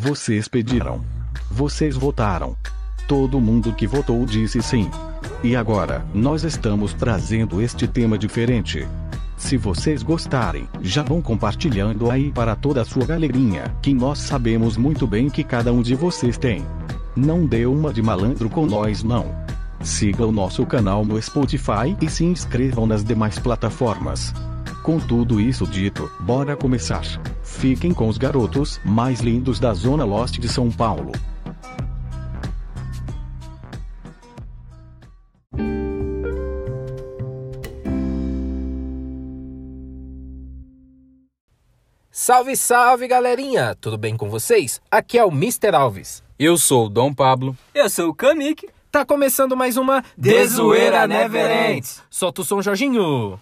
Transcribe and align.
Vocês 0.00 0.46
pediram. 0.46 1.04
Vocês 1.50 1.96
votaram. 1.96 2.56
Todo 3.08 3.40
mundo 3.40 3.72
que 3.72 3.84
votou 3.84 4.24
disse 4.24 4.62
sim. 4.62 4.88
E 5.42 5.56
agora, 5.56 6.06
nós 6.14 6.44
estamos 6.44 6.94
trazendo 6.94 7.60
este 7.60 7.88
tema 7.88 8.16
diferente. 8.16 8.86
Se 9.36 9.56
vocês 9.56 10.04
gostarem, 10.04 10.68
já 10.80 11.02
vão 11.02 11.20
compartilhando 11.20 12.12
aí 12.12 12.30
para 12.30 12.54
toda 12.54 12.80
a 12.80 12.84
sua 12.84 13.04
galerinha, 13.04 13.74
que 13.82 13.92
nós 13.92 14.20
sabemos 14.20 14.76
muito 14.76 15.04
bem 15.04 15.28
que 15.28 15.42
cada 15.42 15.72
um 15.72 15.82
de 15.82 15.96
vocês 15.96 16.38
tem. 16.38 16.64
Não 17.16 17.44
dê 17.44 17.66
uma 17.66 17.92
de 17.92 18.00
malandro 18.00 18.48
com 18.48 18.66
nós 18.66 19.02
não. 19.02 19.26
Siga 19.82 20.24
o 20.24 20.30
nosso 20.30 20.64
canal 20.64 21.04
no 21.04 21.20
Spotify 21.20 21.96
e 22.00 22.08
se 22.08 22.24
inscrevam 22.24 22.86
nas 22.86 23.02
demais 23.02 23.36
plataformas. 23.40 24.32
Com 24.88 24.98
tudo 24.98 25.38
isso 25.38 25.66
dito, 25.66 26.10
bora 26.18 26.56
começar. 26.56 27.04
Fiquem 27.42 27.92
com 27.92 28.08
os 28.08 28.16
garotos 28.16 28.80
mais 28.82 29.20
lindos 29.20 29.60
da 29.60 29.74
Zona 29.74 30.02
Leste 30.02 30.40
de 30.40 30.48
São 30.48 30.70
Paulo. 30.70 31.12
Salve, 42.10 42.56
salve 42.56 43.06
galerinha! 43.06 43.76
Tudo 43.78 43.98
bem 43.98 44.16
com 44.16 44.30
vocês? 44.30 44.80
Aqui 44.90 45.18
é 45.18 45.24
o 45.26 45.28
Mr. 45.28 45.74
Alves. 45.74 46.24
Eu 46.38 46.56
sou 46.56 46.86
o 46.86 46.88
Dom 46.88 47.12
Pablo. 47.12 47.54
Eu 47.74 47.90
sou 47.90 48.08
o 48.08 48.14
Kamik. 48.14 48.66
Tá 48.90 49.04
começando 49.04 49.54
mais 49.54 49.76
uma 49.76 50.02
De 50.16 50.46
Zoeira 50.46 51.06
Never 51.06 51.72
Ends. 51.72 52.02
Solta 52.08 52.40
o 52.40 52.44
som, 52.44 52.62
Jorginho. 52.62 53.38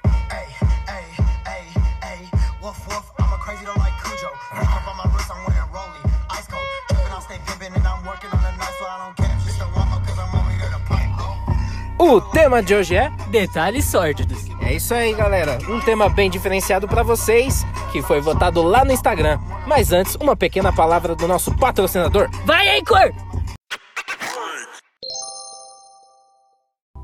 O 11.99 12.21
tema 12.21 12.63
de 12.63 12.75
hoje 12.75 12.97
é 12.97 13.11
Detalhes 13.31 13.85
sórdidos. 13.85 14.47
É 14.61 14.73
isso 14.75 14.93
aí, 14.93 15.15
galera. 15.15 15.59
Um 15.69 15.81
tema 15.81 16.09
bem 16.09 16.29
diferenciado 16.29 16.89
pra 16.89 17.05
vocês, 17.05 17.65
que 17.93 18.03
foi 18.03 18.21
votado 18.21 18.63
lá 18.63 18.85
no 18.85 18.91
Instagram. 18.91 19.39
Mas 19.67 19.93
antes, 19.93 20.17
uma 20.17 20.35
pequena 20.35 20.73
palavra 20.73 21.15
do 21.15 21.29
nosso 21.29 21.57
patrocinador. 21.57 22.29
Vai 22.45 22.69
aí, 22.69 22.85
cor! 22.85 23.13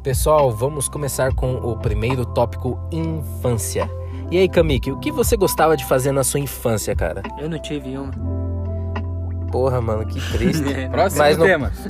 Pessoal, 0.03 0.51
vamos 0.51 0.89
começar 0.89 1.33
com 1.34 1.55
o 1.55 1.79
primeiro 1.79 2.27
tópico: 2.27 2.79
infância. 2.91 4.02
E 4.33 4.38
aí, 4.38 4.48
Kamiki, 4.48 4.91
o 4.91 4.97
que 4.98 5.12
você 5.12 5.36
gostava 5.36 5.77
de 5.77 5.84
fazer 5.84 6.11
na 6.11 6.25
sua 6.25 6.41
infância, 6.41 6.97
cara? 6.97 7.22
Eu 7.38 7.50
não 7.50 7.58
tive 7.58 7.98
uma. 7.98 8.11
Porra, 9.50 9.78
mano, 9.83 10.06
que 10.06 10.19
triste. 10.33 10.64
Próximo 10.91 11.22
Mas 11.22 11.36
não- 11.36 11.44
tema. 11.44 11.70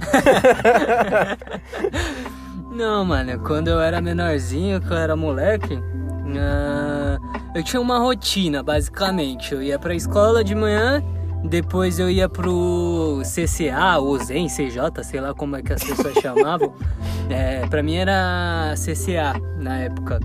Não, 2.74 3.04
mano, 3.04 3.38
quando 3.40 3.68
eu 3.68 3.78
era 3.78 4.00
menorzinho, 4.00 4.80
que 4.80 4.90
eu 4.90 4.96
era 4.96 5.14
moleque, 5.14 5.78
ah, 6.38 7.18
eu 7.54 7.62
tinha 7.62 7.80
uma 7.80 7.98
rotina, 7.98 8.62
basicamente. 8.62 9.52
Eu 9.52 9.62
ia 9.62 9.78
pra 9.78 9.94
escola 9.94 10.42
de 10.42 10.54
manhã, 10.54 11.02
depois 11.44 11.98
eu 11.98 12.08
ia 12.10 12.30
pro 12.30 13.20
CCA, 13.24 13.98
ou 13.98 14.18
ZEM, 14.18 14.48
CJ, 14.48 15.04
sei 15.04 15.20
lá 15.20 15.34
como 15.34 15.54
é 15.56 15.62
que 15.62 15.72
as 15.74 15.84
pessoas 15.84 16.14
chamavam. 16.22 16.72
É, 17.28 17.66
pra 17.66 17.82
mim 17.82 17.96
era 17.96 18.72
CCA 18.74 19.34
na 19.60 19.77
época. 19.80 20.18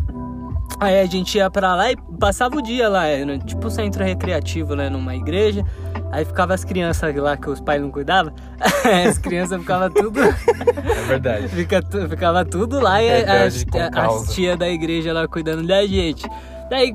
Aí 0.79 0.99
a 0.99 1.05
gente 1.05 1.37
ia 1.37 1.49
pra 1.49 1.75
lá 1.75 1.91
e 1.91 1.97
passava 2.19 2.55
o 2.55 2.61
dia 2.61 2.87
lá, 2.87 3.05
era 3.05 3.37
tipo 3.39 3.65
um 3.65 3.69
centro 3.69 4.03
recreativo, 4.03 4.75
né, 4.75 4.89
numa 4.89 5.15
igreja. 5.15 5.65
Aí 6.11 6.23
ficava 6.23 6.53
as 6.53 6.63
crianças 6.63 7.15
lá 7.15 7.35
que 7.35 7.49
os 7.49 7.59
pais 7.59 7.81
não 7.81 7.89
cuidavam. 7.89 8.33
as 9.07 9.17
crianças 9.17 9.59
ficavam 9.59 9.89
tudo. 9.89 10.19
É 10.21 11.03
verdade. 11.07 11.47
Fica 11.49 11.81
ficava 12.09 12.45
tudo 12.45 12.79
lá 12.79 13.01
e 13.01 13.23
as, 13.23 13.55
as 13.55 13.63
causa. 13.91 14.33
tia 14.33 14.55
da 14.55 14.69
igreja 14.69 15.11
lá 15.11 15.27
cuidando 15.27 15.65
da 15.65 15.85
gente. 15.85 16.29
Daí 16.69 16.93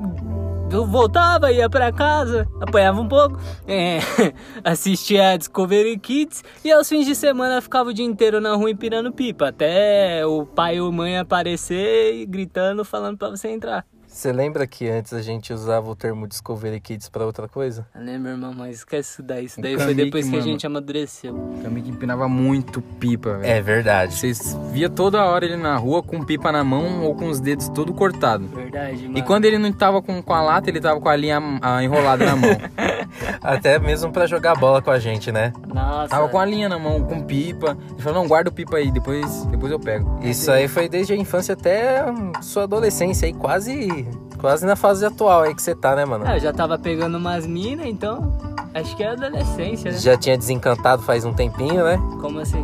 eu 0.75 0.85
voltava, 0.85 1.51
ia 1.51 1.69
pra 1.69 1.91
casa, 1.91 2.47
apanhava 2.59 2.99
um 2.99 3.07
pouco, 3.07 3.39
é, 3.67 3.99
assistia 4.63 5.31
a 5.31 5.37
Discovery 5.37 5.97
Kids 5.97 6.43
e 6.63 6.71
aos 6.71 6.89
fins 6.89 7.05
de 7.05 7.15
semana 7.15 7.61
ficava 7.61 7.89
o 7.89 7.93
dia 7.93 8.05
inteiro 8.05 8.41
na 8.41 8.55
rua 8.55 8.71
empinando 8.71 9.11
pipa, 9.11 9.49
até 9.49 10.25
o 10.25 10.45
pai 10.45 10.79
ou 10.79 10.91
mãe 10.91 11.17
aparecer 11.17 12.25
gritando, 12.25 12.83
falando 12.83 13.17
pra 13.17 13.29
você 13.29 13.49
entrar. 13.49 13.85
Você 14.13 14.31
lembra 14.31 14.67
que 14.67 14.87
antes 14.87 15.11
a 15.11 15.23
gente 15.23 15.51
usava 15.51 15.89
o 15.89 15.95
termo 15.95 16.27
Discovery 16.27 16.79
Kids 16.79 17.09
pra 17.09 17.25
outra 17.25 17.47
coisa? 17.47 17.87
Eu 17.95 18.01
lembro, 18.03 18.29
irmão, 18.29 18.53
mas 18.55 18.77
esquece 18.77 19.13
isso 19.13 19.23
daí. 19.23 19.45
Isso 19.45 19.59
O 19.59 19.63
daí 19.63 19.73
foi 19.75 19.87
Kamik, 19.87 20.03
depois 20.05 20.25
que 20.25 20.29
a 20.29 20.37
mano. 20.37 20.51
gente 20.51 20.67
amadureceu. 20.67 21.33
Também 21.63 21.81
que 21.83 21.89
empinava 21.89 22.29
muito 22.29 22.79
pipa, 22.79 23.37
velho. 23.39 23.51
É 23.51 23.59
verdade. 23.59 24.13
Vocês 24.13 24.55
via 24.71 24.87
toda 24.87 25.25
hora 25.25 25.43
ele 25.45 25.57
na 25.57 25.75
rua 25.77 26.03
com 26.03 26.23
pipa 26.23 26.51
na 26.51 26.63
mão 26.63 27.03
ou 27.03 27.15
com 27.15 27.27
os 27.27 27.39
dedos 27.39 27.67
todo 27.69 27.91
cortado. 27.91 28.45
Verdade, 28.49 29.01
mano. 29.07 29.17
E 29.17 29.21
quando 29.23 29.45
ele 29.45 29.57
não 29.57 29.73
tava 29.73 29.99
com, 29.99 30.21
com 30.21 30.33
a 30.33 30.41
lata, 30.43 30.69
ele 30.69 30.79
tava 30.79 31.01
com 31.01 31.09
a 31.09 31.15
linha 31.15 31.41
ah, 31.59 31.83
enrolada 31.83 32.23
na 32.23 32.35
mão. 32.35 32.51
Até 33.41 33.79
mesmo 33.79 34.11
pra 34.11 34.27
jogar 34.27 34.55
bola 34.55 34.79
com 34.79 34.91
a 34.91 34.99
gente, 34.99 35.31
né? 35.31 35.51
Nossa. 35.67 36.09
Tava 36.09 36.29
com 36.29 36.37
a 36.39 36.45
linha 36.45 36.69
na 36.69 36.77
mão, 36.77 37.03
com 37.03 37.21
pipa. 37.23 37.75
Ele 37.91 38.01
falou, 38.01 38.21
não, 38.21 38.27
guarda 38.27 38.51
o 38.51 38.53
pipa 38.53 38.77
aí, 38.77 38.91
depois, 38.91 39.45
depois 39.45 39.71
eu 39.71 39.79
pego. 39.79 40.19
Isso 40.21 40.51
aí 40.51 40.67
foi 40.67 40.87
desde 40.87 41.13
a 41.13 41.15
infância 41.15 41.53
até 41.53 42.03
sua 42.41 42.63
adolescência 42.63 43.25
aí, 43.25 43.33
quase, 43.33 44.02
quase 44.39 44.65
na 44.65 44.75
fase 44.75 45.05
atual 45.05 45.43
aí 45.43 45.55
que 45.55 45.61
você 45.61 45.73
tá, 45.75 45.95
né, 45.95 46.05
mano? 46.05 46.25
Ah, 46.27 46.37
eu 46.37 46.39
já 46.39 46.53
tava 46.53 46.77
pegando 46.77 47.17
umas 47.17 47.45
minas, 47.45 47.85
então 47.85 48.37
acho 48.73 48.95
que 48.95 49.03
é 49.03 49.09
adolescência, 49.09 49.91
né? 49.91 49.97
Já 49.97 50.17
tinha 50.17 50.37
desencantado 50.37 51.01
faz 51.01 51.25
um 51.25 51.33
tempinho, 51.33 51.83
né? 51.83 51.97
Como 52.21 52.39
assim? 52.39 52.63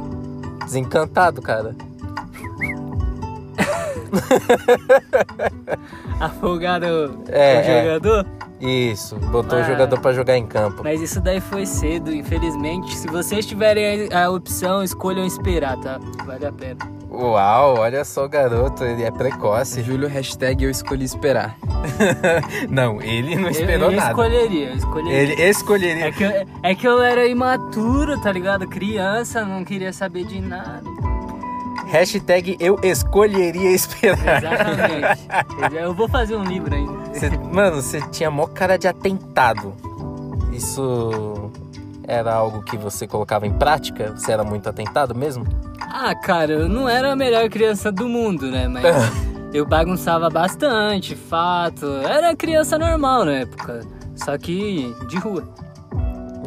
Desencantado, 0.66 1.42
cara. 1.42 1.76
Afogado 6.20 6.86
É, 7.30 7.58
o 7.58 7.60
é. 7.60 7.84
jogador? 7.84 8.26
Isso, 8.60 9.16
botou 9.32 9.58
o 9.58 9.62
Ah. 9.62 9.66
jogador 9.66 10.00
pra 10.02 10.12
jogar 10.12 10.38
em 10.38 10.46
campo. 10.46 10.82
Mas 10.84 11.00
isso 11.02 11.22
daí 11.22 11.40
foi 11.40 11.66
cedo, 11.66 12.14
infelizmente. 12.14 12.94
Se 12.98 13.08
vocês 13.08 13.46
tiverem 13.46 14.10
a 14.14 14.26
a 14.26 14.30
opção, 14.32 14.84
escolham 14.84 15.26
esperar, 15.26 15.78
tá? 15.78 15.98
Vale 16.26 16.46
a 16.46 16.52
pena. 16.52 16.80
Uau, 17.10 17.78
olha 17.80 18.04
só 18.04 18.26
o 18.26 18.30
garoto, 18.30 18.84
ele 18.84 19.04
é 19.04 19.12
precoce. 19.12 19.82
Júlio, 19.82 20.10
hashtag 20.10 20.64
eu 20.66 20.70
escolhi 20.70 21.06
esperar. 21.06 21.56
Não, 22.70 23.02
ele 23.02 23.36
não 23.36 23.46
Eu, 23.46 23.50
esperou 23.52 23.90
eu 23.92 23.96
nada. 23.98 24.10
escolheria, 24.12 24.70
eu 24.70 24.76
escolheria. 24.76 25.14
Ele 25.18 25.34
escolheria. 25.42 26.06
É 26.08 26.12
que, 26.12 26.24
eu, 26.24 26.32
é 26.64 26.76
que 26.76 26.88
eu 26.88 27.02
era 27.02 27.26
imaturo, 27.26 28.20
tá 28.22 28.32
ligado? 28.32 28.68
Criança, 28.68 29.46
não 29.46 29.64
queria 29.64 29.94
saber 29.94 30.26
de 30.26 30.42
nada. 30.42 30.84
Hashtag 31.90 32.56
eu 32.60 32.80
escolheria 32.84 33.72
esperar. 33.72 34.38
Exatamente. 34.44 35.76
eu 35.76 35.94
vou 35.94 36.08
fazer 36.08 36.36
um 36.36 36.44
livro 36.44 36.74
ainda. 36.74 37.14
Cê- 37.14 37.30
mano, 37.38 37.82
você 37.82 38.00
tinha 38.10 38.30
mó 38.30 38.46
cara 38.48 38.78
de 38.78 38.88
atentado. 38.88 39.74
Isso 40.54 41.52
era 42.08 42.34
algo 42.34 42.62
que 42.64 42.78
você 42.78 43.08
colocava 43.08 43.46
em 43.48 43.54
prática? 43.54 44.12
Você 44.16 44.32
era 44.32 44.44
muito 44.44 44.68
atentado 44.70 45.16
mesmo? 45.16 45.46
Ah, 45.82 46.14
cara, 46.16 46.54
eu 46.54 46.70
não 46.70 46.88
era 46.88 47.12
a 47.12 47.16
melhor 47.16 47.50
criança 47.50 47.92
do 47.92 48.08
mundo, 48.08 48.50
né? 48.52 48.68
Mas 48.68 48.84
eu 49.54 49.66
bagunçava 49.66 50.30
bastante, 50.30 51.16
fato. 51.16 51.86
Era 52.08 52.36
criança 52.36 52.78
normal 52.78 53.26
na 53.26 53.34
época. 53.34 53.82
Só 54.16 54.38
que 54.38 54.94
de 55.08 55.18
rua. 55.18 55.44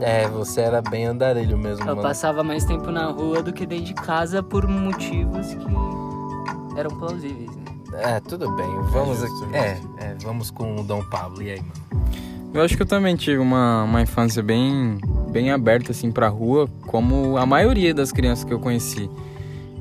É, 0.02 0.26
você 0.28 0.60
era 0.60 0.82
bem 0.82 1.06
andarilho 1.06 1.56
mesmo, 1.56 1.82
Eu 1.84 1.94
mano. 1.96 2.02
passava 2.02 2.42
mais 2.42 2.64
tempo 2.64 2.90
na 2.90 3.06
rua 3.06 3.42
do 3.42 3.52
que 3.52 3.64
dentro 3.64 3.86
de 3.86 3.94
casa 3.94 4.42
por 4.42 4.66
motivos 4.66 5.54
que 5.54 6.78
eram 6.78 6.90
plausíveis. 6.98 7.50
Né? 7.54 7.62
É, 7.94 8.20
tudo 8.20 8.50
bem. 8.56 8.66
Vamos 8.90 9.22
aqui. 9.22 9.54
É, 9.54 9.78
é, 9.98 10.16
vamos 10.22 10.50
com 10.50 10.76
o 10.76 10.82
Dom 10.82 11.02
Pablo. 11.04 11.42
E 11.42 11.50
aí, 11.52 11.60
mano? 11.60 12.12
Eu 12.52 12.62
acho 12.62 12.76
que 12.76 12.82
eu 12.82 12.86
também 12.86 13.16
tive 13.16 13.38
uma, 13.38 13.84
uma 13.84 14.02
infância 14.02 14.43
bem, 14.43 14.99
bem 15.31 15.50
aberta, 15.50 15.93
assim, 15.93 16.10
pra 16.10 16.28
rua, 16.28 16.69
como 16.87 17.37
a 17.38 17.46
maioria 17.46 17.94
das 17.94 18.12
crianças 18.12 18.44
que 18.44 18.52
eu 18.52 18.58
conheci. 18.58 19.08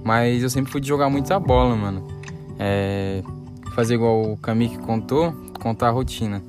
Mas 0.04 0.42
eu 0.42 0.50
sempre 0.50 0.72
fui 0.72 0.80
de 0.80 0.88
jogar 0.88 1.10
muita 1.10 1.40
bola, 1.40 1.76
mano. 1.76 2.08
É, 2.60 3.24
fazer 3.76 3.96
igual 3.96 4.22
o 4.22 4.38
Kamik 4.38 4.78
contou, 4.80 5.34
contar 5.60 5.88
a 5.88 5.92
rotina. 5.92 6.42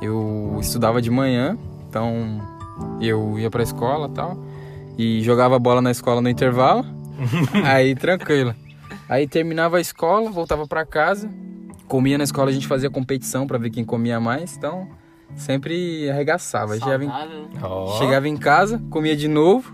Eu 0.00 0.58
estudava 0.60 1.00
de 1.00 1.10
manhã, 1.10 1.56
então 1.88 2.40
eu 3.00 3.38
ia 3.38 3.50
pra 3.50 3.62
escola 3.62 4.08
e 4.08 4.14
tal, 4.14 4.38
e 4.98 5.22
jogava 5.22 5.58
bola 5.58 5.80
na 5.80 5.90
escola 5.90 6.20
no 6.20 6.28
intervalo, 6.28 6.84
aí 7.64 7.94
tranquilo. 7.94 8.54
Aí 9.08 9.26
terminava 9.26 9.76
a 9.76 9.80
escola, 9.80 10.30
voltava 10.30 10.66
pra 10.66 10.86
casa, 10.86 11.30
comia 11.86 12.16
na 12.16 12.24
escola, 12.24 12.50
a 12.50 12.52
gente 12.52 12.66
fazia 12.66 12.90
competição 12.90 13.46
pra 13.46 13.58
ver 13.58 13.70
quem 13.70 13.84
comia 13.84 14.18
mais, 14.18 14.56
então 14.56 14.88
sempre 15.36 16.08
arregaçava. 16.10 16.74
Chegava 16.78 17.04
em, 17.04 17.08
Saudável. 17.08 17.86
chegava 17.98 18.28
em 18.28 18.36
casa, 18.36 18.82
comia 18.90 19.16
de 19.16 19.28
novo, 19.28 19.72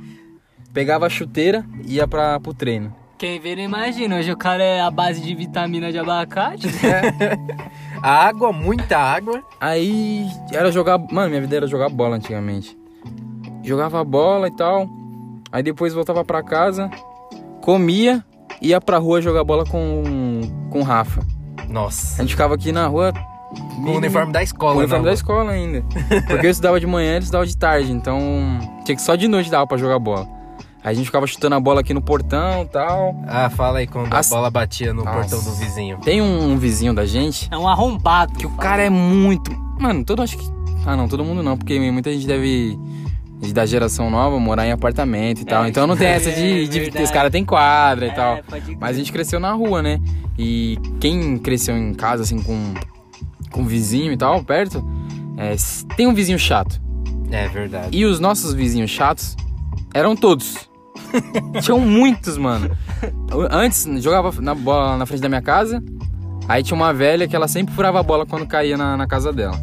pegava 0.72 1.06
a 1.06 1.10
chuteira 1.10 1.64
e 1.84 1.96
ia 1.96 2.08
pra, 2.08 2.38
pro 2.40 2.54
treino. 2.54 2.94
Quem 3.18 3.40
vê 3.40 3.56
não 3.56 3.62
imagina, 3.62 4.16
hoje 4.16 4.30
o 4.30 4.36
cara 4.36 4.62
é 4.62 4.80
a 4.80 4.90
base 4.92 5.20
de 5.20 5.34
vitamina 5.34 5.90
de 5.90 5.98
abacate. 5.98 6.68
Água, 8.00 8.52
muita 8.52 8.96
água. 8.96 9.42
Aí 9.60 10.24
era 10.52 10.70
jogar. 10.70 10.98
Mano, 10.98 11.28
minha 11.28 11.40
vida 11.40 11.56
era 11.56 11.66
jogar 11.66 11.88
bola 11.88 12.14
antigamente. 12.14 12.77
Jogava 13.68 14.02
bola 14.04 14.48
e 14.48 14.50
tal. 14.50 14.88
Aí 15.52 15.62
depois 15.62 15.94
voltava 15.94 16.24
pra 16.24 16.42
casa, 16.42 16.90
comia, 17.62 18.24
ia 18.60 18.80
pra 18.80 18.98
rua 18.98 19.20
jogar 19.20 19.44
bola 19.44 19.64
com, 19.64 20.40
com 20.70 20.80
o 20.80 20.82
Rafa. 20.82 21.22
A 21.58 21.64
Nossa. 21.72 22.22
gente 22.22 22.30
ficava 22.32 22.54
aqui 22.54 22.72
na 22.72 22.86
rua. 22.86 23.12
Com 23.82 23.92
o 23.92 23.96
uniforme 23.96 24.30
da 24.32 24.42
escola, 24.42 24.72
Com 24.72 24.78
o 24.78 24.80
uniforme 24.82 25.04
né? 25.04 25.10
da 25.10 25.14
escola 25.14 25.52
ainda. 25.52 25.82
Porque 26.28 26.46
eu 26.46 26.50
estudava 26.50 26.78
de 26.78 26.86
manhã, 26.86 27.12
ele 27.12 27.20
estudava 27.20 27.46
de 27.46 27.56
tarde. 27.56 27.90
Então 27.92 28.20
tinha 28.84 28.94
que 28.94 29.00
só 29.02 29.14
de 29.14 29.26
noite 29.26 29.50
dava 29.50 29.66
pra 29.66 29.78
jogar 29.78 29.98
bola. 29.98 30.26
Aí 30.84 30.92
a 30.92 30.94
gente 30.94 31.06
ficava 31.06 31.26
chutando 31.26 31.54
a 31.54 31.60
bola 31.60 31.80
aqui 31.80 31.94
no 31.94 32.02
portão 32.02 32.62
e 32.62 32.66
tal. 32.66 33.16
Ah, 33.26 33.48
fala 33.50 33.78
aí 33.78 33.86
quando 33.86 34.12
As- 34.12 34.30
a 34.30 34.34
bola 34.36 34.50
batia 34.50 34.92
no 34.92 35.02
Nossa. 35.02 35.18
portão 35.18 35.42
do 35.42 35.50
vizinho. 35.58 35.98
Tem 35.98 36.20
um, 36.20 36.56
vizinho 36.58 36.94
da 36.94 37.06
gente 37.06 37.48
É 37.50 37.56
um 37.56 37.66
arrombado. 37.66 38.34
que 38.34 38.46
o 38.46 38.50
cara 38.50 38.82
é 38.82 38.90
muito. 38.90 39.50
Mano, 39.80 40.04
todo 40.04 40.20
acho 40.22 40.36
que. 40.36 40.46
Ah, 40.86 40.94
não, 40.96 41.08
todo 41.08 41.24
mundo 41.24 41.42
não, 41.42 41.56
porque 41.56 41.78
muita 41.90 42.12
gente 42.12 42.26
deve. 42.26 42.78
De- 43.40 43.52
Da 43.52 43.64
geração 43.66 44.10
nova, 44.10 44.38
morar 44.38 44.66
em 44.66 44.72
apartamento 44.72 45.40
e 45.42 45.44
tal. 45.44 45.64
É, 45.64 45.68
então 45.68 45.86
não 45.86 45.96
tem 45.96 46.08
essa 46.08 46.30
é 46.30 46.32
de. 46.34 46.68
de 46.68 46.80
verdade. 46.80 47.04
os 47.04 47.10
caras 47.10 47.30
têm 47.30 47.44
quadra 47.44 48.06
e 48.06 48.10
É, 48.10 48.12
tal. 48.12 48.38
Mas 48.80 48.96
a 48.96 48.98
gente 48.98 49.12
cresceu 49.12 49.38
na 49.40 49.52
rua, 49.52 49.82
né? 49.82 50.00
E 50.38 50.78
quem 51.00 51.38
cresceu 51.38 51.76
em 51.76 51.94
casa, 51.94 52.22
assim, 52.22 52.40
com, 52.42 52.74
com 53.50 53.64
vizinho 53.64 54.12
e 54.12 54.16
tal, 54.16 54.42
perto, 54.42 54.84
é, 55.36 55.54
tem 55.96 56.06
um 56.06 56.14
vizinho 56.14 56.38
chato. 56.38 56.80
É 57.30 57.46
verdade. 57.48 57.96
E 57.96 58.04
os 58.04 58.18
nossos 58.20 58.54
vizinhos 58.54 58.90
chatos 58.90 59.36
eram 59.94 60.16
todos. 60.16 60.68
Tinham 61.62 61.80
muitos, 61.80 62.36
mano. 62.36 62.70
Antes, 63.50 63.86
jogava 64.02 64.32
na 64.40 64.54
bola 64.54 64.96
na 64.96 65.06
frente 65.06 65.20
da 65.20 65.28
minha 65.28 65.42
casa. 65.42 65.82
Aí 66.48 66.62
tinha 66.62 66.74
uma 66.74 66.92
velha 66.94 67.28
que 67.28 67.36
ela 67.36 67.46
sempre 67.46 67.74
furava 67.74 68.00
a 68.00 68.02
bola 68.02 68.24
quando 68.26 68.46
caía 68.46 68.76
na, 68.76 68.96
na 68.96 69.06
casa 69.06 69.32
dela. 69.32 69.56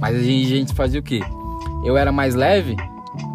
Mas 0.00 0.16
a 0.16 0.20
gente, 0.20 0.46
a 0.52 0.56
gente 0.56 0.74
fazia 0.74 0.98
o 1.00 1.02
quê? 1.02 1.20
Eu 1.84 1.96
era 1.98 2.10
mais 2.10 2.34
leve, 2.34 2.74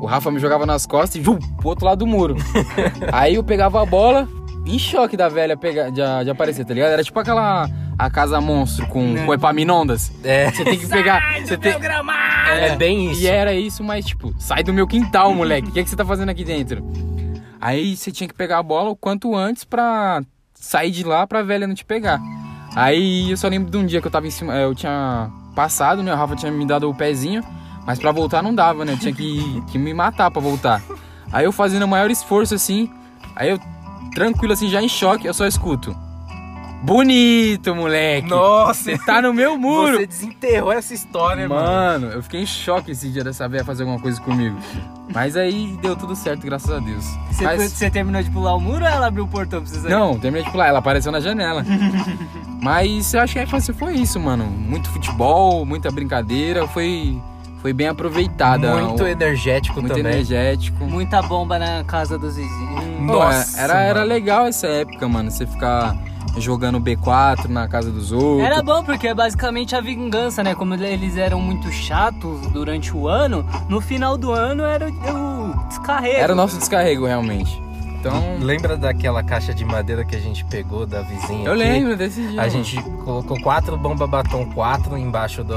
o 0.01 0.05
Rafa 0.05 0.31
me 0.31 0.39
jogava 0.39 0.65
nas 0.65 0.85
costas 0.85 1.15
e 1.21 1.23
jum, 1.23 1.37
pro 1.57 1.69
outro 1.69 1.85
lado 1.85 1.99
do 1.99 2.07
muro. 2.07 2.35
Aí 3.11 3.35
eu 3.35 3.43
pegava 3.43 3.81
a 3.81 3.85
bola, 3.85 4.27
em 4.65 4.77
choque 4.79 5.15
da 5.17 5.29
velha 5.29 5.57
pegar, 5.57 5.89
de, 5.89 6.01
de 6.23 6.29
aparecer, 6.29 6.65
tá 6.65 6.73
ligado? 6.73 6.91
Era 6.91 7.03
tipo 7.03 7.19
aquela 7.19 7.69
a 7.97 8.09
casa 8.09 8.39
monstro 8.39 8.87
com, 8.87 9.13
com 9.25 9.33
epaminondas. 9.33 10.09
É, 10.23 10.49
Você 10.49 10.63
tem 10.63 10.79
que 10.79 10.87
pegar. 10.87 11.21
Você 11.43 11.57
tem, 11.57 11.73
é 11.73 12.75
bem 12.77 13.11
isso. 13.11 13.21
e 13.21 13.27
era 13.27 13.53
isso, 13.53 13.83
mas 13.83 14.05
tipo, 14.05 14.33
sai 14.39 14.63
do 14.63 14.71
meu 14.73 14.87
quintal, 14.87 15.33
moleque. 15.33 15.67
O 15.67 15.71
que, 15.71 15.81
é 15.81 15.83
que 15.83 15.89
você 15.89 15.97
tá 15.97 16.05
fazendo 16.05 16.29
aqui 16.29 16.45
dentro? 16.45 16.81
Aí 17.59 17.97
você 17.97 18.09
tinha 18.09 18.27
que 18.27 18.33
pegar 18.33 18.59
a 18.59 18.63
bola 18.63 18.89
o 18.89 18.95
quanto 18.95 19.35
antes 19.35 19.65
pra 19.65 20.21
sair 20.53 20.91
de 20.91 21.03
lá 21.03 21.27
pra 21.27 21.43
velha 21.43 21.67
não 21.67 21.75
te 21.75 21.83
pegar. 21.83 22.21
Aí 22.73 23.29
eu 23.29 23.35
só 23.35 23.49
lembro 23.49 23.69
de 23.69 23.77
um 23.77 23.85
dia 23.85 23.99
que 23.99 24.07
eu 24.07 24.11
tava 24.11 24.27
em 24.27 24.31
cima, 24.31 24.55
eu 24.55 24.73
tinha 24.73 25.29
passado, 25.55 26.01
né? 26.01 26.13
O 26.13 26.15
Rafa 26.15 26.35
tinha 26.37 26.51
me 26.51 26.65
dado 26.65 26.89
o 26.89 26.95
pezinho, 26.95 27.43
mas 27.85 27.99
pra 27.99 28.11
voltar 28.11 28.41
não 28.41 28.53
dava, 28.53 28.83
né? 28.85 28.93
Eu 28.93 28.97
tinha 28.97 29.13
que, 29.13 29.63
que 29.67 29.77
me 29.77 29.93
matar 29.93 30.29
pra 30.31 30.41
voltar. 30.41 30.81
Aí 31.31 31.45
eu 31.45 31.51
fazendo 31.51 31.83
o 31.83 31.87
maior 31.87 32.09
esforço 32.09 32.55
assim, 32.55 32.89
aí 33.35 33.49
eu 33.49 33.59
tranquilo 34.13 34.53
assim, 34.53 34.69
já 34.69 34.81
em 34.81 34.89
choque, 34.89 35.27
eu 35.27 35.33
só 35.33 35.45
escuto. 35.45 35.95
Bonito, 36.81 37.75
moleque! 37.75 38.29
Nossa, 38.29 38.83
Você 38.85 38.97
tá 38.99 39.21
no 39.21 39.33
meu 39.33 39.57
muro! 39.57 39.97
você 39.97 40.07
desenterrou 40.07 40.71
essa 40.71 40.93
história, 40.93 41.47
mano. 41.47 41.61
Mano, 41.61 42.07
eu 42.07 42.23
fiquei 42.23 42.41
em 42.41 42.45
choque 42.45 42.91
esse 42.91 43.09
dia 43.09 43.21
dessa 43.21 43.49
véia 43.49 43.65
fazer 43.65 43.83
alguma 43.83 43.99
coisa 43.99 44.19
comigo. 44.21 44.57
Mas 45.13 45.35
aí 45.35 45.77
deu 45.81 45.93
tudo 45.97 46.15
certo, 46.15 46.41
graças 46.45 46.71
a 46.71 46.79
Deus. 46.79 47.03
Você, 47.31 47.43
Mas- 47.43 47.73
você 47.73 47.89
terminou 47.91 48.23
de 48.23 48.31
pular 48.31 48.55
o 48.55 48.61
muro 48.61 48.85
ou 48.85 48.89
ela 48.89 49.07
abriu 49.07 49.25
o 49.25 49.27
portão 49.27 49.61
pra 49.61 49.69
você 49.69 49.81
sair? 49.81 49.91
Não, 49.91 50.17
terminei 50.17 50.45
de 50.45 50.51
pular, 50.51 50.67
ela 50.67 50.79
apareceu 50.79 51.11
na 51.11 51.19
janela. 51.19 51.65
Mas 52.61 53.13
eu 53.13 53.21
acho 53.21 53.33
que 53.33 53.39
a 53.39 53.43
infância 53.43 53.73
foi 53.73 53.95
isso, 53.95 54.17
mano. 54.17 54.45
Muito 54.45 54.89
futebol, 54.89 55.65
muita 55.65 55.91
brincadeira, 55.91 56.65
foi, 56.65 57.21
foi 57.61 57.73
bem 57.73 57.87
aproveitada. 57.87 58.75
Muito 58.75 59.03
O- 59.03 59.07
energético 59.07 59.81
muito 59.81 59.93
também. 59.95 60.13
energético. 60.13 60.83
Muita 60.85 61.21
bomba 61.21 61.59
na 61.59 61.83
casa 61.83 62.17
dos 62.17 62.35
vizinhos. 62.35 62.83
Pô, 62.97 63.03
Nossa, 63.03 63.59
era, 63.59 63.81
era 63.81 63.99
mano. 63.99 64.09
legal 64.09 64.45
essa 64.47 64.67
época, 64.67 65.07
mano. 65.07 65.29
Você 65.31 65.45
ficar 65.45 65.95
jogando 66.37 66.79
B4 66.79 67.47
na 67.49 67.67
casa 67.67 67.91
dos 67.91 68.11
outros. 68.11 68.45
Era 68.45 68.61
bom 68.61 68.83
porque 68.83 69.07
é 69.07 69.13
basicamente 69.13 69.75
a 69.75 69.81
vingança, 69.81 70.41
né? 70.43 70.55
Como 70.55 70.73
eles 70.75 71.17
eram 71.17 71.41
muito 71.41 71.69
chatos 71.71 72.39
durante 72.51 72.95
o 72.95 73.07
ano, 73.07 73.45
no 73.67 73.81
final 73.81 74.17
do 74.17 74.31
ano 74.31 74.63
era 74.63 74.87
o, 74.87 75.67
descarrego. 75.67 76.17
Era 76.19 76.33
o 76.33 76.35
nosso 76.35 76.57
descarrego, 76.57 77.05
realmente. 77.05 77.61
Então, 77.99 78.37
Lembra 78.39 78.77
daquela 78.77 79.21
caixa 79.21 79.53
de 79.53 79.65
madeira 79.65 80.05
que 80.05 80.15
a 80.15 80.19
gente 80.19 80.45
pegou 80.45 80.85
da 80.85 81.01
vizinha? 81.01 81.45
eu 81.45 81.51
aqui? 81.51 81.61
lembro 81.61 81.97
desse 81.97 82.21
dia. 82.25 82.41
A 82.41 82.47
gente 82.47 82.81
colocou 83.03 83.37
quatro 83.41 83.75
bomba 83.75 84.07
batom 84.07 84.45
4 84.53 84.97
embaixo 84.97 85.43
do, 85.43 85.55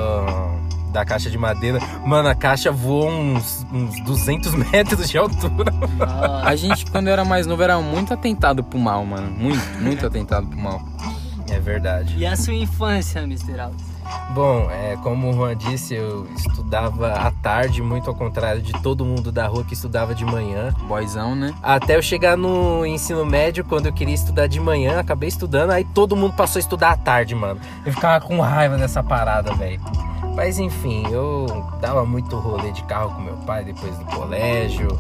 da 0.93 1.05
caixa 1.05 1.31
de 1.31 1.39
madeira. 1.39 1.79
Mano, 2.05 2.29
a 2.29 2.35
caixa 2.35 2.71
voou 2.71 3.11
uns, 3.11 3.67
uns 3.73 3.99
200 4.05 4.53
metros 4.71 5.09
de 5.09 5.19
altura. 5.19 5.73
Nossa. 5.99 6.47
A 6.49 6.55
gente, 6.55 6.87
quando 6.91 7.09
era 7.09 7.25
mais 7.25 7.47
novo, 7.47 7.63
era 7.63 7.81
muito 7.81 8.13
atentado 8.13 8.63
pro 8.63 8.79
mal, 8.79 9.05
mano. 9.05 9.31
Muito, 9.31 9.65
muito 9.81 10.07
atentado 10.07 10.47
pro 10.47 10.59
mal. 10.59 10.83
É 11.51 11.59
verdade. 11.59 12.17
E 12.17 12.25
a 12.27 12.37
sua 12.37 12.55
infância, 12.55 13.23
Mr. 13.23 13.59
Alves? 13.59 13.92
Bom, 14.31 14.71
é, 14.71 14.97
como 15.03 15.31
o 15.31 15.33
Juan 15.35 15.57
disse, 15.57 15.95
eu 15.95 16.27
estudava 16.35 17.13
à 17.13 17.31
tarde, 17.31 17.83
muito 17.83 18.09
ao 18.09 18.17
contrário 18.17 18.63
de 18.63 18.73
todo 18.83 19.05
mundo 19.05 19.31
da 19.31 19.47
rua 19.47 19.63
que 19.65 19.75
estudava 19.75 20.15
de 20.15 20.25
manhã. 20.25 20.75
Boyzão, 20.89 21.35
né? 21.35 21.55
Até 21.63 21.97
eu 21.97 22.03
chegar 22.03 22.37
no 22.37 22.87
ensino 22.87 23.27
médio, 23.27 23.65
quando 23.65 23.87
eu 23.87 23.93
queria 23.93 24.15
estudar 24.15 24.47
de 24.47 24.59
manhã, 24.59 24.99
acabei 24.99 25.29
estudando, 25.29 25.71
aí 25.71 25.85
todo 25.85 26.17
mundo 26.17 26.35
passou 26.35 26.59
a 26.59 26.61
estudar 26.61 26.93
à 26.93 26.97
tarde, 26.97 27.35
mano. 27.35 27.61
Eu 27.85 27.93
ficava 27.93 28.25
com 28.25 28.41
raiva 28.41 28.79
dessa 28.79 29.03
parada, 29.03 29.53
velho. 29.55 29.81
Mas 30.35 30.59
enfim, 30.59 31.05
eu 31.11 31.47
dava 31.81 32.05
muito 32.07 32.37
rolê 32.39 32.73
de 32.73 32.83
carro 32.85 33.15
com 33.15 33.21
meu 33.21 33.37
pai 33.39 33.65
depois 33.65 33.97
do 33.99 34.05
colégio 34.07 34.99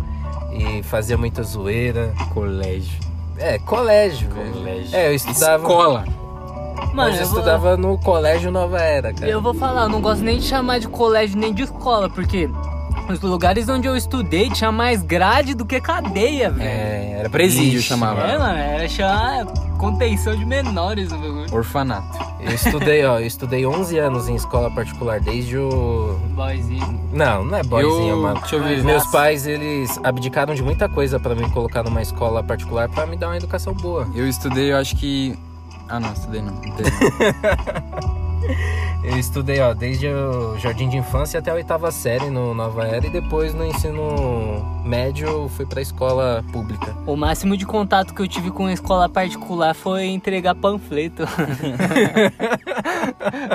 e 0.52 0.82
fazia 0.82 1.16
muita 1.16 1.42
zoeira. 1.42 2.12
Colégio. 2.34 3.00
É, 3.38 3.58
colégio. 3.58 4.28
Colégio. 4.28 4.94
É, 4.94 5.08
eu 5.08 5.14
estudava. 5.14 5.62
Escola. 5.62 6.21
Mas 6.94 7.18
eu 7.20 7.26
vou- 7.26 7.38
estudava 7.38 7.76
no 7.76 7.98
colégio 7.98 8.50
Nova 8.50 8.78
Era, 8.80 9.12
cara. 9.12 9.26
Eu 9.30 9.40
vou 9.40 9.54
falar, 9.54 9.82
eu 9.84 9.88
não 9.88 10.00
gosto 10.00 10.22
nem 10.22 10.38
de 10.38 10.44
chamar 10.44 10.78
de 10.80 10.88
colégio 10.88 11.38
nem 11.38 11.52
de 11.54 11.62
escola, 11.62 12.08
porque 12.08 12.48
os 13.08 13.20
lugares 13.20 13.68
onde 13.68 13.86
eu 13.88 13.96
estudei 13.96 14.50
tinha 14.50 14.70
mais 14.72 15.02
grade 15.02 15.54
do 15.54 15.64
que 15.64 15.80
cadeia, 15.80 16.50
velho. 16.50 16.68
É, 16.68 17.16
era 17.20 17.30
presídio, 17.30 17.78
Ixi, 17.78 17.88
chamava. 17.88 18.20
É, 18.22 18.38
mano, 18.38 18.58
era 18.58 18.88
chamar 18.88 19.46
contenção 19.78 20.36
de 20.36 20.44
menores 20.44 21.10
o 21.10 21.16
bagulho. 21.16 21.46
Orfanato. 21.54 22.32
Eu 22.40 22.52
estudei, 22.52 23.04
ó, 23.04 23.18
eu 23.20 23.26
estudei 23.26 23.64
11 23.66 23.98
anos 23.98 24.28
em 24.28 24.34
escola 24.34 24.70
particular 24.70 25.20
desde 25.20 25.56
o 25.58 26.18
Boyzinho. 26.34 27.00
Não, 27.12 27.44
não 27.44 27.56
é 27.58 27.62
boyzinho, 27.62 28.08
Eu- 28.08 28.22
mano. 28.22 28.40
deixa 28.40 28.56
eu 28.56 28.62
ver. 28.62 28.82
Meus 28.84 29.04
Nossa. 29.04 29.10
pais, 29.16 29.46
eles 29.46 29.98
abdicaram 30.02 30.54
de 30.54 30.62
muita 30.62 30.88
coisa 30.88 31.18
pra 31.20 31.34
me 31.34 31.48
colocar 31.50 31.82
numa 31.82 32.02
escola 32.02 32.42
particular 32.42 32.88
pra 32.88 33.06
me 33.06 33.16
dar 33.16 33.28
uma 33.28 33.36
educação 33.36 33.72
boa. 33.74 34.06
Eu 34.14 34.28
estudei, 34.28 34.72
eu 34.72 34.76
acho 34.76 34.96
que. 34.96 35.36
Ah, 35.92 36.00
não, 36.00 36.10
estudei 36.14 36.40
não. 36.40 36.54
Estudei 36.54 36.90
não. 36.90 38.22
Eu 39.04 39.18
estudei, 39.18 39.60
ó, 39.60 39.74
desde 39.74 40.08
o 40.08 40.56
jardim 40.58 40.88
de 40.88 40.96
infância 40.96 41.38
até 41.38 41.50
a 41.50 41.54
oitava 41.54 41.90
série 41.90 42.30
no 42.30 42.54
Nova 42.54 42.86
Era 42.86 43.06
e 43.06 43.10
depois 43.10 43.52
no 43.52 43.66
ensino 43.66 44.64
médio 44.86 45.50
fui 45.50 45.66
pra 45.66 45.82
escola 45.82 46.42
pública. 46.50 46.96
O 47.06 47.14
máximo 47.14 47.56
de 47.56 47.66
contato 47.66 48.14
que 48.14 48.22
eu 48.22 48.28
tive 48.28 48.50
com 48.50 48.66
a 48.66 48.72
escola 48.72 49.06
particular 49.06 49.74
foi 49.74 50.06
entregar 50.06 50.54
panfleto. 50.54 51.24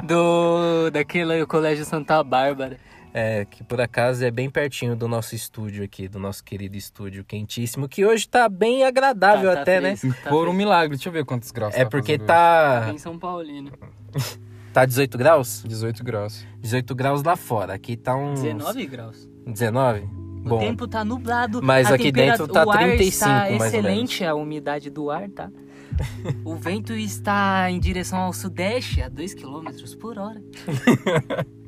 do 0.05 0.91
daquele 0.91 1.43
colégio 1.47 1.85
Santa 1.85 2.23
Bárbara. 2.23 2.77
É, 3.19 3.45
que 3.45 3.63
por 3.63 3.81
acaso 3.81 4.23
é 4.23 4.29
bem 4.29 4.47
pertinho 4.47 4.95
do 4.95 5.07
nosso 5.07 5.33
estúdio 5.33 5.83
aqui, 5.83 6.07
do 6.07 6.19
nosso 6.19 6.43
querido 6.43 6.77
estúdio 6.77 7.25
quentíssimo, 7.25 7.89
que 7.89 8.05
hoje 8.05 8.29
tá 8.29 8.47
bem 8.47 8.83
agradável 8.83 9.49
Tá- 9.49 9.55
tá 9.55 9.61
até, 9.63 9.81
né? 9.81 9.95
fresco, 9.95 10.21
tá 10.23 10.29
Por 10.29 10.47
um 10.47 10.53
milagre, 10.53 10.95
deixa 10.95 11.09
eu 11.09 11.13
ver 11.13 11.25
quantos 11.25 11.49
graus 11.49 11.73
É 11.73 11.83
tá 11.83 11.89
porque 11.89 12.11
fazendo 12.13 12.27
tá, 12.27 12.81
Bem 12.85 12.99
São 12.99 13.17
Paulino. 13.17 13.71
tá 14.71 14.85
18 14.85 15.17
graus? 15.17 15.61
hoje. 15.61 15.67
18 15.67 16.03
graus. 16.03 16.45
18 16.59 16.93
graus 16.93 17.23
lá 17.23 17.35
fora, 17.35 17.73
aqui 17.73 17.97
tá 17.97 18.15
uns... 18.15 18.39
19 18.39 18.85
graus. 18.85 19.27
19? 19.47 20.01
O 20.01 20.49
Bom, 20.49 20.59
tempo 20.59 20.87
tá 20.87 21.03
nublado. 21.03 21.59
Mas 21.63 21.91
a 21.91 21.95
aqui 21.95 22.11
dentro 22.11 22.47
tá 22.47 22.67
o 22.67 22.69
ar 22.69 22.83
35 22.83 23.07
está 23.07 23.27
mais 23.29 23.49
ou 23.49 23.65
excelente 23.65 24.23
a 24.23 24.35
umidade 24.35 24.91
do 24.91 25.09
ar, 25.09 25.27
tá? 25.27 25.49
o 26.45 26.55
vento 26.55 26.93
está 26.93 27.71
em 27.71 27.79
direção 27.79 28.19
ao 28.19 28.31
sudeste 28.31 29.01
a 29.01 29.09
2 29.09 29.33
km 29.33 29.65
por 29.99 30.19
hora. 30.19 30.39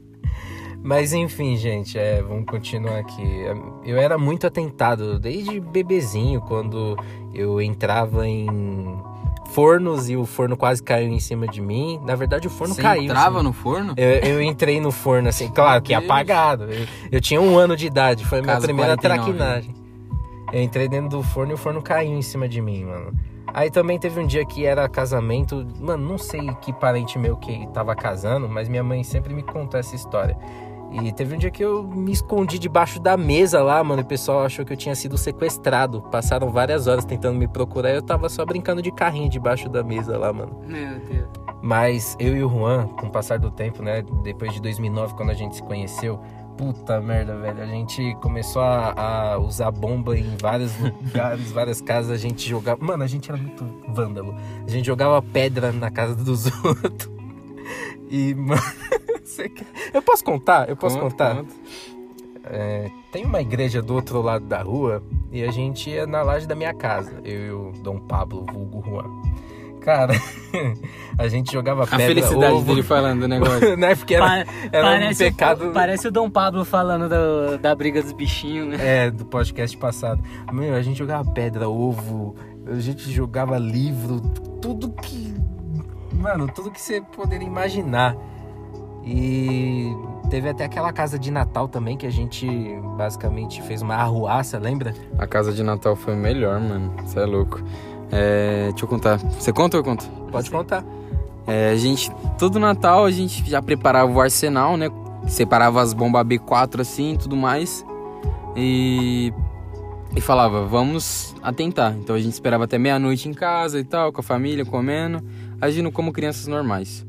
Mas 0.82 1.14
enfim, 1.14 1.58
gente, 1.58 1.98
é, 1.98 2.22
vamos 2.22 2.46
continuar 2.46 3.00
aqui. 3.00 3.24
Eu 3.84 3.98
era 3.98 4.18
muito 4.18 4.48
atentado 4.48 5.20
desde 5.20 5.60
bebezinho, 5.60 6.40
quando 6.42 6.98
eu 7.34 7.62
entrava 7.62 8.28
em 8.28 8.48
fornos 9.50 10.10
e 10.10 10.16
o 10.16 10.26
forno 10.26 10.56
quase 10.56 10.82
caiu 10.82 11.10
em 11.10 11.20
cima 11.20 11.48
de 11.48 11.62
mim. 11.62 12.00
Na 12.06 12.16
verdade, 12.16 12.48
o 12.48 12.50
forno 12.50 12.74
Você 12.74 12.82
caiu. 12.82 13.04
entrava 13.04 13.38
assim. 13.38 13.48
no 13.48 13.54
forno? 13.54 13.94
Eu, 13.98 14.10
eu 14.10 14.42
entrei 14.42 14.80
no 14.80 14.92
forno, 14.92 15.28
assim, 15.28 15.50
claro 15.50 15.82
que 15.82 15.94
apagado. 15.94 16.64
Eu, 16.66 16.88
eu 17.12 17.22
tinha 17.22 17.42
um 17.42 17.58
ano 17.58 17.76
de 17.76 17.86
idade, 17.88 18.26
foi 18.26 18.40
a 18.40 18.42
minha 18.42 18.54
Caso 18.54 18.66
primeira 18.66 18.96
49. 18.96 19.34
traquinagem. 19.34 19.74
Eu 20.54 20.62
entrei 20.64 20.88
dentro 20.88 21.10
do 21.10 21.24
forno 21.24 21.52
e 21.52 21.56
o 21.56 21.58
forno 21.58 21.82
caiu 21.82 22.14
em 22.14 22.22
cima 22.22 22.48
de 22.48 22.62
mim, 22.62 22.86
mano. 22.86 23.12
Aí 23.54 23.70
também 23.72 23.98
teve 23.98 24.20
um 24.20 24.28
dia 24.28 24.46
que 24.46 24.66
era 24.66 24.88
casamento, 24.88 25.66
mano, 25.80 26.08
não 26.08 26.18
sei 26.18 26.54
que 26.62 26.72
parente 26.72 27.18
meu 27.18 27.36
que 27.36 27.68
tava 27.74 27.96
casando, 27.96 28.48
mas 28.48 28.70
minha 28.70 28.84
mãe 28.84 29.04
sempre 29.04 29.34
me 29.34 29.42
contou 29.42 29.80
essa 29.80 29.96
história. 29.96 30.38
E 30.92 31.12
teve 31.12 31.36
um 31.36 31.38
dia 31.38 31.52
que 31.52 31.64
eu 31.64 31.84
me 31.84 32.12
escondi 32.12 32.58
debaixo 32.58 33.00
da 33.00 33.16
mesa 33.16 33.62
lá, 33.62 33.84
mano. 33.84 34.02
E 34.02 34.04
o 34.04 34.08
pessoal 34.08 34.44
achou 34.44 34.66
que 34.66 34.74
eu 34.74 34.78
tinha 34.78 34.96
sido 34.96 35.18
sequestrado. 35.18 36.02
Passaram 36.04 36.50
várias 36.50 36.88
horas 36.88 37.06
tentando 37.06 37.38
me 37.38 37.48
procurar 37.48 37.92
e 37.92 37.96
eu 37.96 38.02
tava 38.02 38.28
só 38.30 38.46
brincando 38.46 38.82
de 38.82 38.92
carrinho 38.92 39.30
debaixo 39.30 39.70
da 39.70 39.84
mesa 39.84 40.18
lá, 40.18 40.34
mano. 40.34 40.60
Meu 40.66 41.00
Deus. 41.00 41.30
Mas 41.62 42.16
eu 42.20 42.36
e 42.36 42.44
o 42.44 42.50
Juan, 42.50 42.88
com 42.88 43.08
o 43.08 43.12
passar 43.12 43.38
do 43.38 43.52
tempo, 43.52 43.84
né? 43.84 44.04
Depois 44.24 44.54
de 44.54 44.62
2009, 44.62 45.14
quando 45.14 45.30
a 45.30 45.34
gente 45.34 45.56
se 45.58 45.64
conheceu, 45.64 46.20
puta 46.58 47.00
merda, 47.00 47.38
velho. 47.38 47.62
A 47.62 47.66
gente 47.66 48.16
começou 48.22 48.62
a, 48.62 49.34
a 49.34 49.38
usar 49.38 49.72
bomba 49.72 50.18
em 50.18 50.36
vários 50.42 50.72
lugares, 50.80 51.52
várias 51.54 51.82
casas. 51.82 52.12
A 52.12 52.18
gente 52.18 52.48
jogava. 52.50 52.84
Mano, 52.84 53.04
a 53.04 53.08
gente 53.08 53.30
era 53.30 53.40
muito 53.40 53.66
vândalo. 53.90 54.36
A 54.66 54.70
gente 54.70 54.86
jogava 54.86 55.22
pedra 55.22 55.72
na 55.72 55.92
casa 55.92 56.16
dos 56.16 56.48
outros. 56.66 57.12
E, 58.10 58.34
mano. 58.34 58.62
Você 59.44 59.50
quer- 59.50 59.66
Eu 59.94 60.02
posso 60.02 60.24
contar? 60.24 60.70
Eu 60.70 60.76
posso 60.78 60.98
Conta, 61.00 61.10
contar? 61.12 61.36
conta. 61.38 61.54
É, 62.46 62.90
tem 63.12 63.26
uma 63.26 63.42
igreja 63.42 63.82
do 63.82 63.94
outro 63.94 64.22
lado 64.22 64.46
da 64.46 64.62
rua 64.62 65.04
e 65.32 65.44
a 65.44 65.52
gente 65.52 65.90
ia 65.90 66.08
na 66.08 66.22
laje 66.22 66.48
da 66.48 66.56
minha 66.56 66.74
casa. 66.74 67.14
Eu 67.24 67.46
e 67.46 67.52
o 67.52 67.72
Dom 67.84 68.00
Pablo, 68.00 68.46
vulgo 68.52 68.82
Juan. 68.88 69.06
Cara, 69.82 70.14
a 71.18 71.28
gente 71.28 71.52
jogava 71.52 71.84
A 71.84 71.88
pedra, 71.88 72.06
felicidade 72.08 72.54
ovo, 72.54 72.66
dele 72.66 72.84
falando 72.84 73.22
do 73.22 73.28
negócio. 73.28 73.76
né? 73.78 73.96
Porque 73.96 74.16
era, 74.16 74.46
era 74.72 74.88
um 74.88 74.92
parece, 74.92 75.24
pecado 75.24 75.70
o, 75.70 75.74
parece 75.74 76.08
o 76.08 76.12
Dom 76.12 76.30
Pablo 76.30 76.66
falando 76.66 77.08
do- 77.10 77.58
da 77.58 77.74
briga 77.76 78.02
dos 78.02 78.12
bichinhos, 78.12 78.68
né? 78.70 79.06
é, 79.06 79.12
do 79.12 79.26
podcast 79.26 79.76
passado. 79.78 80.22
Meu, 80.52 80.76
a 80.76 80.82
gente 80.82 80.98
jogava 80.98 81.30
pedra, 81.32 81.70
ovo, 81.70 82.36
a 82.68 82.80
gente 82.80 83.10
jogava 83.12 83.58
livro, 83.58 84.20
tudo 84.62 84.90
que. 84.90 85.34
Mano, 86.14 86.48
tudo 86.54 86.72
que 86.72 86.82
você 86.82 87.00
poderia 87.02 87.48
imaginar. 87.48 88.16
E 89.12 89.92
teve 90.30 90.48
até 90.48 90.66
aquela 90.66 90.94
casa 90.94 91.18
de 91.18 91.32
Natal 91.32 91.68
também 91.68 91.98
que 91.98 92.06
a 92.06 92.12
gente 92.12 92.48
basicamente 92.96 93.60
fez 93.64 93.82
uma 93.82 93.96
arruaça, 93.96 94.60
lembra? 94.60 94.94
A 95.18 95.26
casa 95.26 95.52
de 95.52 95.64
Natal 95.64 95.96
foi 95.96 96.16
melhor, 96.16 96.60
mano. 96.60 96.94
Você 97.04 97.20
é 97.20 97.26
louco. 97.26 97.60
É, 98.12 98.68
deixa 98.70 98.86
eu 98.86 98.88
contar. 98.88 99.18
Você 99.18 99.52
conta 99.52 99.78
ou 99.78 99.80
eu 99.80 99.84
conto? 99.84 100.08
Pode 100.32 100.52
contar. 100.52 100.86
É, 101.48 101.72
a 101.72 101.76
gente, 101.76 102.12
todo 102.38 102.60
Natal 102.60 103.04
a 103.04 103.10
gente 103.10 103.50
já 103.50 103.64
preparava 103.64 104.12
o 104.12 104.22
arsenal, 104.22 104.78
né? 104.78 104.92
Separava 105.28 105.82
as 105.82 105.92
bombas 105.92 106.24
B4 106.28 106.82
assim 106.82 107.14
e 107.14 107.18
tudo 107.18 107.36
mais. 107.36 107.84
E, 108.56 109.34
e 110.16 110.22
falava, 110.22 110.68
vamos 110.68 111.36
atentar. 111.42 111.96
Então 111.98 112.16
a 112.16 112.20
gente 112.20 112.34
esperava 112.34 112.66
até 112.66 112.78
meia-noite 112.78 113.28
em 113.28 113.34
casa 113.34 113.80
e 113.80 113.84
tal, 113.84 114.14
com 114.14 114.22
a 114.22 114.24
família, 114.24 114.64
comendo, 114.64 115.24
agindo 115.60 115.92
como 115.92 116.14
crianças 116.14 116.46
normais. 116.46 117.09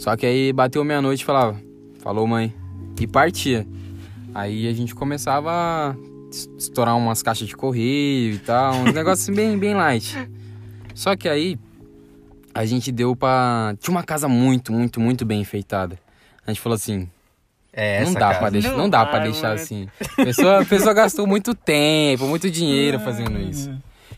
Só 0.00 0.16
que 0.16 0.24
aí 0.24 0.52
bateu 0.52 0.82
meia-noite 0.82 1.22
e 1.22 1.26
falava, 1.26 1.60
falou 2.00 2.26
mãe, 2.26 2.54
e 2.98 3.06
partia. 3.06 3.66
Aí 4.34 4.66
a 4.66 4.72
gente 4.72 4.94
começava 4.94 5.50
a 5.50 5.94
es- 6.30 6.48
estourar 6.58 6.96
umas 6.96 7.22
caixas 7.22 7.46
de 7.48 7.54
correio 7.56 8.34
e 8.34 8.38
tal, 8.38 8.74
uns 8.76 8.92
negócios 8.94 9.34
bem, 9.34 9.58
bem 9.58 9.74
light. 9.74 10.16
Só 10.94 11.14
que 11.16 11.28
aí 11.28 11.58
a 12.54 12.64
gente 12.64 12.90
deu 12.90 13.14
pra. 13.14 13.74
Tinha 13.80 13.92
uma 13.94 14.02
casa 14.02 14.26
muito, 14.28 14.72
muito, 14.72 15.00
muito 15.00 15.24
bem 15.24 15.40
enfeitada. 15.40 15.98
A 16.46 16.50
gente 16.50 16.60
falou 16.62 16.76
assim: 16.76 17.08
É, 17.72 18.02
não 18.04 18.12
dá, 18.14 18.20
casa. 18.20 18.38
pra 18.38 18.50
deixar, 18.50 18.70
Não 18.70 18.78
não 18.78 18.88
dá 18.90 19.02
vai, 19.02 19.10
pra 19.10 19.20
deixar 19.24 19.52
assim. 19.52 19.86
A 20.18 20.24
pessoa, 20.24 20.62
a 20.62 20.64
pessoa 20.64 20.94
gastou 20.94 21.26
muito 21.26 21.54
tempo, 21.54 22.26
muito 22.26 22.50
dinheiro 22.50 22.98
fazendo 23.00 23.38
isso. 23.38 23.70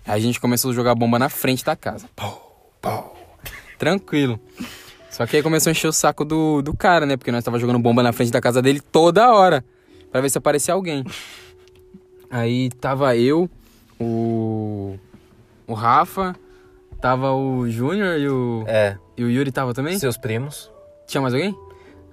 Aí 0.07 0.15
a 0.15 0.19
gente 0.21 0.39
começou 0.41 0.71
a 0.71 0.75
jogar 0.75 0.95
bomba 0.95 1.19
na 1.19 1.29
frente 1.29 1.65
da 1.65 1.75
casa. 1.77 2.09
Pau, 2.15 2.73
pau. 2.81 3.17
Tranquilo. 3.79 4.39
Só 5.12 5.26
que 5.26 5.37
aí 5.37 5.42
começou 5.42 5.69
a 5.69 5.73
encher 5.73 5.88
o 5.88 5.92
saco 5.92 6.25
do, 6.25 6.62
do 6.62 6.75
cara, 6.75 7.04
né? 7.04 7.19
Porque 7.19 7.31
nós 7.31 7.45
tava 7.45 7.59
jogando 7.59 7.78
bomba 7.78 8.02
na 8.02 8.14
frente 8.14 8.33
da 8.33 8.40
casa 8.40 8.62
dele 8.62 8.81
toda 8.81 9.31
hora. 9.31 9.62
Pra 10.11 10.23
ver 10.23 10.31
se 10.31 10.38
aparecia 10.38 10.73
alguém. 10.73 11.04
Aí 12.31 12.71
tava 12.81 13.14
eu, 13.14 13.49
o. 14.00 14.97
O 15.66 15.75
Rafa, 15.75 16.35
tava 16.99 17.31
o 17.33 17.69
Júnior 17.69 18.19
e 18.19 18.26
o. 18.26 18.64
É, 18.66 18.97
E 19.16 19.23
o 19.23 19.31
Yuri 19.31 19.52
tava 19.52 19.75
também? 19.75 19.99
seus 19.99 20.16
primos. 20.16 20.71
Tinha 21.07 21.21
mais 21.21 21.35
alguém? 21.35 21.54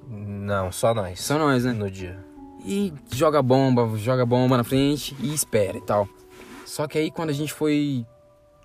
Não, 0.09 0.69
só 0.69 0.93
nós. 0.93 1.21
Só 1.21 1.37
nós, 1.37 1.63
né? 1.63 1.71
No 1.71 1.89
dia. 1.89 2.19
E 2.65 2.93
joga 3.13 3.41
bomba, 3.41 3.89
joga 3.97 4.25
bomba 4.25 4.57
na 4.57 4.63
frente 4.65 5.15
e 5.21 5.33
espera 5.33 5.77
e 5.77 5.81
tal. 5.81 6.07
Só 6.65 6.85
que 6.85 6.97
aí 6.97 7.09
quando 7.09 7.29
a 7.29 7.33
gente 7.33 7.53
foi. 7.53 8.05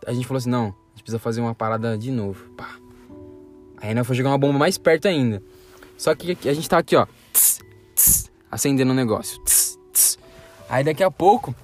A 0.04 0.12
gente 0.12 0.26
falou 0.26 0.38
assim: 0.38 0.50
não, 0.50 0.64
a 0.64 0.90
gente 0.90 1.02
precisa 1.02 1.20
fazer 1.20 1.40
uma 1.40 1.54
parada 1.54 1.96
de 1.96 2.10
novo. 2.10 2.50
Pá. 2.56 2.83
Aí 3.84 3.92
nós 3.92 4.06
foi 4.06 4.16
jogar 4.16 4.30
uma 4.30 4.38
bomba 4.38 4.58
mais 4.58 4.78
perto 4.78 5.06
ainda. 5.06 5.42
Só 5.98 6.14
que 6.14 6.38
a 6.48 6.54
gente 6.54 6.66
tá 6.66 6.78
aqui, 6.78 6.96
ó. 6.96 7.06
tss, 7.34 7.60
tss, 7.94 8.30
acendendo 8.50 8.92
o 8.92 8.94
negócio. 8.94 9.38
tss, 9.44 9.78
tss. 9.92 10.18
Aí 10.70 10.82
daqui 10.82 11.04
a 11.04 11.10
pouco, 11.10 11.54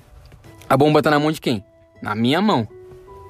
a 0.68 0.76
bomba 0.76 1.00
tá 1.00 1.10
na 1.10 1.18
mão 1.18 1.32
de 1.32 1.40
quem? 1.40 1.64
Na 2.02 2.14
minha 2.14 2.42
mão. 2.42 2.68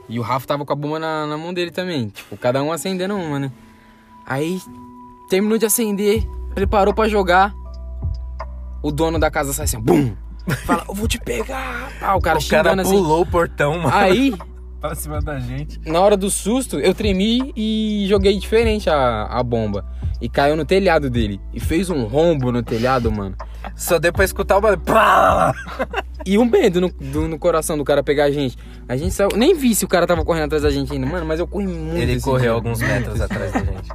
E 0.09 0.19
o 0.19 0.23
Rafa 0.23 0.45
tava 0.45 0.67
com 0.67 0.73
a 0.73 0.77
bomba 0.77 0.99
na, 0.99 1.25
na 1.25 1.39
mão 1.39 1.55
dele 1.55 1.71
também. 1.71 2.09
Tipo, 2.09 2.37
cada 2.37 2.61
um 2.65 2.73
acendendo 2.73 3.15
uma, 3.15 3.39
né? 3.39 3.53
Aí 4.27 4.61
terminou 5.29 5.57
de 5.57 5.67
acender, 5.67 6.27
preparou 6.53 6.93
pra 6.93 7.07
jogar. 7.07 7.55
O 8.83 8.91
dono 8.91 9.21
da 9.21 9.31
casa 9.31 9.53
sai 9.53 9.67
assim, 9.67 9.79
bum! 9.79 10.17
Fala, 10.67 10.85
eu 10.89 10.95
vou 10.95 11.07
te 11.07 11.21
pegar! 11.21 11.93
Ah, 12.01 12.17
o 12.17 12.21
cara 12.21 12.41
o 12.41 12.49
cara 12.49 12.83
assim. 12.83 12.91
pulou 12.91 13.23
o 13.23 13.27
portão, 13.27 13.79
mano. 13.79 13.95
Aí, 13.95 14.35
Pra 14.81 14.95
cima 14.95 15.21
da 15.21 15.39
gente. 15.39 15.79
na 15.85 16.01
hora 16.01 16.17
do 16.17 16.31
susto, 16.31 16.79
eu 16.81 16.95
tremi 16.95 17.53
e 17.55 18.07
joguei 18.09 18.39
diferente 18.39 18.89
a, 18.89 19.25
a 19.25 19.43
bomba. 19.43 19.85
E 20.21 20.29
caiu 20.29 20.57
no 20.57 20.65
telhado 20.65 21.09
dele. 21.11 21.41
E 21.53 21.61
fez 21.61 21.89
um 21.91 22.05
rombo 22.05 22.51
no 22.53 22.63
telhado, 22.63 23.11
mano. 23.11 23.35
Só 23.75 23.99
deu 23.99 24.13
pra 24.13 24.25
escutar 24.25 24.59
o 24.59 24.61
barulho. 24.61 24.83
E 26.27 26.37
um 26.37 26.45
medo 26.45 26.81
no, 26.81 26.91
do- 26.91 27.27
no 27.29 27.39
coração 27.39 27.77
do 27.79 27.85
cara 27.85 28.03
pegar 28.03 28.25
a 28.25 28.31
gente. 28.31 28.57
A 28.89 28.97
gente 28.97 29.15
saiu. 29.15 29.31
Nem 29.35 29.55
vi 29.55 29.75
se 29.75 29.85
o 29.85 29.89
cara 29.89 30.07
tava 30.07 30.23
correndo 30.25 30.45
atrás 30.45 30.63
da 30.63 30.71
gente 30.71 30.93
ainda, 30.93 31.07
mano, 31.07 31.25
mas 31.25 31.41
eu 31.41 31.47
corri 31.47 31.67
muito. 31.67 31.97
Ele 31.97 32.21
correu 32.21 32.41
dia. 32.41 32.51
alguns 32.53 32.81
metros 32.81 33.21
atrás 33.21 33.53
da 33.53 33.59
gente. 33.61 33.89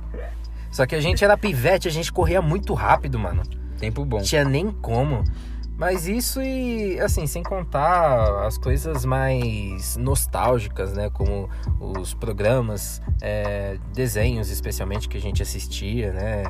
Só 0.72 0.86
que 0.86 0.96
a 0.96 1.00
gente 1.02 1.24
era 1.24 1.38
pivete, 1.38 1.88
a 1.88 1.92
gente 1.92 2.12
corria 2.12 2.42
muito 2.42 2.74
rápido, 2.74 3.20
mano. 3.20 3.44
Tempo 3.78 4.04
bom. 4.04 4.18
Não 4.18 4.24
tinha 4.24 4.44
nem 4.44 4.72
como. 4.72 5.24
Mas 5.78 6.08
isso 6.08 6.42
e, 6.42 7.00
assim, 7.02 7.28
sem 7.28 7.44
contar 7.44 8.46
as 8.46 8.58
coisas 8.58 9.04
mais 9.04 9.98
nostálgicas, 9.98 10.94
né? 10.94 11.10
Como 11.10 11.50
os 11.80 12.14
programas, 12.14 13.02
é, 13.22 13.78
desenhos 13.94 14.50
especialmente 14.50 15.10
que 15.10 15.18
a 15.18 15.22
gente 15.22 15.42
assistia, 15.42 16.14
né? 16.14 16.44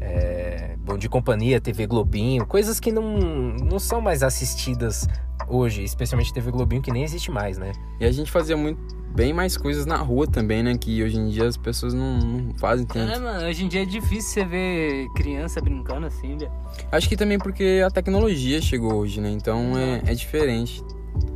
É, 0.00 0.76
Bom 0.78 0.96
de 0.96 1.08
Companhia, 1.08 1.60
TV 1.60 1.86
Globinho, 1.86 2.46
coisas 2.46 2.80
que 2.80 2.90
não, 2.90 3.16
não 3.18 3.78
são 3.78 4.00
mais 4.00 4.22
assistidas 4.22 5.06
hoje, 5.48 5.82
especialmente 5.84 6.32
TV 6.32 6.50
Globinho, 6.50 6.80
que 6.82 6.90
nem 6.92 7.02
existe 7.02 7.30
mais, 7.30 7.58
né? 7.58 7.72
E 8.00 8.04
a 8.04 8.12
gente 8.12 8.30
fazia 8.30 8.56
muito, 8.56 8.78
bem 9.14 9.32
mais 9.32 9.56
coisas 9.56 9.84
na 9.86 9.96
rua 9.96 10.26
também, 10.26 10.62
né? 10.62 10.76
Que 10.78 11.02
hoje 11.02 11.16
em 11.18 11.28
dia 11.28 11.46
as 11.46 11.56
pessoas 11.56 11.92
não, 11.92 12.18
não 12.18 12.54
fazem 12.54 12.86
É, 12.90 12.92
tanto. 12.92 13.20
mano, 13.20 13.46
hoje 13.46 13.64
em 13.64 13.68
dia 13.68 13.82
é 13.82 13.84
difícil 13.84 14.42
você 14.42 14.44
ver 14.44 15.08
criança 15.14 15.60
brincando 15.60 16.06
assim, 16.06 16.36
velho. 16.38 16.50
Acho 16.90 17.08
que 17.08 17.16
também 17.16 17.38
porque 17.38 17.82
a 17.84 17.90
tecnologia 17.90 18.60
chegou 18.62 18.94
hoje, 18.94 19.20
né? 19.20 19.30
Então 19.30 19.76
é, 19.76 20.00
é 20.06 20.14
diferente. 20.14 20.82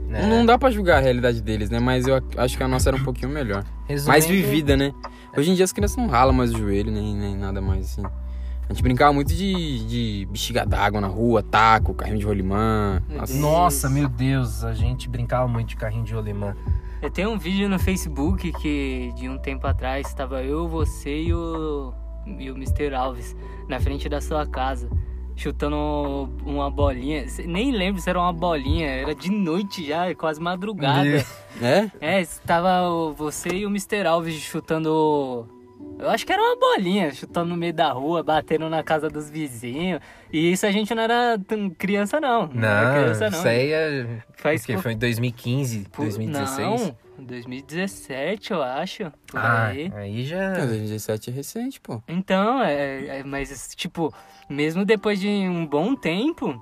Né? 0.08 0.26
Não 0.26 0.46
dá 0.46 0.56
pra 0.56 0.70
julgar 0.70 0.98
a 0.98 1.00
realidade 1.00 1.42
deles, 1.42 1.68
né? 1.70 1.80
Mas 1.80 2.06
eu 2.06 2.14
ac- 2.14 2.38
acho 2.38 2.56
que 2.56 2.62
a 2.62 2.68
nossa 2.68 2.88
era 2.90 2.96
um 2.96 3.02
pouquinho 3.04 3.30
melhor. 3.30 3.64
Resumindo, 3.86 4.08
Mais 4.08 4.26
vivida, 4.26 4.76
né? 4.76 4.92
Hoje 5.36 5.50
em 5.50 5.54
dia 5.54 5.64
as 5.64 5.72
crianças 5.72 5.96
não 5.96 6.06
ralam 6.06 6.32
mais 6.32 6.52
o 6.54 6.56
joelho, 6.58 6.92
nem, 6.92 7.14
nem 7.14 7.36
nada 7.36 7.60
mais 7.60 7.86
assim. 7.86 8.02
A 8.68 8.72
gente 8.72 8.82
brincava 8.82 9.12
muito 9.12 9.34
de, 9.34 9.86
de 9.86 10.28
bexiga 10.30 10.64
d'água 10.64 11.00
na 11.00 11.06
rua, 11.06 11.42
taco, 11.42 11.92
carrinho 11.94 12.18
de 12.18 12.24
rolimã. 12.24 13.02
Nossa. 13.08 13.34
Nossa, 13.34 13.90
meu 13.90 14.08
Deus, 14.08 14.64
a 14.64 14.72
gente 14.72 15.08
brincava 15.08 15.46
muito 15.46 15.68
de 15.68 15.76
carrinho 15.76 16.04
de 16.04 16.14
rolimã. 16.14 16.56
Eu 17.02 17.10
tenho 17.10 17.30
um 17.30 17.38
vídeo 17.38 17.68
no 17.68 17.78
Facebook 17.78 18.50
que 18.52 19.12
de 19.16 19.28
um 19.28 19.36
tempo 19.36 19.66
atrás 19.66 20.08
estava 20.08 20.42
eu, 20.42 20.66
você 20.66 21.24
e 21.24 21.34
o, 21.34 21.92
e 22.38 22.50
o 22.50 22.54
Mr. 22.54 22.94
Alves 22.94 23.36
na 23.68 23.78
frente 23.78 24.08
da 24.08 24.22
sua 24.22 24.46
casa, 24.46 24.88
chutando 25.36 25.76
uma 26.46 26.70
bolinha. 26.70 27.26
Nem 27.44 27.70
lembro 27.70 28.00
se 28.00 28.08
era 28.08 28.18
uma 28.18 28.32
bolinha, 28.32 28.86
era 28.88 29.14
de 29.14 29.30
noite 29.30 29.86
já, 29.86 30.14
quase 30.14 30.40
madrugada. 30.40 31.22
É? 31.60 31.90
É, 32.00 32.20
estava 32.22 33.12
você 33.12 33.50
e 33.50 33.66
o 33.66 33.68
Mr. 33.68 34.06
Alves 34.06 34.34
chutando. 34.36 35.46
Eu 35.98 36.10
acho 36.10 36.26
que 36.26 36.32
era 36.32 36.42
uma 36.42 36.56
bolinha, 36.58 37.10
chutando 37.12 37.50
no 37.50 37.56
meio 37.56 37.72
da 37.72 37.90
rua, 37.92 38.22
batendo 38.22 38.68
na 38.68 38.82
casa 38.82 39.08
dos 39.08 39.30
vizinhos. 39.30 40.00
E 40.32 40.52
isso 40.52 40.66
a 40.66 40.70
gente 40.72 40.94
não 40.94 41.02
era 41.02 41.38
tão 41.46 41.70
criança, 41.70 42.20
não. 42.20 42.46
Não, 42.48 42.68
era 42.68 42.84
Não, 42.88 43.00
criança, 43.02 43.30
não. 43.30 43.38
isso 43.38 43.48
aí 43.48 43.72
é... 43.72 44.06
Faz 44.36 44.62
o 44.62 44.66
quê? 44.66 44.72
pouco- 44.72 44.82
Foi 44.82 44.92
em 44.92 44.98
2015, 44.98 45.88
Pu- 45.90 46.02
2016? 46.02 46.80
Não, 47.18 47.24
2017, 47.26 48.52
eu 48.52 48.62
acho. 48.62 49.04
Por 49.26 49.38
Ah, 49.40 49.66
aí. 49.68 49.90
aí 49.94 50.24
já... 50.24 50.52
2017 50.52 51.30
é 51.30 51.32
recente, 51.32 51.80
pô. 51.80 52.02
Então, 52.08 52.62
é, 52.62 53.18
é- 53.20 53.24
mas 53.24 53.74
tipo, 53.76 54.12
mesmo 54.48 54.84
depois 54.84 55.20
de 55.20 55.28
um 55.28 55.64
bom 55.66 55.94
tempo, 55.94 56.60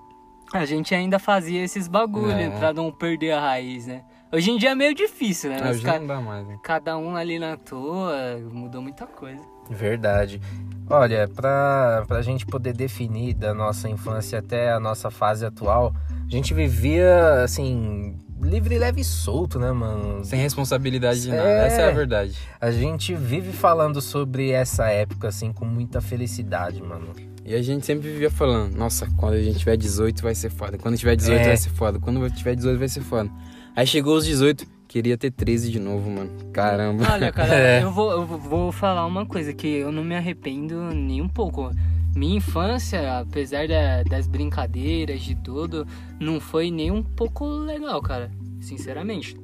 a 0.53 0.65
gente 0.67 0.95
ainda 0.95 1.19
fazia 1.19 1.63
esses 1.65 1.89
bagulho 1.89 2.33
É. 2.33 2.51
pra 2.51 2.73
não 2.73 2.93
perder 2.93 3.33
a 3.33 3.41
raiz, 3.41 3.87
né? 3.87 4.05
Hoje 4.33 4.51
em 4.51 4.57
dia 4.59 4.71
é 4.71 4.75
meio 4.75 4.95
difícil, 4.95 5.51
né? 5.51 5.57
Ah, 5.61 5.65
Mas 5.67 5.77
hoje 5.77 5.85
ca- 5.85 5.99
não 6.01 6.07
dá 6.07 6.21
mais, 6.21 6.47
né? 6.47 6.57
cada 6.63 6.97
um 6.97 7.15
ali 7.17 7.39
na 7.39 7.57
toa, 7.57 8.39
mudou 8.51 8.81
muita 8.81 9.07
coisa. 9.07 9.43
Verdade. 9.71 10.41
Olha, 10.89 11.29
pra, 11.29 12.05
pra 12.09 12.23
gente 12.23 12.45
poder 12.47 12.73
definir 12.73 13.35
da 13.35 13.53
nossa 13.55 13.89
infância 13.89 14.39
até 14.39 14.73
a 14.73 14.81
nossa 14.81 15.11
fase 15.11 15.45
atual, 15.45 15.95
a 16.27 16.31
gente 16.31 16.53
vivia, 16.55 17.43
assim, 17.45 18.17
livre, 18.41 18.79
leve 18.79 19.03
e 19.03 19.05
solto, 19.05 19.59
né, 19.59 19.71
mano? 19.71 20.25
Sem 20.25 20.41
responsabilidade 20.41 21.23
de 21.23 21.29
nada, 21.31 21.43
É. 21.49 21.67
essa 21.67 21.81
é 21.83 21.89
a 21.89 21.93
verdade. 21.93 22.37
A 22.61 22.71
gente 22.71 23.15
vive 23.15 23.53
falando 23.53 24.01
sobre 24.01 24.51
essa 24.51 24.89
época, 24.89 25.29
assim, 25.29 25.53
com 25.53 25.65
muita 25.65 26.01
felicidade, 26.01 26.83
mano. 26.83 27.11
E 27.45 27.55
a 27.55 27.63
gente 27.63 27.85
sempre 27.85 28.09
vivia 28.11 28.31
falando, 28.31 28.75
nossa, 28.77 29.07
quando 29.17 29.35
a 29.35 29.43
gente 29.43 29.59
tiver 29.59 29.77
18 29.77 30.23
vai 30.23 30.35
ser 30.35 30.51
foda, 30.51 30.79
quando 30.79 30.97
tiver 30.97 31.17
18 31.17 31.41
É. 31.41 31.45
vai 31.49 31.57
ser 31.57 31.71
foda, 31.71 31.99
quando 31.99 32.31
tiver 32.31 32.55
18 32.57 32.79
vai 32.79 32.89
ser 32.89 33.01
foda. 33.03 33.31
Aí 33.75 33.87
chegou 33.87 34.17
os 34.17 34.25
18, 34.27 34.67
queria 34.87 35.17
ter 35.17 35.31
13 35.31 35.71
de 35.71 35.79
novo, 35.81 36.11
mano. 36.11 36.31
Caramba. 36.53 37.05
Olha, 37.11 37.33
cara, 37.33 37.55
É. 37.55 37.83
eu, 37.83 37.91
vou, 37.91 38.11
eu 38.13 38.27
vou 38.27 38.71
falar 38.73 39.07
uma 39.07 39.25
coisa 39.25 39.53
que 39.53 39.67
eu 39.67 39.91
não 39.91 40.05
me 40.05 40.15
arrependo 40.15 40.77
nem 40.95 41.21
um 41.23 41.29
pouco. 41.29 41.71
Minha 42.15 42.37
infância, 42.37 43.21
apesar 43.21 43.67
da- 43.67 44.03
das 44.03 44.27
brincadeiras, 44.27 45.23
de 45.23 45.35
tudo, 45.35 45.87
não 46.21 46.39
foi 46.39 46.71
nem 46.71 46.91
um 46.91 47.03
pouco 47.03 47.47
legal, 47.47 48.03
cara. 48.03 48.31
Sinceramente. 48.61 49.35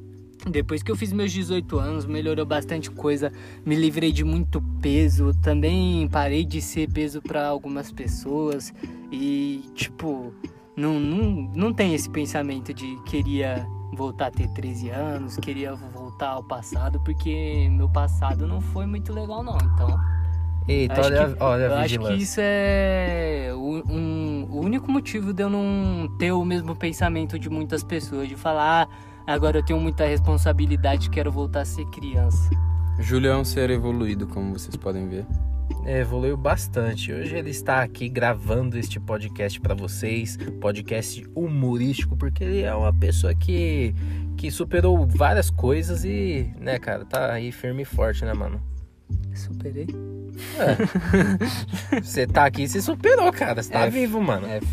Depois 0.48 0.82
que 0.82 0.90
eu 0.90 0.94
fiz 0.96 1.12
meus 1.12 1.32
18 1.32 1.78
anos, 1.78 2.06
melhorou 2.06 2.46
bastante 2.46 2.90
coisa, 2.90 3.32
me 3.66 3.74
livrei 3.74 4.12
de 4.12 4.22
muito 4.22 4.62
peso, 4.80 5.32
também 5.42 6.06
parei 6.08 6.44
de 6.44 6.60
ser 6.62 6.88
peso 6.92 7.20
pra 7.20 7.46
algumas 7.48 7.90
pessoas 7.90 8.72
e, 9.10 9.64
tipo, 9.74 10.32
não, 10.76 11.00
não, 11.00 11.50
não 11.56 11.72
tem 11.72 11.92
esse 11.92 12.08
pensamento 12.08 12.72
de 12.72 12.96
queria 13.04 13.66
voltar 13.98 14.28
a 14.28 14.30
ter 14.30 14.48
13 14.48 14.90
anos, 14.90 15.36
queria 15.36 15.74
voltar 15.74 16.28
ao 16.28 16.44
passado, 16.44 17.00
porque 17.00 17.68
meu 17.70 17.88
passado 17.88 18.46
não 18.46 18.60
foi 18.60 18.86
muito 18.86 19.12
legal, 19.12 19.42
não. 19.42 19.58
Então, 19.58 19.98
Eita, 20.68 21.00
acho 21.00 21.10
olha, 21.10 21.34
que, 21.34 21.42
olha 21.42 21.62
eu 21.64 21.74
a 21.74 21.80
acho 21.80 21.98
que 21.98 22.12
isso 22.12 22.38
é 22.40 23.50
o, 23.54 23.82
um- 23.90 24.46
o 24.50 24.60
único 24.60 24.90
motivo 24.90 25.32
de 25.32 25.42
eu 25.42 25.50
não 25.50 26.08
ter 26.16 26.30
o 26.30 26.44
mesmo 26.44 26.76
pensamento 26.76 27.38
de 27.38 27.50
muitas 27.50 27.82
pessoas, 27.82 28.28
de 28.28 28.36
falar, 28.36 28.88
ah, 29.26 29.32
agora 29.34 29.58
eu 29.58 29.64
tenho 29.64 29.80
muita 29.80 30.06
responsabilidade, 30.06 31.10
quero 31.10 31.32
voltar 31.32 31.62
a 31.62 31.64
ser 31.64 31.84
criança. 31.86 32.48
Júlio 33.00 33.30
é 33.32 33.36
um 33.36 33.44
ser 33.44 33.70
evoluído, 33.70 34.26
como 34.28 34.52
vocês 34.58 34.76
podem 34.76 35.08
ver. 35.08 35.26
É, 35.84 36.00
evoluiu 36.00 36.36
bastante. 36.36 37.12
Hoje 37.12 37.34
ele 37.36 37.50
está 37.50 37.82
aqui 37.82 38.08
gravando 38.08 38.78
este 38.78 39.00
podcast 39.00 39.60
para 39.60 39.74
vocês, 39.74 40.36
podcast 40.60 41.26
humorístico, 41.34 42.16
porque 42.16 42.44
ele 42.44 42.62
é 42.62 42.74
uma 42.74 42.92
pessoa 42.92 43.34
que, 43.34 43.94
que 44.36 44.50
superou 44.50 45.06
várias 45.06 45.50
coisas 45.50 46.04
e, 46.04 46.52
né, 46.60 46.78
cara, 46.78 47.04
tá 47.04 47.32
aí 47.32 47.50
firme 47.50 47.82
e 47.82 47.86
forte, 47.86 48.24
né, 48.24 48.34
mano? 48.34 48.60
Superei. 49.34 49.86
Você 52.02 52.26
tá 52.26 52.44
aqui 52.44 52.64
e 52.64 52.68
se 52.68 52.82
superou, 52.82 53.32
cara. 53.32 53.62
Você 53.62 53.72
tá 53.72 53.86
F. 53.86 53.98
vivo, 53.98 54.20
mano. 54.20 54.46
F. 54.46 54.66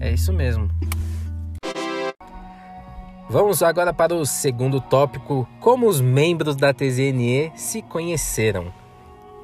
É 0.00 0.12
isso 0.12 0.32
mesmo. 0.32 0.70
Vamos 3.28 3.62
agora 3.62 3.92
para 3.92 4.14
o 4.14 4.26
segundo 4.26 4.80
tópico: 4.80 5.48
como 5.60 5.86
os 5.86 6.00
membros 6.00 6.56
da 6.56 6.74
TZNE 6.74 7.52
se 7.54 7.82
conheceram. 7.82 8.72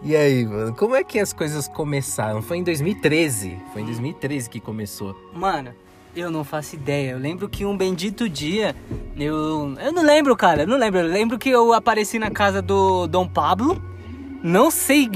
E 0.02 0.14
aí, 0.14 0.44
mano, 0.44 0.74
como 0.74 0.94
é 0.94 1.02
que 1.02 1.18
as 1.18 1.32
coisas 1.32 1.66
começaram? 1.66 2.42
Foi 2.42 2.58
em 2.58 2.62
2013. 2.62 3.58
Foi 3.72 3.82
em 3.82 3.86
2013 3.86 4.48
que 4.50 4.60
começou. 4.60 5.16
Mano, 5.34 5.74
eu 6.14 6.30
não 6.30 6.44
faço 6.44 6.74
ideia. 6.74 7.12
Eu 7.12 7.18
lembro 7.18 7.48
que 7.48 7.64
um 7.64 7.76
bendito 7.76 8.28
dia, 8.28 8.74
eu. 9.16 9.74
Eu 9.80 9.92
não 9.92 10.02
lembro, 10.02 10.36
cara, 10.36 10.62
eu 10.62 10.66
não 10.66 10.76
lembro. 10.76 11.00
Eu 11.00 11.08
lembro 11.08 11.38
que 11.38 11.48
eu 11.48 11.72
apareci 11.72 12.18
na 12.18 12.30
casa 12.30 12.62
do 12.62 13.06
Dom 13.06 13.26
Pablo. 13.26 13.82
Não 14.42 14.70
sei 14.70 15.08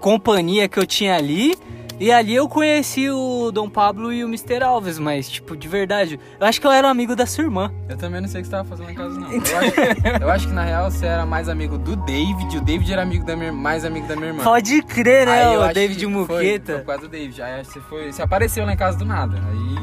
companhia 0.00 0.68
que 0.68 0.78
eu 0.78 0.86
tinha 0.86 1.16
ali. 1.16 1.56
E 2.00 2.12
ali 2.12 2.34
eu 2.34 2.48
conheci 2.48 3.10
o 3.10 3.50
Dom 3.50 3.68
Pablo 3.68 4.12
e 4.12 4.22
o 4.22 4.28
Mr. 4.28 4.62
Alves, 4.62 4.98
mas, 4.98 5.28
tipo, 5.28 5.56
de 5.56 5.66
verdade, 5.66 6.20
eu 6.38 6.46
acho 6.46 6.60
que 6.60 6.66
eu 6.66 6.70
era 6.70 6.86
um 6.86 6.90
amigo 6.90 7.16
da 7.16 7.26
sua 7.26 7.44
irmã. 7.44 7.72
Eu 7.88 7.96
também 7.96 8.20
não 8.20 8.28
sei 8.28 8.40
o 8.40 8.44
que 8.44 8.48
você 8.48 8.56
tava 8.56 8.68
fazendo 8.68 8.86
na 8.86 8.94
casa, 8.94 9.18
não. 9.18 9.32
Eu 9.32 9.38
acho, 9.40 10.22
eu 10.22 10.30
acho 10.30 10.46
que 10.48 10.52
na 10.54 10.62
real 10.62 10.90
você 10.90 11.06
era 11.06 11.26
mais 11.26 11.48
amigo 11.48 11.76
do 11.76 11.96
David, 11.96 12.56
o 12.56 12.60
David 12.60 12.92
era 12.92 13.02
amigo 13.02 13.24
da 13.24 13.34
minha, 13.34 13.52
mais 13.52 13.84
amigo 13.84 14.06
da 14.06 14.14
minha 14.14 14.28
irmã. 14.28 14.44
Pode 14.44 14.80
crer, 14.82 15.26
né, 15.26 15.44
Aí 15.44 15.56
o 15.56 15.72
David 15.72 15.98
que 15.98 16.12
Foi, 16.12 16.12
Muqueta. 16.12 16.78
por 16.78 16.86
causa 16.86 17.02
do 17.02 17.08
David. 17.08 17.42
Aí 17.42 17.64
você, 17.64 17.80
foi, 17.80 18.12
você 18.12 18.22
apareceu 18.22 18.64
lá 18.64 18.72
em 18.72 18.76
casa 18.76 18.96
do 18.96 19.04
nada. 19.04 19.36
Aí, 19.36 19.78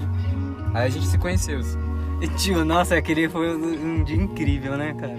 aí 0.73 0.87
a 0.87 0.89
gente 0.89 1.07
se 1.07 1.17
conheceu. 1.17 1.59
Tio, 2.37 2.63
nossa, 2.63 2.95
aquele 2.95 3.27
foi 3.27 3.55
um 3.55 4.03
dia 4.03 4.15
incrível, 4.15 4.77
né, 4.77 4.95
cara? 4.97 5.13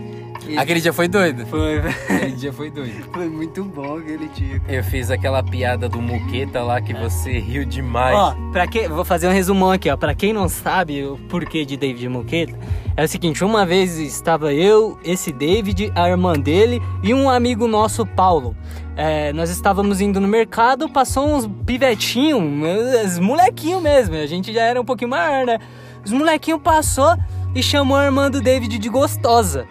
E 0.49 0.59
Aquele 0.59 0.81
dia 0.81 0.93
foi 0.93 1.09
doido. 1.09 1.47
Foi, 1.47 1.79
Aquele 1.79 2.33
dia 2.33 2.53
foi 2.53 2.71
doido. 2.71 3.05
foi 3.13 3.29
muito 3.29 3.65
bom 3.65 3.99
aquele 3.99 4.29
dia. 4.29 4.61
Eu 4.69 4.83
fiz 4.85 5.11
aquela 5.11 5.43
piada 5.43 5.89
do 5.89 6.01
Muqueta 6.01 6.63
lá 6.63 6.81
que 6.81 6.95
você 6.95 7.39
riu 7.39 7.65
demais. 7.65 8.17
Ó, 8.17 8.35
pra 8.53 8.67
quem, 8.67 8.89
vou 8.89 9.05
fazer 9.05 9.29
um 9.29 9.33
resumão 9.33 9.71
aqui, 9.71 9.91
ó. 9.91 9.97
Pra 9.97 10.15
quem 10.15 10.33
não 10.33 10.49
sabe 10.49 11.05
o 11.05 11.17
porquê 11.29 11.65
de 11.65 11.77
David 11.77 12.09
Muqueta, 12.09 12.57
é 12.97 13.05
o 13.05 13.09
seguinte: 13.09 13.45
uma 13.45 13.67
vez 13.67 13.99
estava 13.99 14.53
eu, 14.53 14.99
esse 15.05 15.33
David, 15.33 15.93
a 15.95 16.09
irmã 16.09 16.35
dele 16.35 16.81
e 17.03 17.13
um 17.13 17.29
amigo 17.29 17.67
nosso, 17.67 18.05
Paulo. 18.07 18.57
É, 18.97 19.31
nós 19.35 19.51
estávamos 19.51 20.01
indo 20.01 20.21
no 20.21 20.27
mercado, 20.27 20.89
passou 20.89 21.29
uns 21.29 21.47
pivetinhos, 21.67 22.41
uns 22.41 23.19
molequinhos 23.19 23.83
mesmo. 23.83 24.15
A 24.17 24.27
gente 24.27 24.53
já 24.53 24.63
era 24.63 24.81
um 24.81 24.85
pouquinho 24.85 25.11
maior, 25.11 25.45
né? 25.45 25.59
Os 26.05 26.13
molequinhos 26.13 26.63
passou 26.63 27.15
e 27.55 27.63
chamou 27.63 27.97
a 27.97 28.05
irmã 28.05 28.31
do 28.31 28.41
David 28.41 28.79
de 28.79 28.89
gostosa. 28.89 29.67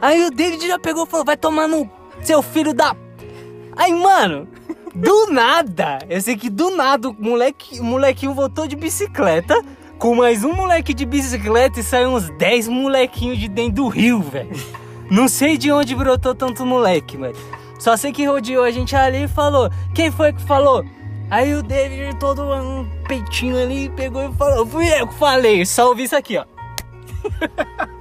Aí 0.00 0.24
o 0.24 0.30
David 0.30 0.66
já 0.66 0.78
pegou 0.78 1.04
e 1.04 1.06
falou: 1.06 1.24
vai 1.24 1.36
tomar 1.36 1.68
no 1.68 1.88
seu 2.22 2.42
filho 2.42 2.72
da. 2.72 2.96
Aí, 3.76 3.92
mano, 3.94 4.48
do 4.94 5.26
nada, 5.26 5.98
eu 6.08 6.20
sei 6.20 6.36
que 6.36 6.50
do 6.50 6.70
nada 6.70 7.08
o 7.08 7.16
moleque, 7.18 7.78
o 7.80 7.84
molequinho 7.84 8.34
voltou 8.34 8.66
de 8.66 8.76
bicicleta 8.76 9.62
com 9.98 10.14
mais 10.14 10.42
um 10.44 10.52
moleque 10.54 10.94
de 10.94 11.04
bicicleta 11.04 11.78
e 11.78 11.82
saiu 11.82 12.10
uns 12.10 12.30
10 12.30 12.68
molequinhos 12.68 13.38
de 13.38 13.48
dentro 13.48 13.74
do 13.74 13.88
rio, 13.88 14.20
velho. 14.22 14.50
Não 15.10 15.28
sei 15.28 15.58
de 15.58 15.70
onde 15.70 15.94
brotou 15.94 16.34
tanto 16.34 16.64
moleque, 16.64 17.16
velho. 17.16 17.36
Só 17.78 17.96
sei 17.96 18.12
que 18.12 18.24
rodeou 18.24 18.64
a 18.64 18.70
gente 18.70 18.96
ali 18.96 19.24
e 19.24 19.28
falou: 19.28 19.70
Quem 19.94 20.10
foi 20.10 20.32
que 20.32 20.40
falou? 20.42 20.84
Aí 21.30 21.54
o 21.54 21.62
David, 21.62 22.18
todo 22.18 22.42
um 22.42 22.88
peitinho 23.06 23.56
ali, 23.60 23.88
pegou 23.90 24.22
e 24.22 24.32
falou: 24.34 24.66
Fui 24.66 24.86
eu 24.88 25.06
que 25.06 25.14
falei. 25.14 25.64
Só 25.66 25.88
ouvi 25.88 26.04
isso 26.04 26.16
aqui, 26.16 26.38
ó. 26.38 26.44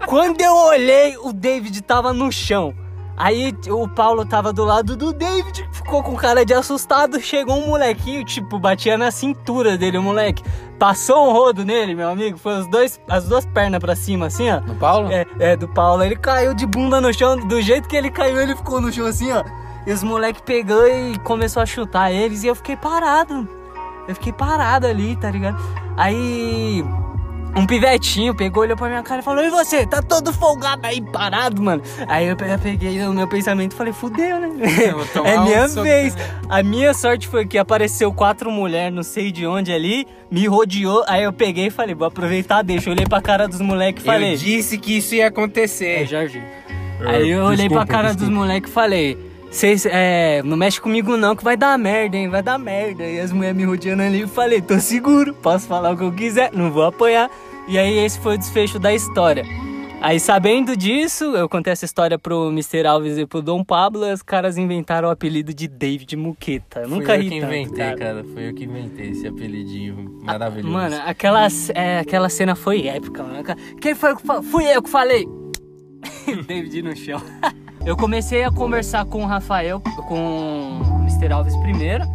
Quando 0.08 0.41
eu 0.41 0.53
olhei, 0.53 1.17
o 1.17 1.32
David 1.32 1.82
tava 1.82 2.13
no 2.13 2.32
chão. 2.32 2.73
Aí 3.19 3.53
o 3.67 3.86
Paulo 3.86 4.25
tava 4.25 4.53
do 4.53 4.63
lado 4.63 4.95
do 4.95 5.12
David, 5.12 5.67
ficou 5.73 6.01
com 6.01 6.15
cara 6.15 6.45
de 6.45 6.53
assustado. 6.53 7.19
Chegou 7.19 7.58
um 7.58 7.67
molequinho, 7.67 8.23
tipo, 8.23 8.58
batia 8.58 8.97
na 8.97 9.12
cintura 9.12 9.77
dele, 9.77 9.97
o 9.97 10.01
moleque. 10.01 10.41
Passou 10.79 11.29
um 11.29 11.34
rodo 11.34 11.65
nele, 11.65 11.93
meu 11.93 12.10
amigo. 12.10 12.38
Foi 12.38 12.60
os 12.60 12.67
dois, 12.67 12.97
as 13.10 13.27
duas 13.27 13.45
pernas 13.45 13.82
pra 13.82 13.93
cima, 13.93 14.27
assim, 14.27 14.49
ó. 14.49 14.62
No 14.62 14.73
Paulo? 14.75 15.12
É, 15.12 15.25
é, 15.38 15.58
do 15.58 15.67
Paulo. 15.67 16.01
Ele 16.01 16.15
caiu 16.15 16.53
de 16.53 16.65
bunda 16.65 17.01
no 17.01 17.13
chão. 17.13 17.36
Do 17.36 17.62
jeito 17.62 17.89
que 17.89 17.97
ele 17.97 18.10
caiu, 18.10 18.39
ele 18.39 18.55
ficou 18.55 18.79
no 18.79 18.89
chão 18.89 19.05
assim, 19.05 19.29
ó. 19.34 19.43
E 19.86 19.91
os 19.91 20.01
moleques 20.01 20.41
pegou 20.45 20.88
e 20.88 21.19
começou 21.19 21.62
a 21.62 21.65
chutar 21.65 22.13
eles. 22.13 22.45
E 22.45 22.47
eu 22.47 22.55
fiquei 22.55 22.77
parado. 22.77 23.45
Eu 24.08 24.15
fiquei 24.15 24.32
parado 24.32 24.88
ali, 24.88 25.17
tá 25.17 25.29
ligado? 25.29 25.62
Aí. 25.97 26.86
Um 27.55 27.65
pivetinho 27.65 28.33
pegou, 28.35 28.63
olhou 28.63 28.77
pra 28.77 28.88
minha 28.88 29.01
cara 29.03 29.21
e 29.21 29.23
falou: 29.23 29.43
E 29.43 29.49
você? 29.49 29.85
Tá 29.85 30.01
todo 30.01 30.31
folgado 30.31 30.85
aí, 30.85 31.01
parado, 31.01 31.62
mano. 31.62 31.81
Aí 32.07 32.27
eu 32.27 32.35
pe- 32.35 32.45
peguei 32.62 33.01
o 33.01 33.12
meu 33.13 33.27
pensamento 33.27 33.73
e 33.73 33.75
falei: 33.75 33.91
Fudeu, 33.91 34.39
né? 34.39 34.49
É 35.25 35.39
um 35.39 35.45
minha 35.45 35.67
soco 35.67 35.81
vez. 35.83 36.15
A 36.47 36.62
minha 36.63 36.93
sorte 36.93 37.27
foi 37.27 37.45
que 37.45 37.57
apareceu 37.57 38.13
quatro 38.13 38.51
mulheres, 38.51 38.93
não 38.95 39.03
sei 39.03 39.31
de 39.31 39.45
onde 39.47 39.73
ali, 39.73 40.07
me 40.31 40.47
rodeou. 40.47 41.03
Aí 41.07 41.23
eu 41.23 41.33
peguei 41.33 41.67
e 41.67 41.71
falei: 41.71 41.95
Vou 41.95 42.07
aproveitar, 42.07 42.62
deixa. 42.62 42.88
Eu 42.89 42.93
olhei 42.93 43.05
pra 43.05 43.19
cara 43.21 43.47
dos 43.47 43.62
moleques 43.62 44.03
e 44.03 44.05
falei: 44.05 44.33
Eu 44.33 44.38
disse 44.38 44.77
que 44.77 44.97
isso 44.97 45.15
ia 45.15 45.23
é, 45.23 45.27
acontecer. 45.27 46.05
Jorge. 46.07 46.41
Aí 47.05 47.29
eu 47.29 47.43
olhei 47.45 47.67
pra 47.67 47.85
cara 47.85 48.13
dos 48.13 48.29
moleques 48.29 48.69
e 48.69 48.73
falei: 48.73 49.17
Vocês, 49.51 49.85
é, 49.88 50.43
não 50.43 50.55
mexe 50.55 50.79
comigo 50.79 51.17
não, 51.17 51.35
que 51.35 51.43
vai 51.43 51.57
dar 51.57 51.77
merda, 51.77 52.15
hein? 52.15 52.29
Vai 52.29 52.43
dar 52.43 52.59
merda. 52.59 53.03
E 53.03 53.19
as 53.19 53.31
mulheres 53.31 53.57
me 53.57 53.63
rodeando 53.63 54.03
ali 54.03 54.21
e 54.21 54.27
falei: 54.27 54.62
Tô 54.62 54.79
seguro, 54.79 55.33
posso 55.33 55.67
falar 55.67 55.91
o 55.91 55.97
que 55.97 56.03
eu 56.03 56.12
quiser, 56.12 56.51
não 56.53 56.71
vou 56.71 56.83
apanhar. 56.83 57.29
E 57.67 57.77
aí 57.77 57.97
esse 57.97 58.19
foi 58.19 58.35
o 58.35 58.38
desfecho 58.38 58.77
da 58.77 58.93
história. 58.93 59.43
Aí 60.01 60.17
sabendo 60.19 60.77
disso, 60.77 61.25
eu 61.35 61.49
contei 61.49 61.73
essa 61.73 61.83
história 61.83 62.17
pro 62.17 62.49
Mr. 62.49 62.85
Alves 62.88 63.17
e 63.17 63.25
pro 63.25 63.41
Dom 63.41 63.63
Pablo, 63.65 64.05
e 64.05 64.13
os 64.13 64.21
caras 64.21 64.57
inventaram 64.57 65.09
o 65.09 65.12
apelido 65.12 65.53
de 65.53 65.67
David 65.67 66.15
Muqueta. 66.15 66.81
Eu 66.81 66.89
Nunca 66.89 67.07
Fui 67.07 67.15
eu 67.15 67.21
ri 67.21 67.29
que 67.29 67.39
tanto, 67.41 67.53
inventei, 67.53 67.85
cara. 67.85 67.97
cara. 67.97 68.23
Foi 68.23 68.49
eu 68.49 68.53
que 68.53 68.63
inventei 68.63 69.09
esse 69.09 69.27
apelidinho 69.27 70.19
maravilhoso. 70.23 70.71
Mano, 70.71 70.95
aquela, 71.05 71.47
é, 71.73 71.99
aquela 71.99 72.29
cena 72.29 72.55
foi 72.55 72.88
épica, 72.88 73.23
mano. 73.23 73.43
Quem 73.81 73.93
foi 73.93 74.15
que? 74.15 74.21
Fui 74.43 74.63
eu 74.65 74.81
que 74.81 74.89
falei. 74.89 75.27
David 76.47 76.81
no 76.81 76.95
chão. 76.95 77.21
eu 77.89 77.97
comecei 77.97 78.43
a 78.43 78.52
conversar 78.52 79.04
com 79.04 79.23
o 79.23 79.25
Rafael, 79.25 79.82
com 80.08 80.80
o 80.80 80.99
Mr. 81.02 81.34
Alves 81.34 81.56
primeiro. 81.58 82.06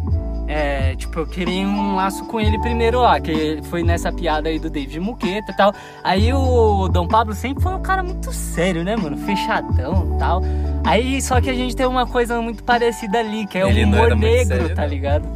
É, 0.47 0.95
tipo, 0.95 1.19
eu 1.19 1.27
criei 1.27 1.65
um 1.65 1.95
laço 1.95 2.23
com 2.27 2.39
ele 2.39 2.57
primeiro 2.59 3.01
lá, 3.01 3.19
que 3.19 3.59
foi 3.63 3.83
nessa 3.83 4.09
piada 4.09 4.47
aí 4.47 4.57
do 4.57 4.69
David 4.69 5.01
Muqueta 5.01 5.51
e 5.51 5.57
tal. 5.57 5.73
Aí 6.01 6.31
o 6.31 6.87
Dom 6.87 7.05
Pablo 7.09 7.33
sempre 7.33 7.61
foi 7.61 7.73
um 7.73 7.81
cara 7.81 8.01
muito 8.03 8.31
sério, 8.31 8.85
né, 8.85 8.95
mano? 8.95 9.17
Fechadão 9.17 10.13
e 10.15 10.17
tal. 10.17 10.41
Aí 10.85 11.21
só 11.21 11.41
que 11.41 11.49
a 11.49 11.53
gente 11.53 11.75
tem 11.75 11.85
uma 11.85 12.07
coisa 12.07 12.41
muito 12.41 12.63
parecida 12.63 13.19
ali, 13.19 13.45
que 13.45 13.57
é 13.57 13.65
o 13.65 13.67
Ele 13.67 13.83
humor 13.83 14.15
negro, 14.15 14.55
sério, 14.55 14.75
tá 14.75 14.83
não. 14.83 14.89
ligado? 14.89 15.27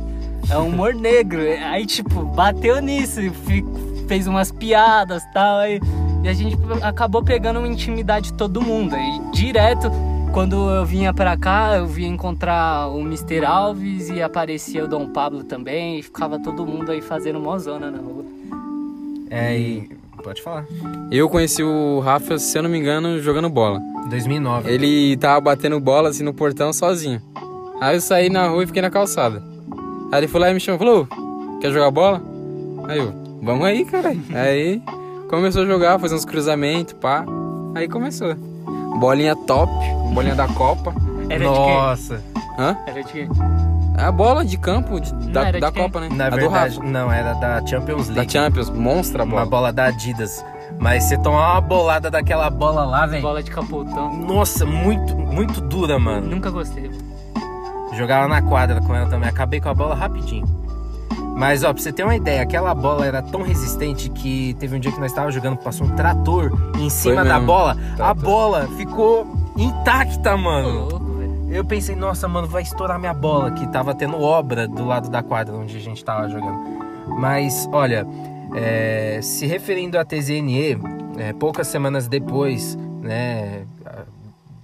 É 0.50 0.58
um 0.58 0.70
humor 0.70 0.96
negro. 0.96 1.42
Aí, 1.42 1.86
tipo, 1.86 2.24
bateu 2.24 2.82
nisso, 2.82 3.20
fez 4.08 4.26
umas 4.26 4.54
piadas 4.54 5.22
e 5.22 5.34
tal. 5.34 5.58
Aí, 5.58 5.82
e 6.24 6.30
a 6.30 6.34
gente 6.34 6.58
acabou 6.82 7.22
pegando 7.22 7.60
uma 7.60 7.68
intimidade 7.68 8.32
de 8.32 8.38
todo 8.38 8.62
mundo. 8.62 8.96
E 8.96 9.32
direto, 9.32 9.92
quando 10.34 10.70
eu 10.70 10.86
vinha 10.86 11.14
pra 11.14 11.36
cá, 11.36 11.78
eu 11.78 11.88
vinha 11.88 12.10
encontrar 12.10 12.88
o 12.90 13.02
Mr. 13.02 13.46
Alves 13.46 14.10
e 14.10 14.22
aparecia 14.22 14.86
o 14.86 14.88
Dom 14.88 15.08
Pablo 15.08 15.44
também. 15.44 16.00
E 16.00 16.04
ficava 16.04 16.40
todo 16.40 16.66
mundo 16.66 16.92
aí 16.92 17.02
fazendo 17.02 17.40
mozona 17.40 17.90
na 17.92 17.98
rua. 17.98 18.26
É, 19.30 19.58
e... 19.58 19.90
Pode 20.24 20.42
falar. 20.42 20.66
Eu 21.10 21.30
conheci 21.30 21.64
o 21.64 22.00
Rafa, 22.00 22.38
se 22.38 22.58
eu 22.58 22.64
não 22.64 22.70
me 22.70 22.78
engano, 22.78 23.22
jogando 23.22 23.50
bola. 23.50 23.80
2009. 24.10 24.70
Ele 24.70 25.16
tava 25.16 25.40
batendo 25.40 25.80
bola 25.80 26.10
assim 26.10 26.24
no 26.24 26.34
portão 26.34 26.74
sozinho. 26.74 27.22
Aí 27.80 27.96
eu 27.96 28.02
saí 28.02 28.30
na 28.30 28.48
rua 28.48 28.64
e 28.64 28.68
fiquei 28.68 28.82
na 28.82 28.90
calçada. 28.90 29.42
Aí 30.12 30.20
ele 30.20 30.28
foi 30.28 30.42
lá 30.42 30.52
e 30.52 30.54
me 30.54 30.60
chamou, 30.60 30.78
falou, 30.78 31.08
quer 31.62 31.72
jogar 31.72 31.90
bola? 31.90 32.22
Aí 32.90 33.00
eu, 33.00 33.14
vamos 33.42 33.66
aí, 33.66 33.86
caralho. 33.86 34.22
Aí 34.34 34.82
começou 35.30 35.64
a 35.64 35.66
jogar, 35.66 35.98
fazer 36.00 36.16
uns 36.16 36.26
cruzamentos, 36.26 36.94
pá. 36.94 37.26
Aí 37.74 37.88
começou. 37.88 38.36
Bolinha 38.98 39.36
top, 39.36 39.72
bolinha 40.14 40.36
da 40.36 40.48
Copa. 40.48 40.94
Era 41.30 41.44
Nossa. 41.44 42.18
de 42.18 42.24
Hã? 42.62 42.78
Era 42.88 43.04
de 43.04 43.12
quem? 43.12 43.30
A 43.98 44.12
bola 44.12 44.44
de 44.46 44.58
campo 44.58 45.00
de- 45.00 45.14
da, 45.30 45.52
de 45.52 45.60
da 45.60 45.72
quem? 45.72 45.84
Copa, 45.84 46.00
né? 46.02 46.10
Na 46.12 46.28
a 46.28 46.30
verdade, 46.30 46.76
do 46.76 46.82
Rafa. 46.82 46.92
não, 46.92 47.12
era 47.12 47.34
da 47.34 47.66
Champions 47.66 48.08
Da 48.08 48.16
League. 48.16 48.32
Champions, 48.32 48.70
monstra 48.70 49.24
a 49.24 49.26
Uma 49.26 49.32
bola. 49.36 49.46
bola 49.46 49.74
da 49.74 49.86
Adidas. 49.86 50.44
Mas 50.80 51.04
você 51.06 51.18
tomar 51.18 51.54
uma 51.54 51.62
bolada 51.62 52.10
daquela 52.10 52.50
bola 52.50 52.86
lá, 52.86 53.06
velho. 53.06 53.22
Bola 53.22 53.44
de 53.44 53.52
capotão. 53.52 54.14
Nossa, 54.16 54.66
muito, 54.66 55.16
muito 55.18 55.60
dura, 55.62 56.00
mano. 56.00 56.28
Nunca 56.28 56.50
gostei. 56.50 56.90
Jogava 57.98 58.28
na 58.28 58.42
quadra 58.42 58.80
com 58.82 58.96
ela 58.96 59.10
também. 59.10 59.28
Acabei 59.30 59.60
com 59.60 59.70
a 59.70 59.74
bola 59.74 59.96
rapidinho. 59.96 60.46
Mas, 61.36 61.64
ó, 61.64 61.74
pra 61.74 61.82
você 61.82 61.94
ter 61.94 62.04
uma 62.04 62.16
ideia, 62.16 62.42
aquela 62.42 62.76
bola 62.76 63.06
era 63.06 63.22
tão 63.22 63.42
resistente 63.42 64.10
que 64.10 64.54
teve 64.60 64.76
um 64.76 64.80
dia 64.80 64.92
que 64.92 65.00
nós 65.00 65.12
estávamos 65.12 65.34
jogando, 65.34 65.58
passou 65.58 65.88
um 65.88 65.96
trator 65.96 66.52
em 66.78 66.90
cima 66.90 67.24
da 67.24 67.40
bola. 67.40 67.78
A 67.94 67.96
Trator. 67.96 68.16
bola 68.24 68.68
ficou 68.76 69.26
intacta, 69.58 70.36
mano. 70.36 70.90
louco. 70.90 71.10
Eu 71.50 71.66
pensei, 71.66 71.96
nossa, 71.96 72.28
mano, 72.28 72.48
vai 72.48 72.62
estourar 72.62 73.00
minha 73.00 73.14
bola, 73.14 73.52
que 73.52 73.66
tava 73.70 73.96
tendo 73.96 74.22
obra 74.22 74.68
do 74.68 74.86
lado 74.86 75.10
da 75.10 75.24
quadra 75.24 75.56
onde 75.56 75.76
a 75.76 75.80
gente 75.80 76.04
tava 76.06 76.30
jogando. 76.30 76.60
Mas, 77.18 77.68
olha, 77.72 78.06
é, 78.54 79.20
se 79.24 79.48
referindo 79.48 79.98
à 79.98 80.06
TZNE, 80.06 80.78
é, 81.18 81.34
poucas 81.34 81.68
semanas 81.68 82.08
depois, 82.08 82.78
né, 83.02 83.64
a- 83.86 84.04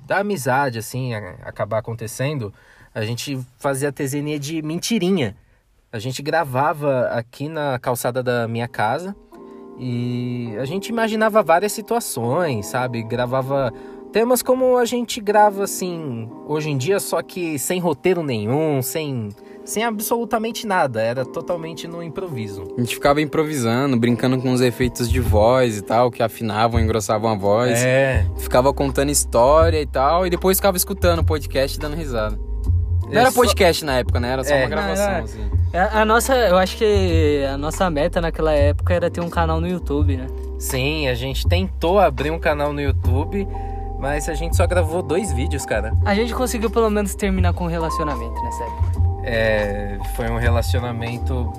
da 0.06 0.20
amizade, 0.20 0.78
assim, 0.78 1.14
a- 1.16 1.36
acabar 1.44 1.80
acontecendo, 1.80 2.54
a 2.94 3.04
gente 3.04 3.40
fazia 3.58 3.90
a 3.90 3.92
TZNE 3.92 4.38
de 4.38 4.62
mentirinha. 4.62 5.36
A 5.96 6.00
gente 6.00 6.22
gravava 6.22 7.08
aqui 7.08 7.48
na 7.48 7.80
calçada 7.80 8.22
da 8.22 8.50
minha 8.50 8.68
casa 8.68 9.16
e 9.80 10.54
a 10.60 10.66
gente 10.66 10.90
imaginava 10.90 11.42
várias 11.42 11.72
situações, 11.72 12.66
sabe? 12.66 13.02
Gravava 13.02 13.72
temas 14.12 14.42
como 14.42 14.78
a 14.78 14.84
gente 14.84 15.22
grava 15.22 15.64
assim 15.64 16.30
hoje 16.50 16.70
em 16.70 16.78
dia, 16.78 17.00
só 17.00 17.22
que 17.22 17.58
sem 17.58 17.80
roteiro 17.80 18.22
nenhum, 18.22 18.82
sem, 18.82 19.30
sem 19.64 19.86
absolutamente 19.86 20.68
nada, 20.68 21.02
era 21.02 21.24
totalmente 21.24 21.88
no 21.88 22.04
improviso. 22.04 22.64
A 22.78 22.82
gente 22.82 22.96
ficava 22.96 23.22
improvisando, 23.22 23.96
brincando 23.96 24.38
com 24.38 24.52
os 24.52 24.60
efeitos 24.60 25.10
de 25.10 25.22
voz 25.22 25.78
e 25.78 25.82
tal, 25.82 26.12
que 26.12 26.22
afinavam, 26.22 26.78
engrossavam 26.78 27.32
a 27.32 27.38
voz. 27.38 27.82
É, 27.82 28.28
Ficava 28.38 28.74
contando 28.74 29.12
história 29.12 29.82
e 29.82 29.86
tal, 29.86 30.28
e 30.28 30.30
depois 30.30 30.58
ficava 30.58 30.76
escutando 30.76 31.20
o 31.20 31.24
podcast 31.24 31.78
e 31.78 31.80
dando 31.80 31.96
risada. 31.96 32.38
Não 33.10 33.22
era 33.22 33.32
só- 33.32 33.42
podcast 33.42 33.86
na 33.86 33.98
época, 34.00 34.20
né? 34.20 34.32
Era 34.32 34.44
só 34.44 34.54
É. 34.54 34.62
uma 34.64 34.70
gravação, 34.70 35.06
era- 35.06 35.24
assim. 35.24 35.52
A, 35.74 36.02
a 36.02 36.06
nossa, 36.06 36.34
eu 36.36 36.58
acho 36.58 36.78
que 36.78 37.46
a 37.52 37.58
nossa 37.58 37.90
meta 37.90 38.22
naquela 38.22 38.54
época 38.54 38.94
era 38.94 39.10
ter 39.10 39.22
um 39.22 39.30
canal 39.30 39.60
no 39.60 39.68
YouTube, 39.68 40.16
né? 40.18 40.28
Sim, 40.60 41.08
a 41.08 41.14
gente 41.14 41.48
tentou 41.48 42.00
abrir 42.00 42.32
um 42.32 42.40
canal 42.40 42.72
no 42.72 42.80
YouTube, 42.82 43.46
mas 44.00 44.30
a 44.30 44.34
gente 44.34 44.56
só 44.56 44.66
gravou 44.66 45.02
dois 45.02 45.34
vídeos, 45.34 45.66
cara. 45.66 45.94
A 46.06 46.16
gente 46.16 46.34
conseguiu 46.34 46.70
pelo 46.70 46.90
menos 46.90 47.14
terminar 47.16 47.54
com 47.54 47.66
um 47.66 47.68
relacionamento 47.68 48.42
nessa 48.42 48.64
época. 48.64 49.06
É, 49.26 49.98
foi 50.16 50.30
um 50.30 50.38
relacionamento 50.38 51.52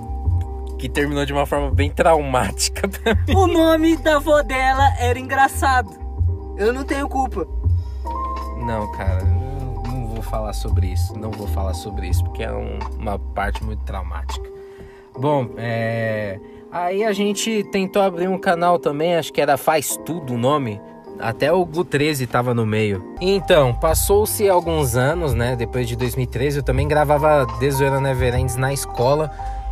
que 0.78 0.88
terminou 0.88 1.24
de 1.26 1.32
uma 1.32 1.44
forma 1.46 1.70
bem 1.70 1.90
traumática 1.90 2.86
pra 2.88 3.14
mim. 3.14 3.34
o 3.34 3.46
nome 3.46 3.96
da 3.96 4.16
avó 4.16 4.42
dela 4.42 4.94
era 4.98 5.18
engraçado. 5.18 5.90
Eu 6.56 6.72
não 6.72 6.84
tenho 6.84 7.06
culpa. 7.08 7.46
Não, 8.64 8.90
cara, 8.92 9.22
falar 10.26 10.52
sobre 10.52 10.88
isso. 10.88 11.18
Não 11.18 11.30
vou 11.30 11.46
falar 11.48 11.74
sobre 11.74 12.08
isso, 12.08 12.22
porque 12.24 12.42
é 12.42 12.52
um- 12.52 12.78
uma 12.98 13.18
parte 13.18 13.64
muito 13.64 13.82
traumática. 13.84 14.48
Bom, 15.18 15.48
é. 15.56 16.38
Aí 16.70 17.04
a 17.04 17.12
gente 17.12 17.64
tentou 17.72 18.02
abrir 18.02 18.28
um 18.28 18.38
canal 18.38 18.78
também, 18.78 19.16
acho 19.16 19.32
que 19.32 19.40
era 19.40 19.56
Faz 19.56 19.96
Tudo 20.04 20.34
o 20.34 20.38
nome. 20.38 20.80
Até 21.18 21.50
o 21.50 21.64
Glu 21.64 21.82
13 21.84 22.26
tava 22.26 22.52
no 22.52 22.66
meio. 22.66 23.14
Então, 23.20 23.72
passou-se 23.72 24.46
alguns 24.48 24.96
anos, 24.96 25.32
né? 25.32 25.56
Depois 25.56 25.88
de 25.88 25.96
2013, 25.96 26.58
eu 26.58 26.62
também 26.62 26.86
gravava 26.86 27.46
Desoeira 27.58 27.98
Neverends 28.00 28.56
na 28.56 28.70
escola. 28.74 29.30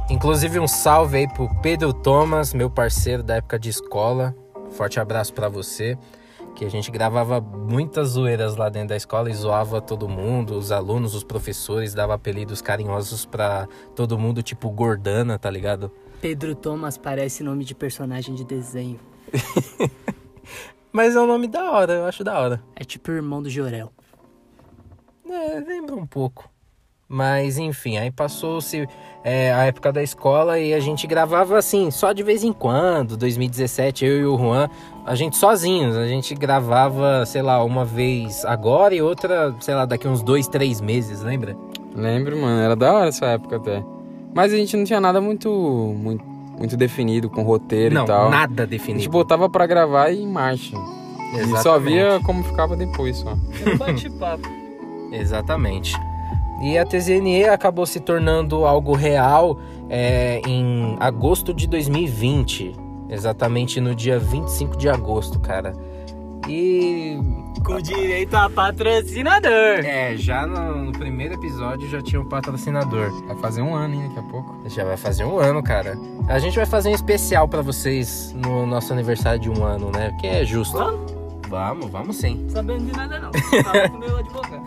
Inclusive 0.08 0.58
um 0.58 0.66
salve 0.68 1.18
aí 1.18 1.28
pro 1.28 1.48
Pedro 1.60 1.92
Thomas, 1.92 2.54
meu 2.54 2.70
parceiro 2.70 3.22
da 3.22 3.36
época 3.36 3.58
de 3.58 3.68
escola. 3.68 4.34
Forte 4.70 4.98
abraço 4.98 5.34
pra 5.34 5.48
você 5.50 5.98
que 6.54 6.64
a 6.64 6.70
gente 6.70 6.90
gravava 6.90 7.40
muitas 7.40 8.10
zoeiras 8.10 8.56
lá 8.56 8.68
dentro 8.68 8.88
da 8.90 8.96
escola 8.96 9.28
e 9.28 9.34
zoava 9.34 9.80
todo 9.80 10.08
mundo, 10.08 10.56
os 10.56 10.70
alunos, 10.70 11.14
os 11.14 11.24
professores, 11.24 11.94
dava 11.94 12.14
apelidos 12.14 12.62
carinhosos 12.62 13.26
pra 13.26 13.68
todo 13.94 14.18
mundo, 14.18 14.42
tipo 14.42 14.70
Gordana, 14.70 15.38
tá 15.38 15.50
ligado? 15.50 15.90
Pedro 16.20 16.54
Thomas 16.54 16.96
parece 16.96 17.42
nome 17.42 17.64
de 17.64 17.74
personagem 17.74 18.34
de 18.34 18.44
desenho. 18.44 18.98
Mas 20.92 21.16
é 21.16 21.20
um 21.20 21.26
nome 21.26 21.48
da 21.48 21.72
hora, 21.72 21.92
eu 21.94 22.04
acho 22.06 22.22
da 22.22 22.38
hora. 22.38 22.62
É 22.76 22.84
tipo 22.84 23.10
o 23.10 23.14
irmão 23.14 23.42
do 23.42 23.50
Jorel. 23.50 23.92
É, 25.28 25.58
lembra 25.58 25.96
um 25.96 26.06
pouco. 26.06 26.48
Mas 27.14 27.59
enfim, 27.59 27.96
aí 27.96 28.11
passou-se 28.11 28.88
é, 29.22 29.53
a 29.53 29.62
época 29.66 29.92
da 29.92 30.03
escola 30.03 30.59
e 30.59 30.74
a 30.74 30.81
gente 30.81 31.07
gravava 31.07 31.57
assim, 31.57 31.88
só 31.92 32.12
de 32.12 32.24
vez 32.24 32.42
em 32.42 32.53
quando. 32.53 33.16
2017, 33.16 34.05
eu 34.05 34.18
e 34.18 34.24
o 34.27 34.37
Juan, 34.37 34.68
a 35.07 35.14
gente 35.14 35.37
sozinhos. 35.37 35.96
A 35.96 36.09
gente 36.09 36.35
gravava, 36.35 37.24
sei 37.24 37.40
lá, 37.40 37.62
uma 37.62 37.85
vez 37.85 38.44
agora 38.44 38.92
e 38.96 39.00
outra, 39.00 39.55
sei 39.61 39.77
lá, 39.77 39.85
daqui 39.87 40.09
uns 40.09 40.24
dois, 40.24 40.48
três 40.48 40.81
meses, 40.81 41.22
lembra? 41.22 41.57
Lembro, 41.94 42.37
mano, 42.37 42.61
era 42.61 42.74
da 42.74 42.92
hora 42.92 43.09
essa 43.11 43.27
época 43.27 43.59
até. 43.59 43.81
Mas 44.35 44.53
a 44.53 44.57
gente 44.57 44.77
não 44.77 44.85
tinha 44.85 45.00
nada 45.00 45.20
muito, 45.20 45.48
muito, 45.96 46.24
muito 46.59 46.77
definido, 46.77 47.31
com 47.31 47.42
roteiro 47.42 47.94
Não, 47.94 48.03
e 48.03 48.07
tal. 48.09 48.29
nada 48.29 48.64
A 48.64 48.66
gente 48.66 48.70
definido. 48.70 49.09
botava 49.11 49.48
pra 49.48 49.68
gravar 49.68 50.11
e 50.11 50.20
em 50.20 50.27
marcha. 50.27 50.77
E 51.33 51.44
só 51.46 51.77
Exatamente. 51.77 51.85
via 51.92 52.20
como 52.24 52.42
ficava 52.42 52.74
depois, 52.77 53.18
só. 53.18 53.35
Um 53.35 53.79
bate-papo. 53.79 54.48
Exatamente. 55.12 55.94
E 56.64 56.79
a 56.79 56.87
TZNE 56.87 57.44
acabou 57.44 57.85
se 57.85 58.00
tornando 58.00 58.64
algo 58.64 58.94
real 58.94 59.61
é, 59.90 60.40
em 60.46 60.96
agosto 60.98 61.53
de 61.53 61.68
2020. 61.68 62.74
Exatamente 63.11 63.83
no 63.83 63.94
dia 63.94 64.18
25 64.18 64.74
de 64.79 64.88
agosto, 64.88 65.38
cara. 65.38 65.74
E. 66.48 67.18
Com 67.66 67.79
direito 67.83 68.35
a 68.35 68.48
patrocinador. 68.48 69.85
É, 69.85 70.16
já 70.16 70.46
no, 70.46 70.87
no 70.87 70.92
primeiro 70.92 71.35
episódio 71.35 71.87
já 71.87 72.00
tinha 72.00 72.18
um 72.18 72.29
patrocinador. 72.31 73.11
Vai 73.27 73.37
fazer 73.37 73.61
um 73.61 73.74
ano, 73.74 73.96
hein, 73.96 74.09
daqui 74.09 74.20
a 74.20 74.22
pouco. 74.22 74.62
Já 74.66 74.85
vai 74.85 74.96
fazer 74.96 75.24
um 75.27 75.38
ano, 75.38 75.62
cara. 75.62 75.98
A 76.29 76.38
gente 76.38 76.57
vai 76.57 76.66
fazer 76.66 76.88
um 76.88 76.94
especial 76.94 77.46
pra 77.46 77.61
vocês 77.61 78.35
no 78.35 78.66
nosso 78.66 78.90
aniversário 78.90 79.38
de 79.38 79.50
um 79.50 79.62
ano, 79.62 79.90
né? 79.90 80.16
Que 80.18 80.29
é 80.29 80.44
justo. 80.46 80.79
Vamos? 80.79 81.12
Vamos, 81.46 81.90
vamos 81.90 82.16
sim. 82.16 82.46
Sabendo 82.48 82.87
de 82.87 82.92
nada 82.96 83.18
não. 83.18 83.31
Fala 83.62 83.88
com 83.90 83.98
meu 83.98 84.16
advogado. 84.16 84.63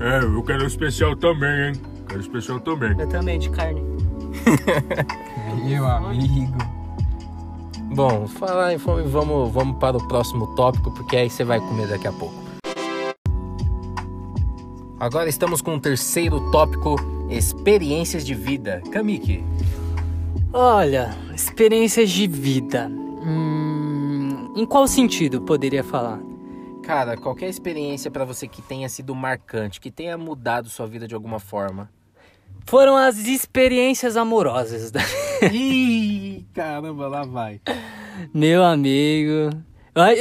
É, 0.00 0.24
eu 0.24 0.42
quero 0.42 0.66
especial 0.66 1.14
também, 1.14 1.68
hein? 1.68 1.72
Quero 2.08 2.20
especial 2.20 2.58
também. 2.58 2.98
Eu 2.98 3.06
também, 3.06 3.38
de 3.38 3.50
carne. 3.50 3.82
Meu 5.64 5.86
amigo. 5.86 6.56
Bom, 7.94 8.26
falar 8.26 8.72
em 8.72 8.78
fome, 8.78 9.02
vamos, 9.02 9.52
vamos 9.52 9.76
para 9.78 9.98
o 9.98 10.08
próximo 10.08 10.54
tópico, 10.54 10.90
porque 10.92 11.16
aí 11.16 11.28
você 11.28 11.44
vai 11.44 11.60
comer 11.60 11.88
daqui 11.88 12.08
a 12.08 12.12
pouco. 12.12 12.34
Agora 14.98 15.28
estamos 15.28 15.60
com 15.60 15.74
o 15.74 15.80
terceiro 15.80 16.50
tópico: 16.50 16.96
experiências 17.28 18.24
de 18.24 18.34
vida. 18.34 18.82
Kamiki, 18.90 19.44
Olha, 20.52 21.14
experiências 21.34 22.10
de 22.10 22.26
vida. 22.26 22.88
Hum, 22.88 24.52
em 24.56 24.64
qual 24.64 24.88
sentido 24.88 25.42
poderia 25.42 25.84
falar? 25.84 26.29
Cara, 26.82 27.16
qualquer 27.16 27.48
experiência 27.48 28.10
pra 28.10 28.24
você 28.24 28.46
que 28.48 28.62
tenha 28.62 28.88
sido 28.88 29.14
marcante, 29.14 29.80
que 29.80 29.90
tenha 29.90 30.16
mudado 30.18 30.68
sua 30.68 30.86
vida 30.86 31.06
de 31.06 31.14
alguma 31.14 31.38
forma. 31.38 31.88
foram 32.66 32.96
as 32.96 33.16
experiências 33.18 34.16
amorosas. 34.16 34.90
da- 34.90 35.00
Ih, 35.52 36.44
caramba, 36.54 37.08
lá 37.08 37.22
vai. 37.24 37.60
Meu 38.34 38.62
amigo. 38.64 39.50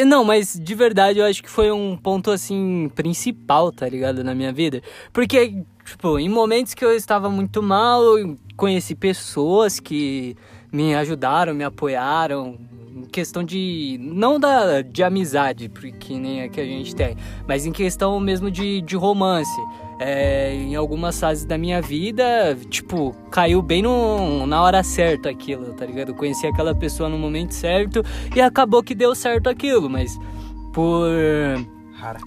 Não, 0.05 0.23
mas 0.23 0.59
de 0.59 0.73
verdade 0.75 1.19
eu 1.19 1.25
acho 1.25 1.43
que 1.43 1.49
foi 1.49 1.71
um 1.71 1.95
ponto 1.95 2.31
assim 2.31 2.89
principal, 2.95 3.71
tá 3.71 3.87
ligado, 3.87 4.23
na 4.23 4.33
minha 4.33 4.51
vida. 4.51 4.81
Porque, 5.13 5.63
tipo, 5.85 6.17
em 6.17 6.27
momentos 6.29 6.73
que 6.73 6.83
eu 6.83 6.91
estava 6.95 7.29
muito 7.29 7.61
mal, 7.61 8.01
eu 8.17 8.35
conheci 8.57 8.95
pessoas 8.95 9.79
que 9.79 10.35
me 10.71 10.95
ajudaram, 10.95 11.53
me 11.53 11.63
apoiaram. 11.63 12.57
Em 12.95 13.03
questão 13.03 13.43
de. 13.43 13.99
Não 14.01 14.39
da, 14.39 14.81
de 14.81 15.03
amizade, 15.03 15.69
porque 15.69 16.17
nem 16.17 16.41
é 16.41 16.49
que 16.49 16.59
a 16.59 16.65
gente 16.65 16.95
tem, 16.95 17.15
mas 17.47 17.65
em 17.65 17.71
questão 17.71 18.19
mesmo 18.19 18.49
de, 18.49 18.81
de 18.81 18.95
romance. 18.95 19.59
É, 20.01 20.53
em 20.53 20.77
algumas 20.77 21.19
fases 21.19 21.43
da 21.43 21.57
minha 21.57 21.81
vida, 21.81 22.57
tipo, 22.69 23.13
caiu 23.29 23.61
bem 23.61 23.81
no, 23.81 24.47
na 24.47 24.61
hora 24.61 24.81
certa 24.81 25.29
aquilo, 25.29 25.73
tá 25.73 25.85
ligado? 25.85 26.09
Eu 26.09 26.15
conheci 26.15 26.47
aquela 26.47 26.73
pessoa 26.73 27.09
no 27.09 27.17
momento 27.17 27.53
certo 27.53 28.01
e 28.33 28.39
acabou 28.39 28.81
que 28.81 28.95
deu 28.95 29.13
certo 29.13 29.49
aquilo, 29.49 29.89
mas 29.89 30.17
por 30.71 31.09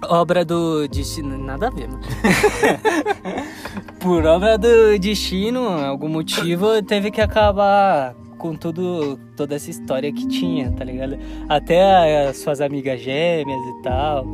obra 0.03 0.45
do 0.45 0.87
destino. 0.87 1.39
Nada 1.39 1.69
a 1.69 1.71
ver, 1.71 1.89
mano. 1.89 2.03
por 3.99 4.27
obra 4.27 4.59
do 4.59 4.99
destino, 4.99 5.67
algum 5.67 6.09
motivo, 6.09 6.83
teve 6.83 7.11
que 7.11 7.23
acabar 7.23 8.15
com 8.43 8.57
tudo, 8.57 9.19
toda 9.37 9.55
essa 9.55 9.71
história 9.71 10.13
que 10.13 10.27
tinha, 10.27 10.73
tá 10.73 10.85
ligado? 10.85 11.17
Até 11.49 12.27
as 12.27 12.39
suas 12.39 12.61
amigas 12.61 13.01
gêmeas 13.01 13.61
e 13.61 13.83
tal. 13.83 14.27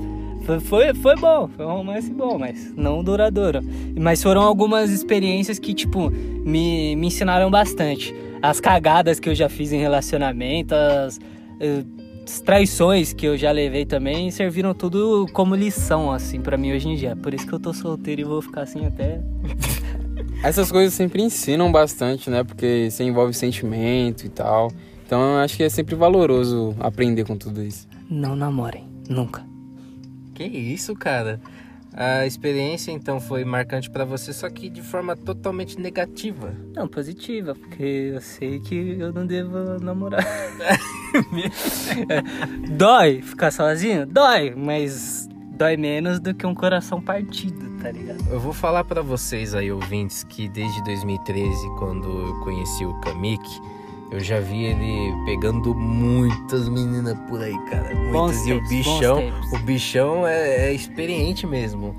Foi, 0.45 0.61
foi, 0.61 0.95
foi 0.95 1.15
bom, 1.17 1.47
foi 1.47 1.67
um 1.67 1.73
romance 1.73 2.11
bom, 2.11 2.39
mas 2.39 2.73
não 2.75 3.05
duradouro. 3.05 3.61
Mas 4.01 4.23
foram 4.23 4.41
algumas 4.41 4.91
experiências 4.91 5.59
que, 5.59 5.75
tipo, 5.75 6.11
me, 6.11 6.97
me 6.97 7.09
ensinaram 7.09 7.51
bastante. 7.51 8.15
As 8.41 8.59
cagadas 8.59 9.21
que 9.21 9.29
eu 9.29 9.35
já 9.35 9.51
fiz 9.51 9.73
em 9.73 9.79
relacionamento, 9.79 10.75
as, 10.75 11.21
eh, 11.61 11.85
as 12.25 12.41
traições 12.41 13.13
que 13.13 13.27
eu 13.27 13.37
já 13.37 13.53
levei 13.53 13.85
também, 13.85 14.31
serviram 14.31 14.73
tudo 14.73 15.27
como 15.35 15.55
lição, 15.55 16.11
assim, 16.11 16.41
pra 16.41 16.57
mim 16.57 16.73
hoje 16.73 16.89
em 16.89 16.97
dia. 16.97 17.15
Por 17.15 17.35
isso 17.35 17.47
que 17.47 17.53
eu 17.53 17.61
tô 17.61 17.75
solteiro 17.75 18.23
e 18.23 18.25
vou 18.25 18.41
ficar 18.41 18.63
assim 18.63 18.87
até. 18.87 19.21
Essas 20.43 20.71
coisas 20.71 20.95
sempre 20.95 21.23
ensinam 21.23 21.71
bastante, 21.71 22.31
né? 22.31 22.45
Porque 22.45 22.89
você 22.91 23.05
envolve 23.05 23.35
sentimento 23.35 24.25
e 24.25 24.29
tal. 24.29 24.71
Então 25.05 25.21
eu 25.21 25.39
acho 25.39 25.57
que 25.57 25.63
é 25.63 25.69
sempre 25.69 25.95
valoroso 25.95 26.77
aprender 26.79 27.25
com 27.25 27.37
tudo 27.37 27.63
isso. 27.63 27.89
Não 28.09 28.37
namorem, 28.37 28.87
nunca. 29.09 29.45
Que 30.35 30.45
isso, 30.45 30.95
cara? 30.95 31.41
A 31.93 32.27
experiência 32.27 32.93
então 32.93 33.19
foi 33.19 33.45
marcante 33.45 33.91
pra 33.91 34.05
você, 34.05 34.33
só 34.33 34.49
que 34.49 34.69
de 34.69 34.83
forma 34.83 35.17
totalmente 35.17 35.81
negativa. 35.81 36.55
Não, 36.75 36.87
positiva, 36.87 37.55
porque 37.55 38.13
eu 38.15 38.21
sei 38.21 38.61
que 38.61 38.97
eu 38.99 39.13
não 39.13 39.27
devo 39.27 39.81
namorar. 39.81 40.25
É, 42.09 42.23
dói 42.71 43.23
ficar 43.23 43.51
sozinho? 43.51 44.07
Dói, 44.07 44.55
mas 44.57 45.28
dói 45.59 45.77
menos 45.77 46.21
do 46.21 46.33
que 46.33 46.47
um 46.47 46.55
coração 46.55 47.01
partido, 47.03 47.69
tá 47.83 47.91
ligado? 47.91 48.25
Eu 48.31 48.39
vou 48.39 48.53
falar 48.53 48.85
pra 48.85 49.03
vocês 49.03 49.55
aí, 49.55 49.73
ouvintes, 49.73 50.23
que 50.23 50.49
desde 50.49 50.83
2013, 50.85 51.69
quando 51.79 52.09
eu 52.09 52.41
conheci 52.45 52.85
o 52.85 52.95
Kamik, 53.01 53.43
eu 54.13 54.21
já 54.21 54.39
vi 54.39 54.65
ele 54.65 55.13
pegando 55.27 55.75
muitas 55.75 56.69
meninas 56.69 57.19
por 57.29 57.43
aí, 57.43 57.59
cara. 57.69 57.93
Muitas. 57.93 58.13
Bons 58.13 58.47
e 58.47 58.53
o 58.53 58.69
bichão, 58.69 59.33
o 59.53 59.59
bichão 59.59 60.27
é, 60.27 60.69
é 60.69 60.73
experiente 60.73 61.47
mesmo. 61.47 61.95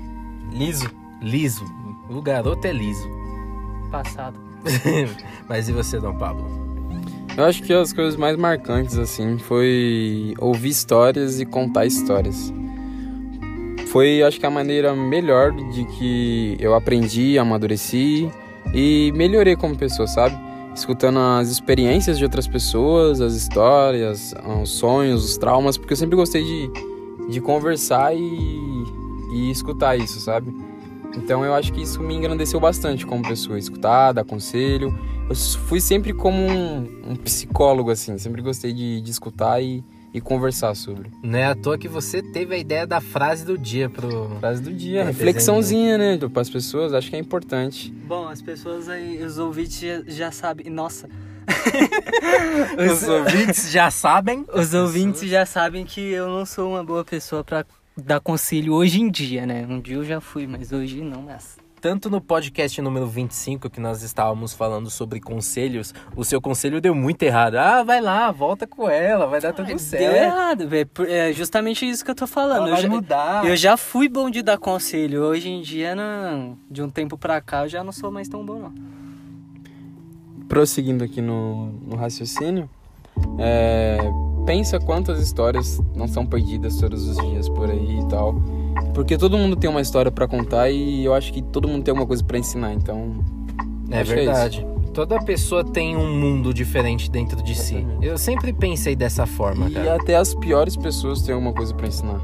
Liso. 0.50 0.90
Liso. 1.20 1.64
O 2.08 2.22
garoto 2.22 2.66
é 2.66 2.72
liso. 2.72 3.08
Passado. 3.92 4.40
Mas 5.48 5.68
e 5.68 5.72
você, 5.72 6.00
Dom 6.00 6.16
Pablo? 6.16 6.44
Eu 7.36 7.44
acho 7.44 7.62
que 7.62 7.72
as 7.72 7.92
coisas 7.92 8.16
mais 8.16 8.36
marcantes, 8.36 8.98
assim, 8.98 9.38
foi 9.38 10.34
ouvir 10.38 10.70
histórias 10.70 11.38
e 11.40 11.46
contar 11.46 11.86
histórias. 11.86 12.52
Foi, 13.90 14.22
acho 14.22 14.38
que, 14.38 14.46
a 14.46 14.50
maneira 14.50 14.94
melhor 14.94 15.50
de 15.50 15.84
que 15.84 16.56
eu 16.60 16.76
aprendi, 16.76 17.36
amadureci 17.36 18.30
e 18.72 19.12
melhorei 19.16 19.56
como 19.56 19.76
pessoa, 19.76 20.06
sabe? 20.06 20.38
Escutando 20.72 21.18
as 21.18 21.48
experiências 21.48 22.16
de 22.16 22.22
outras 22.22 22.46
pessoas, 22.46 23.20
as 23.20 23.34
histórias, 23.34 24.32
os 24.62 24.70
sonhos, 24.70 25.24
os 25.24 25.36
traumas, 25.36 25.76
porque 25.76 25.92
eu 25.92 25.96
sempre 25.96 26.14
gostei 26.14 26.44
de, 26.44 26.70
de 27.30 27.40
conversar 27.40 28.14
e, 28.14 28.84
e 29.34 29.50
escutar 29.50 29.96
isso, 29.96 30.20
sabe? 30.20 30.54
Então 31.16 31.44
eu 31.44 31.52
acho 31.52 31.72
que 31.72 31.82
isso 31.82 32.00
me 32.00 32.14
engrandeceu 32.14 32.60
bastante 32.60 33.04
como 33.04 33.26
pessoa, 33.26 33.58
escutar, 33.58 34.12
dar 34.12 34.24
conselho. 34.24 34.96
Eu 35.28 35.34
fui 35.34 35.80
sempre 35.80 36.12
como 36.12 36.38
um, 36.38 37.10
um 37.10 37.16
psicólogo, 37.16 37.90
assim, 37.90 38.16
sempre 38.18 38.40
gostei 38.40 38.72
de, 38.72 39.00
de 39.00 39.10
escutar 39.10 39.60
e, 39.60 39.82
e 40.12 40.20
conversar 40.20 40.74
sobre. 40.74 41.10
Não 41.22 41.38
é 41.38 41.46
à 41.46 41.54
toa 41.54 41.78
que 41.78 41.88
você 41.88 42.22
teve 42.22 42.54
a 42.54 42.58
ideia 42.58 42.86
da 42.86 43.00
frase 43.00 43.44
do 43.44 43.56
dia 43.56 43.88
pro. 43.88 44.36
Frase 44.40 44.62
do 44.62 44.72
dia, 44.72 45.04
reflexãozinha, 45.04 45.96
né, 45.96 46.18
para 46.18 46.42
as 46.42 46.50
pessoas, 46.50 46.92
acho 46.92 47.10
que 47.10 47.16
é 47.16 47.18
importante. 47.18 47.90
Bom, 47.90 48.28
as 48.28 48.42
pessoas 48.42 48.88
aí, 48.88 49.22
os 49.22 49.38
ouvintes 49.38 49.80
já, 49.80 50.02
já 50.06 50.32
sabem. 50.32 50.70
Nossa. 50.70 51.08
Os 52.92 53.02
ouvintes 53.08 53.72
já 53.72 53.90
sabem. 53.90 54.44
Os 54.54 54.72
ouvintes 54.72 55.28
já 55.28 55.44
sabem 55.44 55.84
que 55.84 56.00
eu 56.00 56.28
não 56.28 56.46
sou 56.46 56.70
uma 56.70 56.84
boa 56.84 57.04
pessoa 57.04 57.42
pra 57.42 57.64
dar 57.96 58.20
conselho 58.20 58.74
hoje 58.74 59.00
em 59.00 59.10
dia, 59.10 59.44
né? 59.44 59.66
Um 59.68 59.80
dia 59.80 59.96
eu 59.96 60.04
já 60.04 60.20
fui, 60.20 60.46
mas 60.46 60.70
hoje 60.70 61.00
não, 61.00 61.22
mas. 61.22 61.56
Tanto 61.80 62.10
no 62.10 62.20
podcast 62.20 62.80
número 62.82 63.06
25, 63.06 63.70
que 63.70 63.80
nós 63.80 64.02
estávamos 64.02 64.52
falando 64.52 64.90
sobre 64.90 65.18
conselhos, 65.18 65.94
o 66.14 66.22
seu 66.24 66.38
conselho 66.38 66.78
deu 66.78 66.94
muito 66.94 67.22
errado. 67.22 67.54
Ah, 67.56 67.82
vai 67.82 68.02
lá, 68.02 68.30
volta 68.30 68.66
com 68.66 68.86
ela, 68.86 69.26
vai 69.26 69.40
dar 69.40 69.54
tudo 69.54 69.66
Deu 69.66 69.78
certo. 69.78 70.02
errado, 70.14 70.68
velho. 70.68 70.90
É 71.08 71.32
justamente 71.32 71.88
isso 71.88 72.04
que 72.04 72.10
eu 72.10 72.14
tô 72.14 72.26
falando. 72.26 72.66
Ela 72.66 72.68
Eu 72.68 72.72
vai 72.74 72.82
já, 72.82 72.88
mudar. 72.88 73.46
eu 73.46 73.56
já 73.56 73.76
fui 73.78 74.10
bom 74.10 74.28
de 74.28 74.42
dar 74.42 74.58
conselho. 74.58 75.22
Hoje 75.22 75.48
em 75.48 75.62
dia, 75.62 75.94
não, 75.94 76.58
de 76.70 76.82
um 76.82 76.90
tempo 76.90 77.16
pra 77.16 77.40
cá, 77.40 77.64
eu 77.64 77.68
já 77.68 77.82
não 77.82 77.92
sou 77.92 78.10
mais 78.10 78.28
tão 78.28 78.44
bom, 78.44 78.58
não. 78.58 78.74
Prosseguindo 80.48 81.02
aqui 81.02 81.22
no, 81.22 81.66
no 81.86 81.96
raciocínio, 81.96 82.68
é, 83.38 83.98
pensa 84.44 84.78
quantas 84.78 85.18
histórias 85.22 85.80
não 85.94 86.06
são 86.08 86.26
perdidas 86.26 86.76
todos 86.76 87.08
os 87.08 87.16
dias 87.16 87.48
por 87.48 87.70
aí 87.70 88.00
e 88.00 88.08
tal. 88.08 88.34
Porque 88.94 89.16
todo 89.16 89.36
mundo 89.38 89.56
tem 89.56 89.68
uma 89.70 89.80
história 89.80 90.10
pra 90.10 90.26
contar 90.28 90.70
e 90.70 91.04
eu 91.04 91.14
acho 91.14 91.32
que 91.32 91.40
todo 91.42 91.66
mundo 91.68 91.82
tem 91.84 91.92
alguma 91.92 92.06
coisa 92.06 92.22
pra 92.24 92.38
ensinar, 92.38 92.72
então. 92.74 93.14
É 93.90 94.02
que 94.02 94.08
verdade. 94.10 94.66
Toda 94.92 95.20
pessoa 95.20 95.64
tem 95.64 95.96
um 95.96 96.18
mundo 96.18 96.52
diferente 96.52 97.08
dentro 97.10 97.40
de 97.42 97.54
si. 97.54 97.86
Eu 98.02 98.18
sempre 98.18 98.52
pensei 98.52 98.96
dessa 98.96 99.24
forma, 99.26 99.68
E 99.68 99.72
cara. 99.74 99.94
até 99.96 100.16
as 100.16 100.34
piores 100.34 100.76
pessoas 100.76 101.22
têm 101.22 101.32
alguma 101.34 101.52
coisa 101.52 101.72
pra 101.72 101.86
ensinar. 101.86 102.20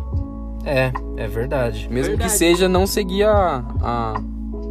É, 0.64 0.92
é 1.16 1.28
verdade. 1.28 1.88
Mesmo 1.88 2.10
Verdade. 2.10 2.30
que 2.30 2.36
seja 2.36 2.68
não 2.68 2.86
seguir 2.86 3.22
a, 3.22 3.64
a- 3.80 4.20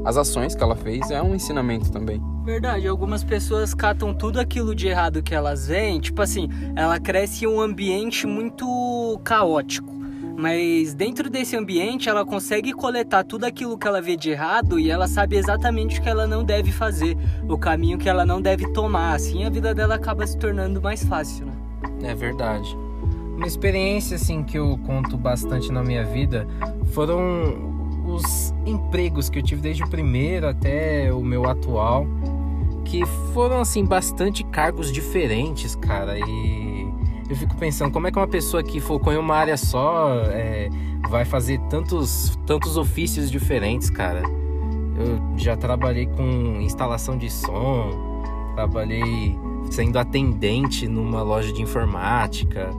as 0.04 0.18
ações 0.18 0.54
que 0.54 0.62
ela 0.62 0.76
fez, 0.76 1.10
é 1.10 1.22
um 1.22 1.34
ensinamento 1.34 1.90
também. 1.90 2.22
Verdade, 2.44 2.86
algumas 2.86 3.24
pessoas 3.24 3.74
catam 3.74 4.14
tudo 4.14 4.40
aquilo 4.40 4.76
de 4.76 4.88
errado 4.88 5.24
que 5.24 5.34
elas 5.34 5.68
veem, 5.68 6.00
tipo 6.02 6.22
assim, 6.22 6.50
ela 6.76 7.00
cresce 7.00 7.46
em 7.46 7.48
um 7.48 7.60
ambiente 7.62 8.28
muito 8.28 9.20
caótico. 9.24 9.95
Mas 10.38 10.94
dentro 10.94 11.30
desse 11.30 11.56
ambiente 11.56 12.10
ela 12.10 12.26
consegue 12.26 12.74
coletar 12.74 13.24
tudo 13.24 13.46
aquilo 13.46 13.78
que 13.78 13.88
ela 13.88 14.02
vê 14.02 14.18
de 14.18 14.32
errado 14.32 14.80
e 14.80 14.92
ela 14.92 15.08
sabe 15.08 15.38
exatamente 15.38 16.00
o 16.00 16.04
que 16.04 16.10
ela 16.10 16.28
não 16.28 16.44
deve 16.44 16.72
fazer, 16.72 17.18
o 17.48 17.58
caminho 17.58 17.98
que 17.98 18.10
ela 18.10 18.26
não 18.26 18.42
deve 18.42 18.72
tomar. 18.74 19.14
Assim 19.14 19.46
a 19.46 19.50
vida 19.50 19.74
dela 19.74 19.96
acaba 19.96 20.28
se 20.28 20.38
tornando 20.38 20.82
mais 20.82 21.04
fácil, 21.06 21.46
né? 21.46 21.54
É 22.04 22.14
verdade. 22.14 22.76
Uma 23.36 23.48
experiência 23.48 24.16
assim 24.16 24.44
que 24.44 24.58
eu 24.58 24.78
conto 24.86 25.18
bastante 25.18 25.72
na 25.72 25.84
minha 25.84 26.04
vida 26.04 26.48
foram 26.94 27.74
os 28.06 28.54
empregos 28.66 29.30
que 29.30 29.40
eu 29.40 29.44
tive 29.44 29.62
desde 29.62 29.84
o 29.84 29.90
primeiro 29.90 30.48
até 30.48 31.12
o 31.12 31.22
meu 31.22 31.50
atual, 31.50 32.06
que 32.84 33.06
foram 33.34 33.60
assim 33.60 33.84
bastante 33.84 34.44
cargos 34.46 34.92
diferentes, 34.92 35.76
cara. 35.76 36.18
E 36.20 36.75
eu 37.30 37.36
fico 37.36 37.56
pensando 37.56 37.92
como 37.92 38.08
é 38.08 38.12
que 38.12 38.18
uma 38.18 38.28
pessoa 38.28 38.62
que 38.64 38.80
focou 38.80 39.12
em 39.12 39.18
uma 39.18 39.36
área 39.36 39.58
só 39.58 40.16
é, 40.26 40.70
vai 41.10 41.26
fazer 41.26 41.60
tantos 41.70 42.38
tantos 42.46 42.78
ofícios 42.78 43.32
diferentes, 43.32 43.90
cara. 43.90 44.22
Eu 44.98 45.38
já 45.38 45.58
trabalhei 45.58 46.06
com 46.06 46.62
instalação 46.62 47.18
de 47.18 47.30
som, 47.30 48.22
trabalhei 48.56 49.38
sendo 49.70 49.98
atendente 49.98 50.88
numa 50.88 51.22
loja 51.22 51.52
de 51.52 51.62
informática. 51.62 52.70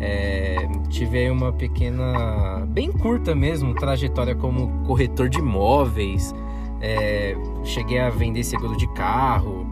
É, 0.00 0.56
tive 0.88 1.28
uma 1.28 1.52
pequena, 1.52 2.64
bem 2.68 2.92
curta 2.92 3.34
mesmo, 3.34 3.74
trajetória 3.74 4.34
como 4.34 4.84
corretor 4.86 5.28
de 5.28 5.38
imóveis. 5.38 6.34
É, 6.80 7.36
cheguei 7.64 7.98
a 7.98 8.08
vender 8.08 8.44
seguro 8.44 8.76
de 8.76 8.86
carro. 8.94 9.66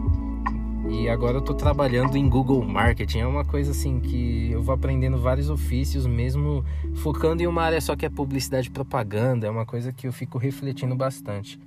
E 0.89 1.09
agora 1.09 1.37
eu 1.37 1.41
tô 1.41 1.53
trabalhando 1.53 2.15
em 2.15 2.29
Google 2.29 2.63
Marketing. 2.63 3.19
É 3.19 3.27
uma 3.27 3.43
coisa 3.43 3.71
assim 3.71 3.99
que 3.99 4.49
eu 4.51 4.61
vou 4.61 4.73
aprendendo 4.73 5.17
vários 5.17 5.49
ofícios, 5.49 6.07
mesmo 6.07 6.63
focando 6.95 7.43
em 7.43 7.47
uma 7.47 7.61
área 7.61 7.81
só 7.81 7.95
que 7.95 8.05
é 8.05 8.09
publicidade 8.09 8.69
e 8.69 8.71
propaganda. 8.71 9.47
É 9.47 9.49
uma 9.49 9.65
coisa 9.65 9.91
que 9.91 10.07
eu 10.07 10.13
fico 10.13 10.37
refletindo 10.37 10.95
bastante. 10.95 11.59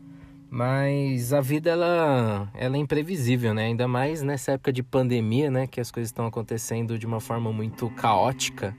Mas 0.50 1.32
a 1.32 1.40
vida 1.40 1.70
ela, 1.70 2.50
ela 2.54 2.76
é 2.76 2.78
imprevisível, 2.78 3.54
né? 3.54 3.66
Ainda 3.66 3.86
mais 3.86 4.22
nessa 4.22 4.52
época 4.52 4.72
de 4.72 4.82
pandemia, 4.82 5.50
né? 5.50 5.66
Que 5.66 5.80
as 5.80 5.90
coisas 5.90 6.08
estão 6.08 6.26
acontecendo 6.26 6.98
de 6.98 7.06
uma 7.06 7.20
forma 7.20 7.52
muito 7.52 7.88
caótica. 7.90 8.74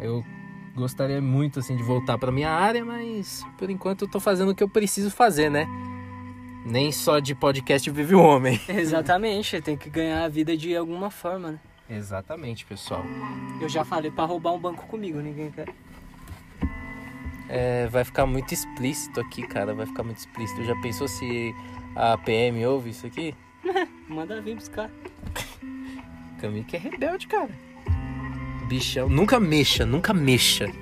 Eu 0.00 0.24
gostaria 0.74 1.20
muito 1.20 1.58
assim 1.58 1.76
de 1.76 1.82
voltar 1.82 2.18
para 2.18 2.32
minha 2.32 2.50
área, 2.50 2.84
mas 2.84 3.44
por 3.58 3.68
enquanto 3.68 4.02
eu 4.06 4.10
tô 4.10 4.18
fazendo 4.18 4.50
o 4.50 4.54
que 4.54 4.62
eu 4.62 4.68
preciso 4.68 5.10
fazer, 5.10 5.50
né? 5.50 5.66
Nem 6.64 6.90
só 6.90 7.18
de 7.18 7.34
podcast 7.34 7.88
vive 7.90 8.14
o 8.14 8.22
homem. 8.22 8.58
Exatamente, 8.68 9.60
tem 9.60 9.76
que 9.76 9.90
ganhar 9.90 10.24
a 10.24 10.28
vida 10.28 10.56
de 10.56 10.74
alguma 10.76 11.10
forma, 11.10 11.52
né? 11.52 11.60
Exatamente, 11.88 12.64
pessoal. 12.64 13.04
Eu 13.60 13.68
já 13.68 13.84
falei 13.84 14.10
pra 14.10 14.24
roubar 14.24 14.52
um 14.54 14.58
banco 14.58 14.86
comigo, 14.86 15.18
ninguém 15.20 15.50
quer. 15.50 15.68
É, 17.48 17.86
vai 17.88 18.02
ficar 18.04 18.24
muito 18.24 18.54
explícito 18.54 19.20
aqui, 19.20 19.46
cara. 19.46 19.74
Vai 19.74 19.84
ficar 19.84 20.02
muito 20.02 20.16
explícito. 20.16 20.64
Já 20.64 20.74
pensou 20.80 21.06
se 21.06 21.54
a 21.94 22.16
PM 22.16 22.64
ouve 22.64 22.88
isso 22.90 23.06
aqui? 23.06 23.34
Manda 24.08 24.40
vir 24.40 24.54
buscar. 24.56 24.90
Camille 26.40 26.64
que 26.64 26.76
é 26.76 26.78
rebelde, 26.78 27.26
cara. 27.26 27.50
Bichão. 28.66 29.10
Nunca 29.10 29.38
mexa, 29.38 29.84
nunca 29.84 30.14
mexa. 30.14 30.72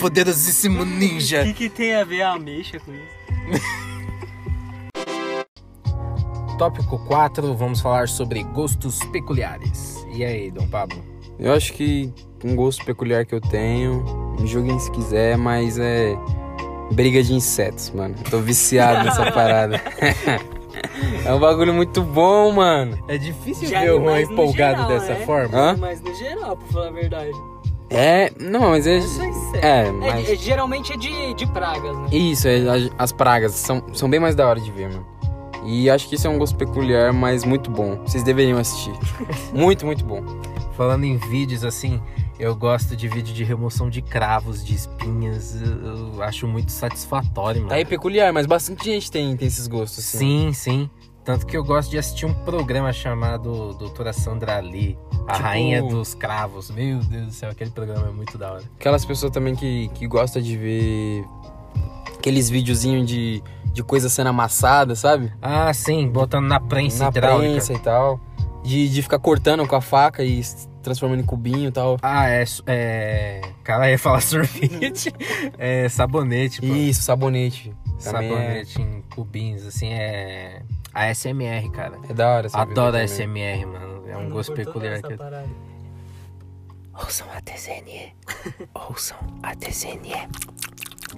Poderosíssimo 0.00 0.82
O 0.82 0.86
ninja. 0.86 1.44
que, 1.44 1.52
que 1.52 1.68
tem 1.68 1.94
a 1.94 2.02
ver 2.02 2.22
a 2.22 2.32
ameixa 2.32 2.80
com 2.80 2.92
isso? 2.94 3.95
Tópico 6.58 6.98
4, 7.06 7.54
vamos 7.54 7.80
falar 7.80 8.08
sobre 8.08 8.42
gostos 8.42 8.98
peculiares. 9.12 10.06
E 10.14 10.24
aí, 10.24 10.50
Dom 10.50 10.66
Pablo? 10.66 10.98
Eu 11.38 11.52
acho 11.52 11.74
que 11.74 12.10
um 12.42 12.56
gosto 12.56 12.84
peculiar 12.84 13.26
que 13.26 13.34
eu 13.34 13.40
tenho, 13.40 14.02
me 14.40 14.46
julguem 14.46 14.78
se 14.78 14.90
quiser, 14.90 15.36
mas 15.36 15.78
é 15.78 16.16
briga 16.92 17.22
de 17.22 17.34
insetos, 17.34 17.90
mano. 17.90 18.14
Eu 18.24 18.30
tô 18.30 18.38
viciado 18.40 19.04
nessa 19.04 19.30
parada. 19.32 19.82
é 21.26 21.34
um 21.34 21.38
bagulho 21.38 21.74
muito 21.74 22.02
bom, 22.02 22.52
mano. 22.52 22.98
É 23.06 23.18
difícil 23.18 23.68
Já 23.68 23.80
ver 23.80 24.00
no 24.00 24.18
empolgado 24.18 24.82
geral, 24.82 24.88
dessa 24.88 25.12
é? 25.12 25.26
forma. 25.26 25.58
Hã? 25.58 25.76
Mas 25.78 26.00
no 26.00 26.14
geral, 26.14 26.56
pra 26.56 26.66
falar 26.68 26.88
a 26.88 26.92
verdade. 26.92 27.32
É, 27.90 28.32
não, 28.40 28.70
mas 28.70 28.86
é. 28.86 28.98
Isso 28.98 29.20
é. 29.56 29.82
É, 29.86 29.92
mas. 29.92 30.28
é, 30.28 30.36
geralmente 30.36 30.92
é 30.92 30.96
de, 30.96 31.34
de 31.34 31.46
pragas, 31.48 31.96
né? 31.96 32.08
Isso, 32.10 32.48
é, 32.48 32.56
as, 32.68 32.90
as 32.98 33.12
pragas 33.12 33.52
são, 33.52 33.82
são 33.92 34.08
bem 34.08 34.18
mais 34.18 34.34
da 34.34 34.48
hora 34.48 34.58
de 34.60 34.70
ver, 34.72 34.88
mano. 34.88 35.06
E 35.66 35.90
acho 35.90 36.08
que 36.08 36.14
isso 36.14 36.26
é 36.26 36.30
um 36.30 36.38
gosto 36.38 36.56
peculiar, 36.56 37.12
mas 37.12 37.44
muito 37.44 37.70
bom. 37.70 37.96
Vocês 38.06 38.22
deveriam 38.22 38.58
assistir. 38.58 38.92
muito, 39.52 39.84
muito 39.84 40.04
bom. 40.04 40.22
Falando 40.76 41.04
em 41.04 41.16
vídeos 41.16 41.64
assim, 41.64 42.00
eu 42.38 42.54
gosto 42.54 42.94
de 42.94 43.08
vídeo 43.08 43.34
de 43.34 43.42
remoção 43.44 43.88
de 43.88 44.02
cravos, 44.02 44.64
de 44.64 44.74
espinhas. 44.74 45.56
Eu, 45.60 46.22
acho 46.22 46.46
muito 46.46 46.70
satisfatório, 46.70 47.60
mano. 47.60 47.70
Tá 47.70 47.76
aí 47.76 47.84
peculiar, 47.84 48.32
mas 48.32 48.46
bastante 48.46 48.84
gente 48.84 49.10
tem, 49.10 49.36
tem 49.36 49.48
esses 49.48 49.66
gostos, 49.66 50.00
assim. 50.04 50.18
Sim, 50.18 50.52
sim. 50.52 50.90
Tanto 51.24 51.44
que 51.44 51.56
eu 51.56 51.64
gosto 51.64 51.90
de 51.90 51.98
assistir 51.98 52.24
um 52.24 52.32
programa 52.32 52.92
chamado 52.92 53.74
Doutora 53.74 54.12
Sandra 54.12 54.60
Lee, 54.60 54.96
a 55.26 55.32
Tipo- 55.32 55.42
rainha 55.44 55.82
dos 55.82 56.14
cravos. 56.14 56.70
Meu 56.70 57.00
Deus 57.00 57.26
do 57.26 57.32
céu, 57.32 57.50
aquele 57.50 57.70
programa 57.70 58.06
é 58.06 58.12
muito 58.12 58.38
da 58.38 58.52
hora. 58.52 58.62
Aquelas 58.78 59.04
pessoas 59.04 59.32
também 59.32 59.56
que, 59.56 59.88
que 59.88 60.06
gostam 60.06 60.40
de 60.40 60.56
ver 60.56 61.24
aqueles 62.26 62.50
videozinhos 62.50 63.06
de, 63.08 63.40
de 63.72 63.84
coisa 63.84 64.08
sendo 64.08 64.30
amassada, 64.30 64.96
sabe? 64.96 65.32
Ah, 65.40 65.72
sim, 65.72 66.08
botando 66.08 66.46
na 66.46 66.58
prensa 66.58 67.04
Na 67.04 67.10
hidráulica. 67.10 67.50
prensa 67.52 67.72
e 67.72 67.78
tal. 67.78 68.20
De, 68.64 68.88
de 68.88 69.00
ficar 69.00 69.20
cortando 69.20 69.64
com 69.64 69.76
a 69.76 69.80
faca 69.80 70.24
e 70.24 70.42
transformando 70.82 71.20
em 71.20 71.24
cubinho 71.24 71.68
e 71.68 71.70
tal. 71.70 71.96
Ah, 72.02 72.28
é, 72.28 72.44
é. 72.66 73.40
Cara, 73.62 73.88
ia 73.88 73.96
falar 73.96 74.20
sorvete. 74.22 75.12
é 75.56 75.88
sabonete, 75.88 76.60
pô. 76.60 76.66
Isso, 76.66 77.02
sabonete. 77.02 77.72
Também 78.02 78.28
Sabonete 78.30 78.82
em 78.82 79.02
cubinhos, 79.14 79.64
assim, 79.64 79.92
é. 79.92 80.62
A 80.92 81.14
SMR, 81.14 81.70
cara. 81.70 81.96
É, 82.08 82.10
é 82.10 82.14
da 82.14 82.28
hora. 82.28 82.48
Adoro 82.52 82.96
a. 82.96 83.06
SMR, 83.06 83.66
mano. 83.66 84.02
É 84.08 84.16
um 84.16 84.28
gosto 84.30 84.52
peculiar 84.52 85.00
que. 85.00 85.16
Ouçam 86.92 87.28
a 87.32 87.40
TCNE. 87.40 88.12
Ouçam 88.74 89.16
a 89.44 89.54
TCNE. 89.54 90.28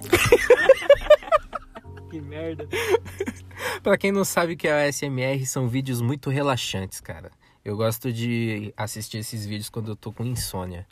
Que 2.09 2.19
merda. 2.19 2.67
Pra 3.83 3.95
quem 3.95 4.11
não 4.11 4.25
sabe 4.25 4.53
o 4.53 4.57
que 4.57 4.67
é 4.67 4.87
a 4.87 4.91
SMR, 4.91 5.45
são 5.45 5.67
vídeos 5.67 6.01
muito 6.01 6.31
relaxantes, 6.31 6.99
cara. 6.99 7.29
Eu 7.63 7.77
gosto 7.77 8.11
de 8.11 8.73
assistir 8.75 9.19
esses 9.19 9.45
vídeos 9.45 9.69
quando 9.69 9.91
eu 9.91 9.95
tô 9.95 10.11
com 10.11 10.25
insônia. 10.25 10.87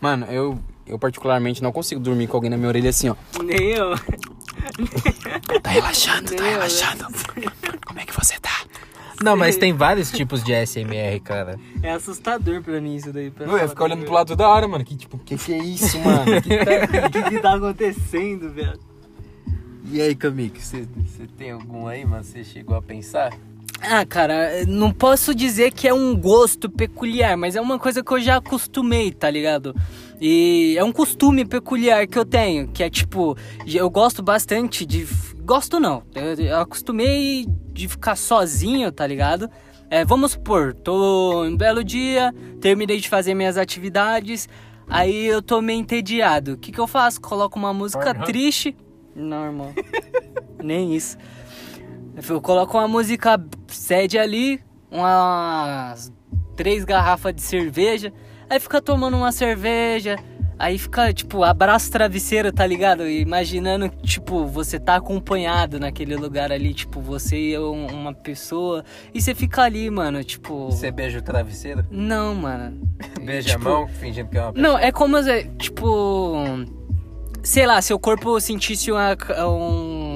Mano, 0.00 0.26
eu, 0.26 0.62
eu 0.86 0.96
particularmente 0.98 1.60
não 1.60 1.72
consigo 1.72 2.00
dormir 2.00 2.28
com 2.28 2.36
alguém 2.36 2.50
na 2.50 2.56
minha 2.56 2.68
orelha 2.68 2.90
assim, 2.90 3.08
ó. 3.08 3.16
Nem 3.42 3.70
eu. 3.70 3.96
Tá 5.60 5.70
relaxando, 5.70 6.36
tá 6.36 6.44
relaxando. 6.44 7.06
Como 7.84 7.98
é 7.98 8.06
que 8.06 8.14
você 8.14 8.38
tá? 8.38 8.64
Não, 9.22 9.36
mas 9.36 9.56
tem 9.56 9.72
vários 9.72 10.10
tipos 10.12 10.42
de 10.44 10.52
SMR, 10.54 11.18
cara. 11.20 11.58
É 11.82 11.90
assustador 11.92 12.62
pra 12.62 12.80
mim 12.80 12.94
isso 12.96 13.12
daí. 13.12 13.30
pra 13.30 13.46
falar 13.46 13.68
ficar 13.68 13.84
olhando 13.84 14.04
pro 14.04 14.14
lado 14.14 14.28
toda 14.28 14.48
hora, 14.48 14.68
mano. 14.68 14.84
Que 14.84 14.96
tipo, 14.96 15.18
que 15.18 15.36
que 15.36 15.52
é 15.52 15.58
isso, 15.58 15.98
mano? 16.00 16.24
Que 16.40 16.56
tá- 16.58 17.10
que 17.10 17.22
que 17.30 17.38
tá 17.40 17.54
acontecendo, 17.54 18.50
velho? 18.52 18.78
E 19.90 20.00
aí, 20.00 20.14
Kamik, 20.14 20.60
você 20.62 20.86
tem 21.36 21.50
algum 21.50 21.86
aí, 21.86 22.04
mano? 22.04 22.22
Você 22.22 22.44
chegou 22.44 22.76
a 22.76 22.82
pensar? 22.82 23.32
Ah, 23.80 24.04
cara, 24.04 24.64
não 24.66 24.92
posso 24.92 25.34
dizer 25.34 25.72
que 25.72 25.86
é 25.88 25.94
um 25.94 26.14
gosto 26.16 26.68
peculiar, 26.68 27.36
mas 27.36 27.54
é 27.56 27.60
uma 27.60 27.78
coisa 27.78 28.02
que 28.02 28.12
eu 28.12 28.20
já 28.20 28.36
acostumei, 28.36 29.12
tá 29.12 29.30
ligado? 29.30 29.74
E 30.20 30.74
é 30.76 30.82
um 30.84 30.92
costume 30.92 31.44
peculiar 31.44 32.06
que 32.06 32.18
eu 32.18 32.24
tenho, 32.24 32.66
que 32.68 32.82
é 32.82 32.90
tipo, 32.90 33.36
eu 33.66 33.88
gosto 33.88 34.22
bastante 34.22 34.84
de. 34.84 35.06
Gosto 35.48 35.80
não, 35.80 36.02
eu, 36.14 36.34
eu 36.34 36.60
acostumei 36.60 37.46
de 37.72 37.88
ficar 37.88 38.16
sozinho, 38.16 38.92
tá 38.92 39.06
ligado? 39.06 39.48
É, 39.88 40.04
vamos 40.04 40.32
supor, 40.32 40.74
tô 40.74 41.42
um 41.42 41.56
belo 41.56 41.82
dia, 41.82 42.34
terminei 42.60 43.00
de 43.00 43.08
fazer 43.08 43.32
minhas 43.32 43.56
atividades, 43.56 44.46
aí 44.86 45.24
eu 45.24 45.40
tô 45.40 45.62
meio 45.62 45.80
entediado. 45.80 46.52
O 46.52 46.58
que, 46.58 46.70
que 46.70 46.78
eu 46.78 46.86
faço? 46.86 47.18
Coloco 47.18 47.58
uma 47.58 47.72
música 47.72 48.14
triste. 48.14 48.76
Não, 49.16 49.46
irmão. 49.46 49.74
Nem 50.62 50.94
isso. 50.94 51.16
Eu 52.28 52.42
coloco 52.42 52.76
uma 52.76 52.86
música 52.86 53.42
sede 53.68 54.18
ali, 54.18 54.60
umas 54.90 56.12
três 56.56 56.84
garrafas 56.84 57.34
de 57.34 57.40
cerveja, 57.40 58.12
aí 58.50 58.60
fica 58.60 58.82
tomando 58.82 59.16
uma 59.16 59.32
cerveja, 59.32 60.16
aí 60.58 60.78
fica, 60.78 61.12
tipo, 61.12 61.44
abraço 61.44 61.90
travesseiro, 61.90 62.50
tá 62.52 62.66
ligado? 62.66 63.06
Imaginando, 63.08 63.88
tipo, 64.02 64.44
você 64.46 64.78
tá 64.78 64.96
acompanhado 64.96 65.78
naquele 65.78 66.16
lugar 66.16 66.50
ali, 66.50 66.74
tipo, 66.74 67.00
você 67.00 67.36
e 67.52 67.58
um- 67.58 67.86
uma 67.86 68.12
pessoa, 68.12 68.84
e 69.14 69.20
você 69.20 69.34
fica 69.34 69.62
ali, 69.62 69.88
mano, 69.90 70.22
tipo... 70.24 70.66
Você 70.70 70.90
beija 70.90 71.18
o 71.18 71.22
travesseiro? 71.22 71.84
Não, 71.90 72.34
mano. 72.34 72.80
Beija 73.22 73.50
Tipo, 73.50 73.68
a 73.68 73.72
mão, 73.72 73.88
fingindo 73.88 74.28
que 74.28 74.36
é 74.38 74.42
uma 74.42 74.52
Não, 74.52 74.78
é 74.78 74.90
como, 74.90 75.16
tipo... 75.58 76.34
Sei 77.42 77.64
lá, 77.66 77.80
seu 77.80 77.98
corpo 77.98 78.38
sentisse 78.40 78.90
uma, 78.90 79.16
um... 79.46 80.07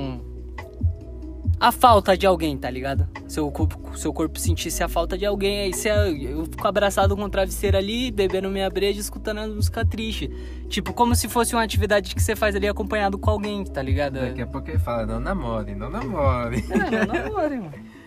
A 1.62 1.70
falta 1.70 2.16
de 2.16 2.26
alguém, 2.26 2.58
tá 2.58 2.68
ligado? 2.68 3.08
Seu 3.28 3.48
corpo, 3.52 3.96
seu 3.96 4.12
corpo 4.12 4.36
sentisse 4.36 4.82
a 4.82 4.88
falta 4.88 5.16
de 5.16 5.24
alguém, 5.24 5.60
aí 5.60 5.72
você, 5.72 5.90
eu 5.90 6.44
fico 6.46 6.66
abraçado 6.66 7.16
com 7.16 7.22
o 7.22 7.28
travesseiro 7.28 7.76
ali, 7.76 8.10
bebendo 8.10 8.50
minha 8.50 8.68
breja, 8.68 8.98
escutando 8.98 9.38
a 9.38 9.46
música 9.46 9.86
triste. 9.86 10.28
Tipo, 10.68 10.92
como 10.92 11.14
se 11.14 11.28
fosse 11.28 11.54
uma 11.54 11.62
atividade 11.62 12.16
que 12.16 12.20
você 12.20 12.34
faz 12.34 12.56
ali 12.56 12.66
acompanhado 12.66 13.16
com 13.16 13.30
alguém, 13.30 13.62
tá 13.62 13.80
ligado? 13.80 14.14
Daqui 14.14 14.42
a 14.42 14.46
pouco 14.48 14.68
ele 14.70 14.80
fala, 14.80 15.06
não 15.06 15.20
namore, 15.20 15.76
não 15.76 15.88
namore. 15.88 16.64
É, 16.68 17.06
não 17.06 17.14
namore, 17.14 17.56
mano. 17.60 17.72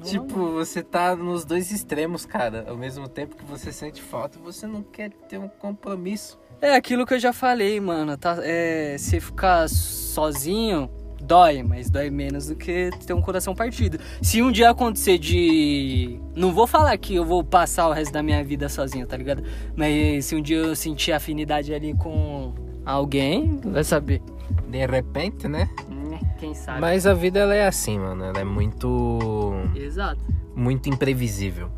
Não 0.00 0.06
Tipo, 0.06 0.52
você 0.52 0.82
tá 0.82 1.14
nos 1.14 1.44
dois 1.44 1.70
extremos, 1.70 2.24
cara. 2.24 2.64
Ao 2.66 2.76
mesmo 2.76 3.06
tempo 3.06 3.36
que 3.36 3.44
você 3.44 3.70
sente 3.70 4.00
falta, 4.00 4.38
você 4.38 4.66
não 4.66 4.82
quer 4.82 5.10
ter 5.28 5.36
um 5.36 5.46
compromisso. 5.46 6.38
É 6.58 6.74
aquilo 6.74 7.04
que 7.04 7.12
eu 7.12 7.18
já 7.18 7.34
falei, 7.34 7.78
mano. 7.80 8.16
Tá, 8.16 8.38
é, 8.40 8.96
se 8.98 9.20
ficar 9.20 9.68
sozinho, 9.68 10.88
dói, 11.22 11.62
mas 11.62 11.90
dói 11.90 12.10
menos 12.10 12.46
do 12.46 12.54
que 12.56 12.90
ter 13.06 13.12
um 13.12 13.22
coração 13.22 13.54
partido. 13.54 13.98
Se 14.22 14.42
um 14.42 14.50
dia 14.50 14.70
acontecer 14.70 15.18
de. 15.18 16.18
Não 16.34 16.52
vou 16.52 16.66
falar 16.66 16.96
que 16.98 17.14
eu 17.14 17.24
vou 17.24 17.44
passar 17.44 17.88
o 17.88 17.92
resto 17.92 18.12
da 18.12 18.22
minha 18.22 18.42
vida 18.42 18.68
sozinho, 18.68 19.06
tá 19.06 19.16
ligado? 19.16 19.42
Mas 19.76 20.26
se 20.26 20.34
um 20.34 20.42
dia 20.42 20.58
eu 20.58 20.76
sentir 20.76 21.12
afinidade 21.12 21.72
ali 21.74 21.94
com 21.94 22.52
alguém, 22.84 23.60
vai 23.64 23.84
saber. 23.84 24.22
De 24.68 24.84
repente, 24.86 25.46
né? 25.46 25.68
Né, 25.88 26.20
Quem 26.38 26.54
sabe? 26.54 26.80
Mas 26.80 27.06
a 27.06 27.14
vida 27.14 27.38
ela 27.38 27.54
é 27.54 27.66
assim, 27.66 27.98
mano. 27.98 28.24
Ela 28.24 28.40
é 28.40 28.44
muito. 28.44 29.52
Exato. 29.74 30.20
muito 30.54 30.88
imprevisível. 30.88 31.70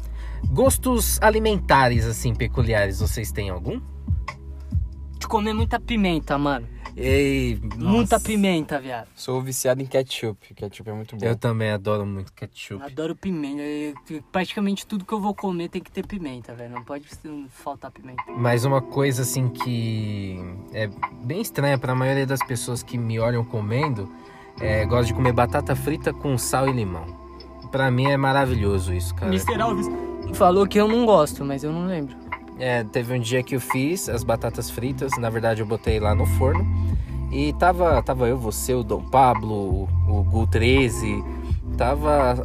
Gostos 0.51 1.20
alimentares, 1.22 2.05
assim, 2.05 2.34
peculiares, 2.34 3.01
vocês 3.01 3.30
têm 3.30 3.49
algum? 3.49 3.80
Comer 5.33 5.55
muita 5.55 5.80
pimenta, 5.80 6.37
mano. 6.37 6.68
Ei, 6.95 7.59
Muita 7.78 8.16
nossa. 8.16 8.20
pimenta, 8.20 8.78
viado. 8.78 9.09
Sou 9.16 9.41
viciado 9.41 9.80
em 9.80 9.87
ketchup. 9.87 10.53
Ketchup 10.53 10.91
é 10.91 10.93
muito 10.93 11.16
bom. 11.16 11.24
Eu 11.24 11.35
também 11.35 11.70
adoro 11.70 12.05
muito 12.05 12.30
ketchup. 12.35 12.85
Adoro 12.85 13.16
pimenta. 13.16 13.62
Eu- 13.62 14.22
Praticamente 14.30 14.87
tudo 14.87 15.07
que 15.07 15.12
eu 15.14 15.18
vou 15.22 15.35
comer 15.35 15.70
tem 15.70 15.80
que 15.83 15.91
ter 15.91 16.07
pimenta, 16.07 16.55
velho. 16.55 16.74
Não 16.74 16.85
pode 16.85 17.07
faltar 17.49 17.91
pimenta. 17.91 18.22
Mas 18.37 18.66
uma 18.66 18.83
coisa 18.83 19.22
assim 19.22 19.49
que 19.49 20.37
é 20.74 20.91
bem 21.24 21.41
estranha 21.41 21.78
pra 21.78 21.95
maioria 21.95 22.26
das 22.26 22.45
pessoas 22.47 22.83
que 22.83 22.99
me 22.99 23.18
olham 23.18 23.43
comendo 23.43 24.07
É, 24.61 24.85
gosto 24.85 25.07
de 25.09 25.14
comer 25.14 25.33
batata 25.33 25.74
frita 25.74 26.12
com 26.12 26.37
sal 26.37 26.68
e 26.68 26.72
limão. 26.72 27.07
Pra 27.70 27.91
mim 27.91 28.11
é 28.11 28.18
maravilhoso 28.18 28.93
isso, 28.93 29.14
cara. 29.14 29.33
Mr. 29.35 29.59
Alves 29.62 29.87
falou 30.35 30.66
que 30.68 30.78
eu 30.78 30.87
não 30.87 31.07
gosto, 31.07 31.43
mas 31.43 31.64
eu 31.64 31.72
não 31.72 31.87
lembro. 31.87 32.14
É, 32.59 32.84
teve 32.84 33.14
um 33.14 33.20
dia 33.20 33.42
que 33.42 33.57
eu 33.57 33.61
fiz 33.61 34.09
as 34.09 34.22
batatas 34.22 34.70
fritas, 34.70 35.12
na 35.18 35.30
verdade 35.30 35.62
eu 35.62 35.66
botei 35.66 35.98
lá 35.98 36.14
no 36.14 36.26
forno. 36.26 36.66
E 37.32 37.53
tava, 37.55 38.03
tava 38.03 38.28
eu, 38.28 38.36
você, 38.36 38.74
o 38.74 38.82
Dom 38.82 39.03
Pablo, 39.03 39.88
o, 40.07 40.22
Gu 40.22 40.46
13, 40.48 41.24
tava. 41.78 42.44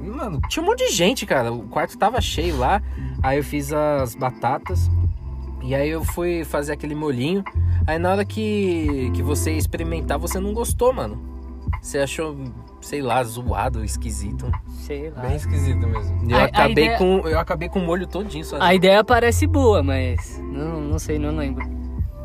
mano, 0.00 0.40
tinha 0.48 0.62
um 0.62 0.66
monte 0.66 0.86
de 0.86 0.92
gente, 0.92 1.26
cara. 1.26 1.52
O 1.52 1.64
quarto 1.64 1.98
tava 1.98 2.20
cheio 2.20 2.56
lá. 2.56 2.80
Aí 3.20 3.38
eu 3.38 3.44
fiz 3.44 3.72
as 3.72 4.14
batatas. 4.14 4.88
E 5.62 5.74
aí 5.74 5.88
eu 5.88 6.04
fui 6.04 6.44
fazer 6.44 6.72
aquele 6.72 6.94
molhinho. 6.94 7.42
Aí 7.86 7.98
na 7.98 8.12
hora 8.12 8.24
que, 8.24 9.10
que 9.14 9.22
você 9.22 9.52
experimentar, 9.52 10.16
você 10.16 10.38
não 10.38 10.54
gostou, 10.54 10.92
mano. 10.92 11.20
Você 11.82 11.98
achou, 11.98 12.36
sei 12.84 13.02
lá, 13.02 13.22
zoado, 13.24 13.84
esquisito. 13.84 14.50
Sei 14.80 15.10
lá. 15.10 15.22
Bem 15.22 15.36
esquisito 15.36 15.86
mesmo. 15.86 16.30
Eu 16.30 16.36
A- 16.36 16.40
a 16.42 16.44
acabei 16.44 16.84
ideia- 16.84 16.98
com. 16.98 17.18
Eu 17.26 17.38
acabei 17.38 17.68
com 17.68 17.78
o 17.78 17.82
molho 17.86 18.06
todinho 18.06 18.44
só. 18.44 18.56
A 18.60 18.74
ideia 18.74 19.02
parece 19.02 19.46
boa, 19.46 19.82
mas 19.82 20.38
não, 20.40 20.80
não 20.80 20.98
sei, 20.98 21.18
não 21.18 21.34
lembro. 21.36 21.64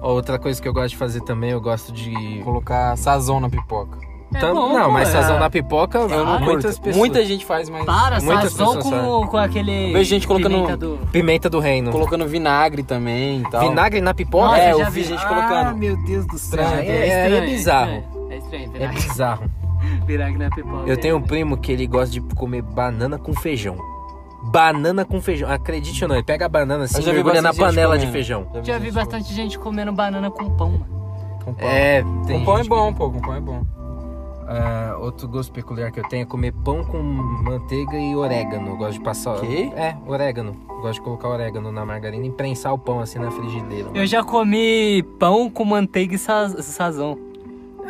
Outra 0.01 0.37
coisa 0.39 0.61
que 0.61 0.67
eu 0.67 0.73
gosto 0.73 0.89
de 0.89 0.97
fazer 0.97 1.21
também, 1.21 1.49
eu 1.51 1.61
gosto 1.61 1.91
de. 1.91 2.41
Colocar 2.43 2.95
sazão 2.97 3.39
na 3.39 3.49
pipoca. 3.49 3.97
É 4.33 4.39
Tam- 4.39 4.53
bom, 4.53 4.71
não, 4.77 4.85
pô, 4.85 4.91
mas 4.91 5.09
é. 5.09 5.11
sazão 5.13 5.39
na 5.39 5.49
pipoca, 5.49 5.97
Eu 5.97 6.07
não 6.07 6.25
muitas 6.25 6.45
muitas 6.47 6.77
pessoas. 6.77 6.95
Muita 6.97 7.25
gente 7.25 7.43
faz, 7.43 7.67
mas... 7.67 7.83
Para, 7.83 8.21
Muitas 8.21 8.51
sazão 8.51 8.75
pessoas 8.75 9.03
com, 9.03 9.27
com 9.27 9.37
aquele. 9.37 9.87
Eu 9.89 9.93
vejo 9.93 10.07
gente 10.07 10.27
colocando- 10.27 10.53
pimenta 10.55 10.77
do... 10.77 10.99
Pimenta 11.11 11.49
do 11.49 11.59
reino. 11.59 11.91
Colocando 11.91 12.27
vinagre 12.27 12.83
também 12.83 13.41
e 13.41 13.49
tal. 13.49 13.67
Vinagre 13.67 14.01
na 14.01 14.13
pipoca? 14.13 14.45
Nossa, 14.49 14.59
é, 14.61 14.71
eu 14.73 14.91
vi 14.91 15.03
gente 15.03 15.23
Ah, 15.25 15.27
colocando. 15.27 15.77
meu 15.77 15.97
Deus 16.05 16.27
do 16.27 16.37
céu. 16.37 16.59
Estranho, 16.61 16.91
É, 16.91 17.07
é, 17.07 17.37
é 17.37 17.41
bizarro. 17.41 18.03
É 18.29 18.37
estranho, 18.37 18.63
É 18.65 18.67
vinagre, 18.67 19.01
bizarro. 19.01 19.51
Vinagre 20.05 20.37
na 20.37 20.49
pipoca. 20.49 20.89
Eu 20.89 20.97
tenho 20.97 21.17
um 21.17 21.21
primo 21.21 21.57
que 21.57 21.71
ele 21.71 21.87
gosta 21.87 22.11
de 22.11 22.21
comer 22.21 22.61
banana 22.61 23.17
com 23.17 23.33
feijão. 23.33 23.77
Banana 24.51 25.03
com 25.05 25.19
feijão. 25.21 25.49
Acredite 25.49 26.03
ou 26.03 26.07
não, 26.09 26.15
ele 26.15 26.23
pega 26.23 26.45
a 26.45 26.49
banana 26.49 26.85
assim 26.85 26.95
Eu 26.97 27.01
e 27.01 27.05
vi 27.05 27.11
mergulha 27.13 27.41
na 27.41 27.49
bastante 27.49 27.65
gente 27.65 27.75
panela 27.75 27.93
de 27.97 28.05
comendo. 28.05 28.11
feijão. 28.13 28.47
Já 28.63 28.77
vi 28.77 28.91
bastante 28.91 29.33
gente 29.33 29.59
comendo 29.59 29.91
banana 29.91 30.31
com 30.31 30.49
pão, 30.55 30.71
mano. 30.71 30.85
Com 31.43 31.53
pão. 31.53 31.67
É, 31.69 32.01
tem 32.25 32.39
Com 32.39 32.45
pão 32.45 32.53
é 32.55 32.57
gente 32.59 32.69
bom, 32.69 32.93
pô. 32.93 33.11
Com 33.11 33.19
pão 33.19 33.35
é 33.35 33.41
bom. 33.41 33.65
Ah, 34.51 34.97
outro 34.99 35.27
gosto 35.27 35.51
peculiar 35.53 35.91
que 35.91 35.99
eu 35.99 36.07
tenho 36.09 36.23
é 36.23 36.25
comer 36.25 36.51
pão 36.63 36.83
com 36.83 36.97
manteiga 36.97 37.95
e 37.97 38.15
orégano. 38.15 38.69
Eu 38.69 38.77
gosto 38.77 38.93
de 38.93 39.01
passar. 39.01 39.39
Quê? 39.41 39.71
É, 39.75 39.95
orégano. 40.07 40.55
Eu 40.69 40.77
Gosto 40.81 40.93
de 40.95 41.01
colocar 41.01 41.27
orégano 41.27 41.71
na 41.71 41.85
margarina 41.85 42.25
e 42.25 42.31
prensar 42.31 42.73
o 42.73 42.77
pão 42.79 42.99
assim 42.99 43.19
na 43.19 43.29
frigideira. 43.29 43.89
Eu 43.93 44.07
já 44.07 44.23
comi 44.23 45.03
pão 45.19 45.49
com 45.49 45.65
manteiga 45.65 46.15
e 46.15 46.17
sa- 46.17 46.61
sazão. 46.63 47.17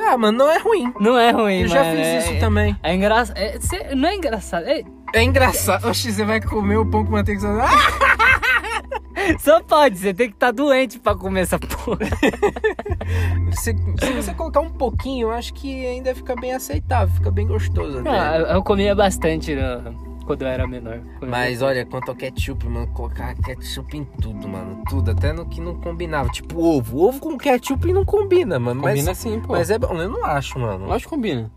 Ah, 0.08 0.18
mano, 0.18 0.38
não 0.38 0.50
é 0.50 0.58
ruim. 0.58 0.94
Não 1.00 1.18
é 1.20 1.32
ruim, 1.32 1.62
Eu 1.62 1.68
já 1.68 1.84
mano, 1.84 1.98
fiz 1.98 2.06
é- 2.08 2.18
isso 2.20 2.34
é, 2.34 2.40
também. 2.40 2.76
É 2.82 2.96
engraçado. 2.96 3.38
É, 3.38 3.96
não 3.96 4.10
é 4.10 4.16
engraçado. 4.16 4.66
É- 4.68 4.84
É 5.14 5.24
engraçado. 5.24 5.88
Oxi, 5.88 6.12
você 6.12 6.24
vai 6.24 6.40
comer 6.42 6.78
o 6.78 6.86
pão 6.86 7.04
com 7.06 7.12
manteiga. 7.12 7.48
Ah! 7.64 7.70
só 9.40 9.62
pode, 9.62 9.98
você 9.98 10.14
tem 10.14 10.30
que 10.30 10.36
estar 10.36 10.52
doente 10.52 11.00
pra 11.00 11.16
comer 11.16 11.42
essa 11.42 11.60
porra. 11.60 12.00
Se, 13.52 13.74
se 14.00 14.14
você 14.14 14.34
colocar 14.34 14.60
um 14.62 14.70
pouquinho, 14.70 15.28
eu 15.28 15.32
acho 15.32 15.54
que 15.54 15.86
ainda 15.86 16.14
fica 16.14 16.36
bem 16.36 16.54
aceitável, 16.54 17.14
fica 17.16 17.32
bem 17.32 17.48
gostoso. 17.48 18.02
Ah, 18.06 18.38
eu- 18.38 18.46
eu 18.46 18.64
comia 18.64 18.94
bastante 18.96 19.56
né, 19.56 19.82
quando 20.30 20.44
eu 20.44 20.48
era 20.48 20.68
menor. 20.68 21.02
Mas 21.28 21.64
olha, 21.64 21.84
quanto 21.88 22.10
ao 22.10 22.16
ketchup, 22.16 22.68
mano, 22.68 22.86
colocar 22.94 23.34
ketchup 23.34 23.98
em 23.98 24.04
tudo, 24.22 24.48
mano. 24.48 24.84
Tudo, 24.88 25.10
até 25.10 25.34
no 25.34 25.44
que 25.50 25.60
não 25.60 25.82
combinava. 25.82 26.30
Tipo 26.30 26.64
ovo. 26.64 27.00
Ovo 27.00 27.20
com 27.20 27.36
ketchup 27.36 27.92
não 27.92 28.06
combina, 28.06 28.60
mano. 28.60 28.80
Combina 28.80 29.08
mas, 29.08 29.18
sim, 29.18 29.40
pô. 29.40 29.54
mas 29.54 29.72
é 29.72 29.80
bom, 29.80 29.92
eu 29.96 30.08
não 30.08 30.24
acho, 30.24 30.60
mano. 30.60 30.86
Lógico 30.86 31.10
que 31.10 31.16
combina. 31.16 31.52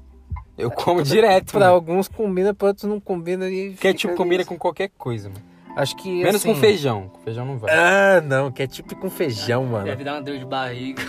Eu 0.57 0.71
como 0.71 1.03
direto. 1.03 1.53
Pra 1.53 1.61
mano. 1.61 1.75
alguns 1.75 2.09
combina, 2.09 2.55
pra 2.55 2.69
outros 2.69 2.89
não 2.89 2.99
combina. 2.99 3.47
E 3.47 3.75
Ketchup 3.75 4.15
combina 4.15 4.39
nisso. 4.39 4.49
com 4.49 4.57
qualquer 4.57 4.91
coisa, 4.97 5.29
mano. 5.29 5.52
Acho 5.77 5.97
que. 5.97 6.23
Menos 6.23 6.37
assim- 6.37 6.53
com 6.53 6.61
feijão. 6.61 7.09
Com 7.13 7.21
feijão 7.21 7.47
não 7.47 7.59
vai. 7.59 7.71
Ah, 7.75 8.21
não, 8.21 8.51
ketchup 8.53 8.95
com 8.97 9.09
feijão, 9.09 9.65
mano. 9.65 9.85
Deve 9.85 10.05
dar 10.05 10.15
uma 10.15 10.23
dor 10.23 10.39
de 10.39 10.45
barriga. 10.45 11.03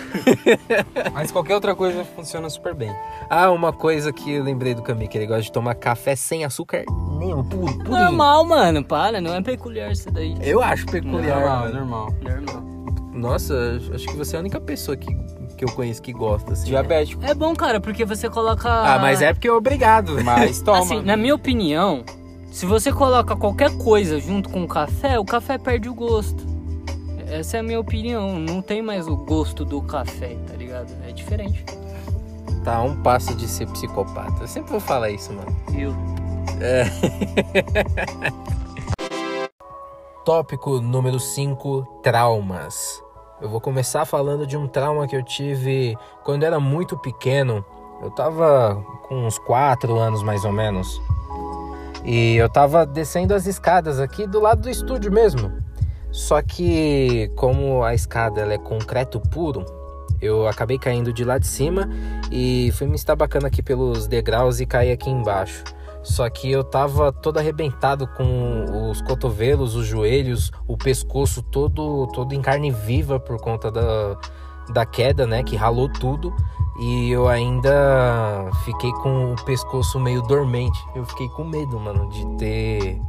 Mas 1.12 1.30
qualquer 1.30 1.54
outra 1.54 1.74
coisa 1.74 2.04
funciona 2.04 2.48
super 2.48 2.74
bem. 2.74 2.94
Ah, 3.28 3.50
uma 3.50 3.72
coisa 3.72 4.12
que 4.12 4.32
eu 4.32 4.42
lembrei 4.42 4.74
do 4.74 4.82
Cami, 4.82 5.06
que 5.08 5.18
ele 5.18 5.26
gosta 5.26 5.42
de 5.42 5.52
tomar 5.52 5.74
café 5.74 6.16
sem 6.16 6.44
açúcar 6.44 6.84
nenhum, 7.18 7.44
puro, 7.44 7.72
purinho. 7.78 7.90
Normal, 7.90 8.44
mano. 8.44 8.84
Para, 8.84 9.20
não 9.20 9.34
é 9.34 9.42
peculiar 9.42 9.90
isso 9.92 10.10
daí. 10.10 10.34
Eu 10.42 10.62
acho 10.62 10.86
peculiar. 10.86 11.40
Normal, 11.40 11.68
normal. 11.68 12.14
Normal. 12.22 12.64
Nossa, 13.12 13.80
acho 13.94 14.06
que 14.06 14.16
você 14.16 14.34
é 14.34 14.38
a 14.38 14.40
única 14.40 14.60
pessoa 14.60 14.96
que, 14.96 15.06
que 15.56 15.64
eu 15.64 15.68
conheço 15.72 16.02
que 16.02 16.12
gosta, 16.12 16.52
assim. 16.52 16.64
né? 16.64 16.68
Diabético. 16.70 17.24
É 17.24 17.32
bom, 17.32 17.54
cara, 17.54 17.80
porque 17.80 18.04
você 18.04 18.28
coloca. 18.28 18.68
Ah, 18.68 18.98
mas 18.98 19.22
é 19.22 19.32
porque 19.32 19.46
é 19.46 19.52
obrigado. 19.52 20.22
Mas 20.24 20.60
toma. 20.62 20.78
Assim, 20.80 21.00
na 21.02 21.16
minha 21.16 21.34
opinião, 21.34 22.04
se 22.54 22.66
você 22.66 22.92
coloca 22.92 23.34
qualquer 23.34 23.76
coisa 23.78 24.20
junto 24.20 24.48
com 24.48 24.62
o 24.62 24.68
café, 24.68 25.18
o 25.18 25.24
café 25.24 25.58
perde 25.58 25.88
o 25.88 25.94
gosto. 25.94 26.46
Essa 27.26 27.56
é 27.56 27.60
a 27.60 27.62
minha 27.64 27.80
opinião. 27.80 28.38
Não 28.38 28.62
tem 28.62 28.80
mais 28.80 29.08
o 29.08 29.16
gosto 29.16 29.64
do 29.64 29.82
café, 29.82 30.36
tá 30.46 30.54
ligado? 30.54 30.92
É 31.04 31.10
diferente. 31.10 31.64
Tá 32.62 32.80
um 32.80 33.02
passo 33.02 33.34
de 33.34 33.48
ser 33.48 33.66
psicopata. 33.70 34.44
Eu 34.44 34.46
sempre 34.46 34.70
vou 34.70 34.78
falar 34.78 35.10
isso, 35.10 35.32
mano. 35.32 35.50
Eu. 35.76 35.92
Tópico 40.24 40.80
número 40.80 41.18
5: 41.18 42.00
traumas. 42.04 43.02
Eu 43.40 43.48
vou 43.48 43.60
começar 43.60 44.04
falando 44.04 44.46
de 44.46 44.56
um 44.56 44.68
trauma 44.68 45.08
que 45.08 45.16
eu 45.16 45.24
tive 45.24 45.98
quando 46.22 46.44
era 46.44 46.60
muito 46.60 46.96
pequeno. 46.98 47.64
Eu 48.00 48.12
tava 48.12 48.80
com 49.08 49.26
uns 49.26 49.40
4 49.40 49.98
anos 49.98 50.22
mais 50.22 50.44
ou 50.44 50.52
menos. 50.52 51.02
E 52.04 52.36
eu 52.36 52.48
tava 52.48 52.84
descendo 52.84 53.34
as 53.34 53.46
escadas 53.46 53.98
aqui 53.98 54.26
do 54.26 54.40
lado 54.40 54.62
do 54.62 54.70
estúdio 54.70 55.10
mesmo. 55.10 55.52
Só 56.10 56.40
que 56.42 57.30
como 57.34 57.82
a 57.82 57.94
escada 57.94 58.42
é 58.42 58.58
concreto 58.58 59.18
puro, 59.18 59.64
eu 60.20 60.46
acabei 60.46 60.78
caindo 60.78 61.12
de 61.12 61.24
lá 61.24 61.38
de 61.38 61.46
cima 61.46 61.88
e 62.30 62.70
fui 62.74 62.86
me 62.86 62.94
estabacando 62.94 63.46
aqui 63.46 63.62
pelos 63.62 64.06
degraus 64.06 64.60
e 64.60 64.66
caí 64.66 64.92
aqui 64.92 65.10
embaixo. 65.10 65.64
Só 66.02 66.28
que 66.28 66.52
eu 66.52 66.62
tava 66.62 67.10
todo 67.10 67.38
arrebentado 67.38 68.06
com 68.06 68.90
os 68.90 69.00
cotovelos, 69.00 69.74
os 69.74 69.86
joelhos, 69.86 70.52
o 70.68 70.76
pescoço 70.76 71.42
todo 71.42 72.06
todo 72.08 72.34
em 72.34 72.42
carne 72.42 72.70
viva 72.70 73.18
por 73.18 73.40
conta 73.40 73.70
da, 73.70 74.16
da 74.70 74.84
queda, 74.86 75.26
né, 75.26 75.42
que 75.42 75.56
ralou 75.56 75.88
tudo. 75.88 76.34
E 76.78 77.10
eu 77.10 77.28
ainda 77.28 78.50
fiquei 78.64 78.92
com 78.94 79.32
o 79.32 79.44
pescoço 79.44 80.00
meio 80.00 80.22
dormente. 80.22 80.78
Eu 80.94 81.04
fiquei 81.04 81.28
com 81.28 81.44
medo, 81.44 81.78
mano, 81.78 82.08
de 82.08 82.26
ter 82.36 83.00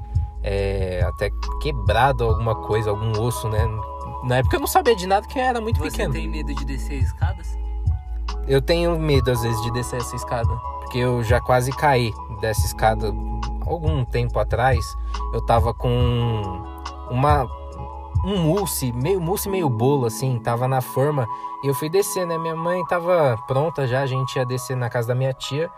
é, 0.43 1.03
até 1.07 1.31
quebrado 1.61 2.23
alguma 2.23 2.53
coisa, 2.53 2.91
algum 2.91 3.19
osso, 3.19 3.49
né? 3.49 3.67
Na 4.23 4.37
época 4.37 4.57
eu 4.57 4.59
não 4.59 4.67
sabia 4.67 4.95
de 4.95 5.07
nada 5.07 5.25
que 5.27 5.39
era 5.39 5.59
muito 5.59 5.79
Você 5.79 5.89
pequeno. 5.91 6.13
tem 6.13 6.27
medo 6.27 6.53
de 6.53 6.65
descer 6.65 7.01
escadas? 7.01 7.57
Eu 8.47 8.61
tenho 8.61 8.97
medo 8.99 9.31
às 9.31 9.41
vezes 9.41 9.59
de 9.63 9.71
descer 9.71 9.99
essa 9.99 10.15
escada, 10.15 10.49
porque 10.81 10.99
eu 10.99 11.23
já 11.23 11.41
quase 11.41 11.71
caí 11.71 12.13
dessa 12.41 12.65
escada 12.65 13.11
algum 13.65 14.05
tempo 14.05 14.37
atrás. 14.37 14.85
Eu 15.33 15.41
tava 15.45 15.73
com 15.73 16.63
uma 17.09 17.47
um 18.25 18.37
mousse, 18.41 18.91
meio 18.91 19.21
mousse 19.21 19.47
meio 19.47 19.69
bolo 19.69 20.05
assim, 20.07 20.39
tava 20.39 20.67
na 20.67 20.81
forma 20.81 21.25
e 21.63 21.67
eu 21.67 21.73
fui 21.75 21.89
descer, 21.89 22.25
né? 22.25 22.37
Minha 22.37 22.55
mãe 22.55 22.83
tava 22.85 23.37
pronta 23.47 23.85
já, 23.87 24.01
a 24.01 24.05
gente 24.05 24.35
ia 24.35 24.45
descer 24.45 24.75
na 24.75 24.89
casa 24.89 25.09
da 25.09 25.15
minha 25.15 25.31
tia. 25.33 25.69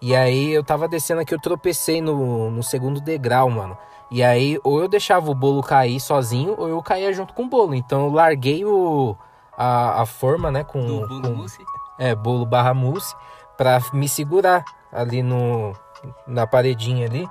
E 0.00 0.14
aí 0.14 0.52
eu 0.52 0.62
tava 0.62 0.86
descendo 0.86 1.20
aqui, 1.22 1.34
eu 1.34 1.40
tropecei 1.40 2.00
no, 2.00 2.50
no 2.50 2.62
segundo 2.62 3.00
degrau, 3.00 3.48
mano. 3.50 3.76
E 4.10 4.22
aí, 4.22 4.58
ou 4.62 4.80
eu 4.80 4.86
deixava 4.88 5.30
o 5.30 5.34
bolo 5.34 5.62
cair 5.62 5.98
sozinho, 5.98 6.54
ou 6.56 6.68
eu 6.68 6.80
caía 6.82 7.12
junto 7.12 7.34
com 7.34 7.44
o 7.44 7.48
bolo. 7.48 7.74
Então 7.74 8.06
eu 8.06 8.12
larguei 8.12 8.64
o, 8.64 9.16
a, 9.56 10.02
a 10.02 10.06
forma, 10.06 10.50
né? 10.50 10.62
Com, 10.62 10.86
Do 10.86 11.06
bolo 11.08 11.22
com- 11.22 11.34
mousse? 11.34 11.64
é, 11.98 12.14
bolo 12.14 12.44
barra 12.46 12.72
mousse, 12.74 13.14
pra 13.56 13.80
me 13.92 14.08
segurar 14.08 14.64
ali 14.92 15.22
no, 15.22 15.72
na 16.26 16.46
paredinha 16.46 17.06
ali. 17.06 17.28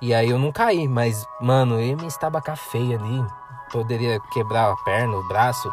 E 0.00 0.14
aí 0.14 0.30
eu 0.30 0.38
não 0.38 0.52
caí, 0.52 0.86
mas, 0.86 1.26
mano, 1.40 1.80
eu 1.80 1.96
me 1.96 2.06
estabacar 2.06 2.56
feio 2.56 2.98
ali. 2.98 3.24
Poderia 3.72 4.20
quebrar 4.32 4.72
a 4.72 4.76
perna, 4.84 5.16
o 5.16 5.28
braço. 5.28 5.72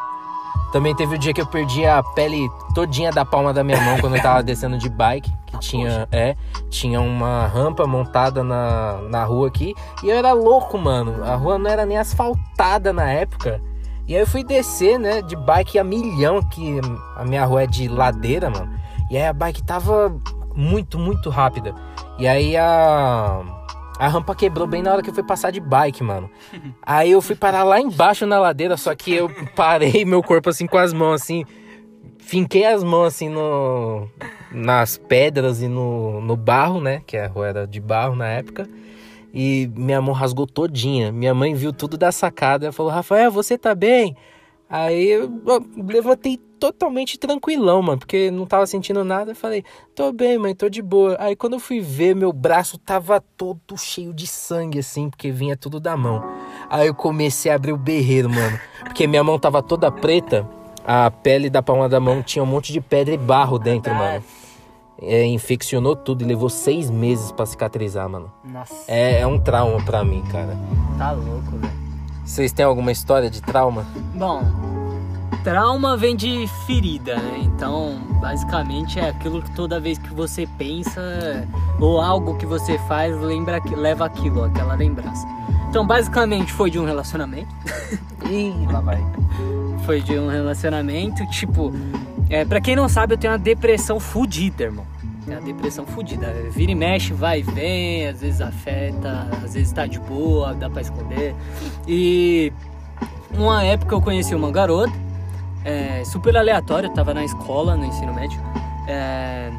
Também 0.72 0.96
teve 0.96 1.16
o 1.16 1.20
dia 1.20 1.34
que 1.34 1.42
eu 1.42 1.46
perdi 1.46 1.86
a 1.86 2.02
pele 2.02 2.50
todinha 2.74 3.12
da 3.12 3.26
palma 3.26 3.54
da 3.54 3.64
minha 3.64 3.80
mão 3.82 4.00
quando 4.00 4.16
eu 4.16 4.22
tava 4.22 4.42
descendo 4.42 4.78
de 4.78 4.89
bike. 4.89 5.32
Que 5.46 5.60
tinha, 5.60 6.08
é, 6.12 6.36
tinha 6.70 7.02
uma 7.02 7.46
rampa 7.48 7.86
montada 7.86 8.44
na, 8.44 9.02
na 9.10 9.24
rua 9.24 9.50
aqui. 9.50 9.76
E 10.04 10.10
eu 10.10 10.16
era 10.16 10.32
louco, 10.32 10.78
mano. 10.78 11.24
A 11.24 11.36
rua 11.36 11.58
não 11.58 11.70
era 11.70 11.86
nem 11.86 11.98
asfaltada 11.98 12.94
na 12.94 13.10
época. 13.10 13.62
E 14.08 14.16
aí 14.16 14.22
eu 14.22 14.28
fui 14.28 14.44
descer, 14.44 14.98
né, 14.98 15.22
de 15.22 15.36
bike 15.36 15.78
a 15.78 15.84
milhão, 15.84 16.42
que 16.42 16.80
a 17.16 17.24
minha 17.24 17.46
rua 17.46 17.64
é 17.64 17.68
de 17.68 17.88
ladeira, 17.88 18.50
mano. 18.50 18.72
E 19.10 19.18
aí 19.18 19.28
a 19.28 19.34
bike 19.34 19.64
tava 19.64 20.14
muito, 20.56 20.98
muito 20.98 21.30
rápida. 21.30 21.76
E 22.18 22.28
aí 22.28 22.56
a, 22.58 23.42
a 24.02 24.08
rampa 24.08 24.34
quebrou 24.34 24.66
bem 24.66 24.82
na 24.82 24.91
hora 24.91 25.04
que 25.04 25.12
eu 25.12 25.14
fui 25.14 25.22
passar 25.22 25.52
de 25.52 25.60
bike, 25.60 26.04
mano. 26.04 26.28
Aí 26.82 27.12
eu 27.12 27.22
fui 27.22 27.36
parar 27.36 27.64
lá 27.64 27.80
embaixo 27.80 28.26
na 28.26 28.39
ladeira, 28.39 28.76
só 28.76 28.95
que 28.95 29.14
eu 29.14 29.30
parei 29.56 30.04
meu 30.06 30.24
corpo 30.24 30.49
assim 30.49 30.66
com 30.66 30.80
as 30.80 30.91
mãos 30.91 31.22
assim. 31.22 31.45
Finquei 32.18 32.66
as 32.66 32.84
mãos 32.84 33.10
assim 33.10 33.30
no, 33.30 34.10
nas 34.52 34.97
pedras 34.97 35.62
e 35.62 35.68
no, 35.68 36.20
no 36.20 36.36
barro, 36.36 36.82
né? 36.82 37.04
Que 37.06 37.16
a 37.16 37.28
rua 37.28 37.47
era 37.47 37.68
de 37.68 37.80
barro 37.80 38.16
na 38.16 38.26
época. 38.26 38.68
E 39.32 39.70
minha 39.76 40.02
mão 40.02 40.16
rasgou 40.16 40.47
todinha. 40.47 41.12
Minha 41.12 41.36
mãe 41.36 41.54
viu 41.54 41.72
tudo 41.72 41.95
da 41.95 42.12
sacada 42.12 42.70
e 42.70 42.72
falou: 42.72 42.91
Rafael, 42.91 43.30
você 43.30 43.56
tá 43.56 43.76
bem? 43.76 44.18
Aí 44.68 45.10
eu 45.10 45.30
levantei 45.78 46.39
totalmente 46.62 47.18
tranquilão, 47.18 47.82
mano, 47.82 47.97
porque 47.97 48.30
não 48.30 48.45
tava 48.45 48.68
sentindo 48.68 49.03
nada. 49.03 49.32
Eu 49.32 49.36
falei, 49.36 49.64
tô 49.95 50.14
bem, 50.14 50.38
mãe, 50.38 50.53
tô 50.53 50.70
de 50.70 50.80
boa. 50.80 51.18
Aí 51.20 51.36
quando 51.36 51.53
eu 51.53 51.59
fui 51.59 51.80
ver, 51.82 52.16
meu 52.16 52.32
braço 52.32 52.78
tava 52.78 53.20
todo 53.36 53.76
cheio 53.76 54.14
de 54.14 54.28
sangue, 54.28 54.78
assim, 54.78 55.09
porque 55.09 55.32
vinha 55.32 55.57
tudo 55.57 55.80
da 55.80 55.97
mão. 55.97 56.24
Aí 56.70 56.86
eu 56.86 56.93
comecei 56.93 57.51
a 57.51 57.55
abrir 57.55 57.74
o 57.74 57.78
berreiro, 57.78 58.30
mano, 58.30 58.59
porque 58.84 59.07
minha 59.07 59.24
mão 59.24 59.39
tava 59.39 59.64
toda 59.64 59.91
preta, 59.91 60.47
a 60.86 61.09
pele 61.09 61.49
da 61.49 61.64
palma 61.64 61.89
da 61.89 61.99
mão 61.99 62.22
tinha 62.22 62.43
um 62.43 62.45
monte 62.47 62.72
de 62.72 62.80
pedra 62.80 63.12
e 63.14 63.18
barro 63.18 63.57
dentro, 63.57 63.93
mano. 63.95 64.24
É, 65.01 65.26
infeccionou 65.26 65.95
tudo 65.95 66.22
e 66.24 66.28
levou 66.28 66.47
seis 66.47 66.91
meses 66.91 67.32
pra 67.32 67.47
cicatrizar, 67.47 68.07
mano. 68.07 68.32
Nossa, 68.45 68.76
É, 68.88 69.22
é 69.22 69.26
um 69.26 69.39
trauma 69.39 69.84
pra 69.84 70.03
mim, 70.03 70.22
cara. 70.32 70.55
tá 70.99 71.12
louco, 71.12 71.57
velho. 71.57 71.82
Vocês 72.24 72.53
têm 72.53 72.64
alguma 72.64 72.91
história 72.91 73.28
de 73.32 73.41
trauma? 73.41 73.84
Bom, 74.14 74.43
trauma 75.44 75.98
vem 75.98 76.16
de 76.16 76.48
ferida, 76.66 77.16
né? 77.16 77.42
Então, 77.44 78.00
basicamente 78.20 79.00
é 79.00 79.10
aquilo 79.10 79.42
que 79.42 79.52
toda 79.52 79.80
vez 79.80 79.98
que 79.98 80.14
você 80.14 80.48
pensa 80.58 81.48
ou 81.80 82.00
algo 82.00 82.38
que 82.38 82.46
você 82.46 82.78
faz, 82.88 83.20
lembra 83.20 83.62
leva 83.76 84.06
aquilo, 84.06 84.44
aquela 84.44 84.76
lembrança. 84.76 85.28
Então, 85.70 85.86
basicamente 85.86 86.52
foi 86.52 86.70
de 86.70 86.80
um 86.80 86.86
relacionamento. 86.86 87.54
Ih, 88.30 88.54
lá 88.72 88.82
vai. 88.82 89.04
Foi 89.86 90.02
de 90.02 90.18
um 90.18 90.28
relacionamento, 90.28 91.26
tipo, 91.28 91.74
é, 92.30 92.46
para 92.46 92.62
quem 92.62 92.76
não 92.76 92.88
sabe, 92.88 93.14
eu 93.14 93.18
tenho 93.18 93.34
uma 93.34 93.39
depressão 93.39 94.00
fudida, 94.00 94.64
irmão. 94.64 94.86
É 95.28 95.32
uma 95.32 95.42
depressão 95.42 95.86
fudida. 95.86 96.34
Vira 96.50 96.72
e 96.72 96.76
mexe, 96.76 97.14
vai 97.14 97.39
e 97.39 97.44
vem, 97.44 98.08
às 98.08 98.22
vezes 98.22 98.42
afeta, 98.42 99.28
às 99.44 99.54
vezes 99.54 99.72
tá 99.72 99.86
de 99.86 100.00
boa, 100.00 100.54
dá 100.54 100.70
pra 100.70 100.82
esconder. 100.82 101.36
E 101.88 102.52
uma 103.38 103.64
época 103.64 103.96
eu 103.96 104.02
conheci 104.02 104.34
uma 104.36 104.52
garota, 104.52 104.94
é, 105.64 106.03
super 106.03 106.36
aleatória, 106.36 106.88
eu 106.88 106.93
tava 106.93 107.14
na 107.14 107.24
escola, 107.24 107.76
no 107.76 107.86
ensino 107.86 108.14
médio. 108.14 108.39
É, 108.88 109.51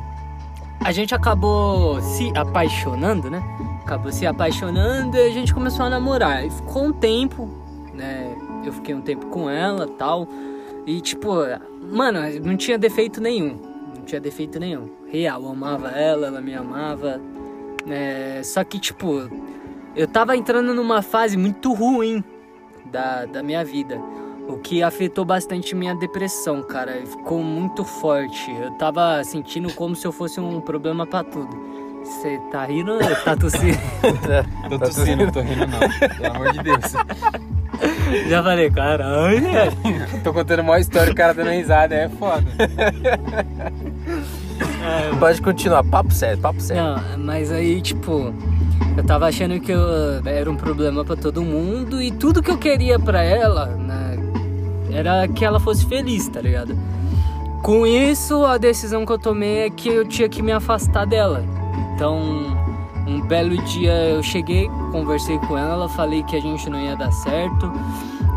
a 0.81 0.93
gente 0.93 1.15
acabou 1.15 2.01
se 2.01 2.33
apaixonando, 2.37 3.31
né? 3.31 3.43
Acabou 3.85 4.11
se 4.11 4.27
apaixonando 4.27 5.17
e 5.17 5.21
a 5.21 5.31
gente 5.31 5.55
começou 5.55 5.87
a 5.87 5.91
namorar. 5.91 6.45
E 6.45 6.51
ficou 6.51 6.87
um 6.87 6.93
tempo, 6.93 7.49
né? 7.95 8.35
Eu 8.65 8.73
fiquei 8.73 8.95
um 8.95 9.01
tempo 9.01 9.27
com 9.27 9.49
ela 9.49 9.87
tal. 9.87 10.27
E 10.87 11.01
tipo, 11.01 11.35
mano, 11.91 12.21
não 12.43 12.57
tinha 12.57 12.79
defeito 12.79 13.21
nenhum. 13.21 13.59
Não 13.97 14.05
tinha 14.05 14.21
defeito 14.21 14.59
nenhum. 14.59 14.91
Real, 15.07 15.43
eu 15.43 15.51
amava 15.51 15.91
ela, 15.91 16.27
ela 16.27 16.41
me 16.41 16.55
amava. 16.55 17.21
É, 17.89 18.41
só 18.43 18.63
que, 18.65 18.79
tipo, 18.79 19.29
eu 19.95 20.07
tava 20.07 20.37
entrando 20.37 20.75
numa 20.75 21.03
fase 21.03 21.37
muito 21.37 21.73
ruim 21.73 22.23
da, 22.87 23.25
da 23.27 23.43
minha 23.43 23.65
vida. 23.65 24.01
O 24.49 24.59
que 24.59 24.83
afetou 24.83 25.25
bastante 25.25 25.75
minha 25.75 25.95
depressão, 25.95 26.63
cara. 26.63 26.93
Ficou 27.07 27.43
muito 27.43 27.85
forte. 27.85 28.51
Eu 28.61 28.73
tava 28.73 29.23
sentindo 29.25 29.73
como 29.75 29.95
se 29.97 30.07
eu 30.07 30.13
fosse 30.13 30.41
um 30.41 30.61
problema 30.61 31.07
pra 31.07 31.23
tudo. 31.25 31.73
Você 32.05 32.39
tá 32.51 32.65
rindo 32.65 32.95
ou 32.95 32.99
tá 32.99 33.37
tossindo? 33.37 33.79
Tô 34.69 34.79
tossindo, 34.79 35.25
não 35.25 35.33
tô 35.33 35.41
rindo 35.41 35.67
não. 35.69 35.79
Pelo 36.19 36.35
amor 36.35 36.53
de 36.53 36.63
Deus. 36.63 36.93
Já 38.29 38.43
falei, 38.43 38.71
caralho. 38.71 39.43
Tô 40.25 40.33
contando 40.33 40.61
uma 40.63 40.81
história, 40.81 41.13
o 41.13 41.15
cara 41.15 41.33
dando 41.33 41.51
risada, 41.51 41.95
é 41.95 42.09
foda. 42.09 42.45
Pode 45.19 45.41
continuar, 45.41 45.85
papo 45.85 46.13
sério, 46.13 46.39
papo 46.39 46.61
sério. 46.61 46.83
Não, 46.83 47.19
mas 47.19 47.53
aí, 47.53 47.81
tipo, 47.81 48.35
eu 48.97 49.05
tava 49.05 49.27
achando 49.27 49.61
que 49.61 49.71
eu 49.73 49.81
era 50.27 50.51
um 50.51 50.57
problema 50.57 51.05
pra 51.05 51.15
todo 51.17 51.41
mundo 51.43 52.03
e 52.03 52.11
tudo 52.11 52.43
que 52.43 52.51
eu 52.51 52.59
queria 52.59 52.99
pra 52.99 53.23
ela, 53.23 53.67
né, 53.67 54.02
era 54.93 55.27
que 55.29 55.45
ela 55.45 55.59
fosse 55.59 55.87
feliz, 55.87 56.29
tá 56.29 56.41
ligado? 56.41 56.77
Com 57.63 57.87
isso, 57.87 58.45
a 58.45 58.59
decisão 58.59 59.07
que 59.07 59.13
eu 59.13 59.19
tomei 59.19 59.67
é 59.67 59.71
que 59.71 59.89
eu 59.89 60.07
tinha 60.07 60.29
que 60.29 60.43
me 60.43 60.53
afastar 60.53 61.07
dela. 61.07 61.45
Então, 61.95 62.57
um 63.07 63.21
belo 63.21 63.57
dia 63.65 63.93
eu 63.93 64.23
cheguei, 64.23 64.69
conversei 64.91 65.39
com 65.39 65.57
ela, 65.57 65.89
falei 65.89 66.23
que 66.25 66.37
a 66.37 66.41
gente 66.41 66.69
não 66.69 66.81
ia 66.81 66.97
dar 66.97 67.13
certo. 67.13 67.73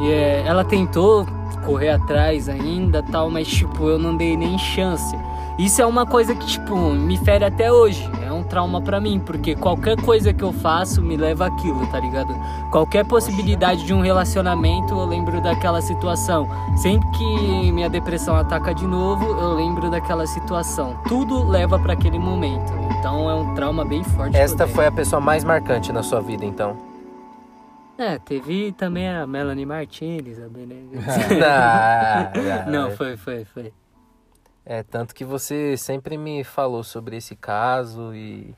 E 0.01 0.12
é, 0.12 0.43
ela 0.45 0.64
tentou 0.64 1.26
correr 1.66 1.89
atrás 1.89 2.47
ainda, 2.47 3.01
tal, 3.01 3.30
mas 3.30 3.47
tipo, 3.47 3.89
eu 3.89 3.97
não 3.97 4.16
dei 4.16 4.38
nem 4.38 4.58
chance. 4.58 5.18
Isso 5.58 5.82
é 5.82 5.86
uma 5.86 6.06
coisa 6.06 6.36
que 6.36 6.45
tipo 6.45 6.76
me 6.91 7.18
fere 7.18 7.45
até 7.45 7.72
hoje. 7.72 8.08
É 8.56 8.58
um 8.58 8.72
trauma 8.72 8.82
pra 8.82 9.01
mim, 9.01 9.20
porque 9.20 9.53
qualquer 9.53 9.97
coisa 9.97 10.34
que 10.34 10.41
eu 10.41 10.53
faço 10.53 11.01
me 11.01 11.18
leva 11.18 11.45
aquilo, 11.45 11.86
tá 11.88 11.99
ligado? 11.99 12.34
Qualquer 12.72 13.03
possibilidade 13.06 13.86
de 13.86 13.93
um 13.93 13.99
relacionamento, 13.99 14.93
eu 14.93 15.03
lembro 15.06 15.41
daquela 15.41 15.82
situação. 15.82 16.47
Sempre 16.78 17.06
que 17.12 17.72
minha 17.74 17.89
depressão 17.89 18.34
ataca 18.38 18.74
de 18.74 18.88
novo, 18.88 19.26
eu 19.26 19.56
lembro 19.56 19.91
daquela 19.91 20.26
situação. 20.26 20.97
Tudo 21.06 21.43
leva 21.45 21.78
pra 21.78 21.93
aquele 21.93 22.18
momento. 22.18 22.72
Então 22.97 23.30
é 23.30 23.36
um 23.36 23.53
trauma 23.56 23.84
bem 23.84 24.06
forte. 24.06 24.38
Esta 24.38 24.66
foi 24.66 24.86
a 24.86 24.91
pessoa 24.91 25.20
mais 25.20 25.43
marcante 25.43 25.91
na 25.91 26.01
sua 26.01 26.22
vida, 26.22 26.45
então. 26.45 26.78
É, 27.97 28.18
teve 28.20 28.72
também 28.72 29.10
a 29.10 29.28
Melanie 29.28 29.66
Martinez, 29.66 30.41
a 30.41 30.47
Benedita. 30.47 31.03
Ah, 31.45 32.32
ah, 32.34 32.70
Não, 32.70 32.91
foi, 32.91 33.18
foi, 33.18 33.43
foi. 33.43 33.74
É, 34.66 34.82
tanto 34.82 35.13
que 35.13 35.24
você 35.24 35.78
sempre 35.78 36.18
me 36.18 36.43
falou 36.43 36.84
sobre 36.84 37.18
esse 37.18 37.36
caso 37.36 38.13
e. 38.16 38.53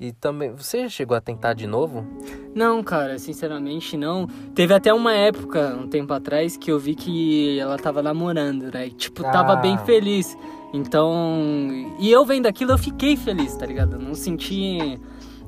E 0.00 0.12
também. 0.12 0.52
Você 0.52 0.82
já 0.82 0.88
chegou 0.88 1.16
a 1.16 1.20
tentar 1.20 1.54
de 1.54 1.66
novo? 1.66 2.06
Não, 2.54 2.84
cara, 2.84 3.18
sinceramente 3.18 3.96
não. 3.96 4.28
Teve 4.54 4.72
até 4.72 4.94
uma 4.94 5.12
época, 5.12 5.76
um 5.82 5.88
tempo 5.88 6.12
atrás, 6.12 6.56
que 6.56 6.70
eu 6.70 6.78
vi 6.78 6.94
que 6.94 7.58
ela 7.58 7.76
tava 7.76 8.00
namorando, 8.00 8.70
né? 8.72 8.86
E, 8.86 8.90
tipo, 8.92 9.22
tava 9.24 9.54
Ah. 9.54 9.56
bem 9.56 9.76
feliz. 9.78 10.36
Então. 10.72 11.68
E 11.98 12.10
eu 12.12 12.24
vendo 12.24 12.46
aquilo, 12.46 12.72
eu 12.72 12.78
fiquei 12.78 13.16
feliz, 13.16 13.56
tá 13.56 13.66
ligado? 13.66 13.94
Eu 13.94 13.98
Não 14.00 14.14
senti. 14.14 15.00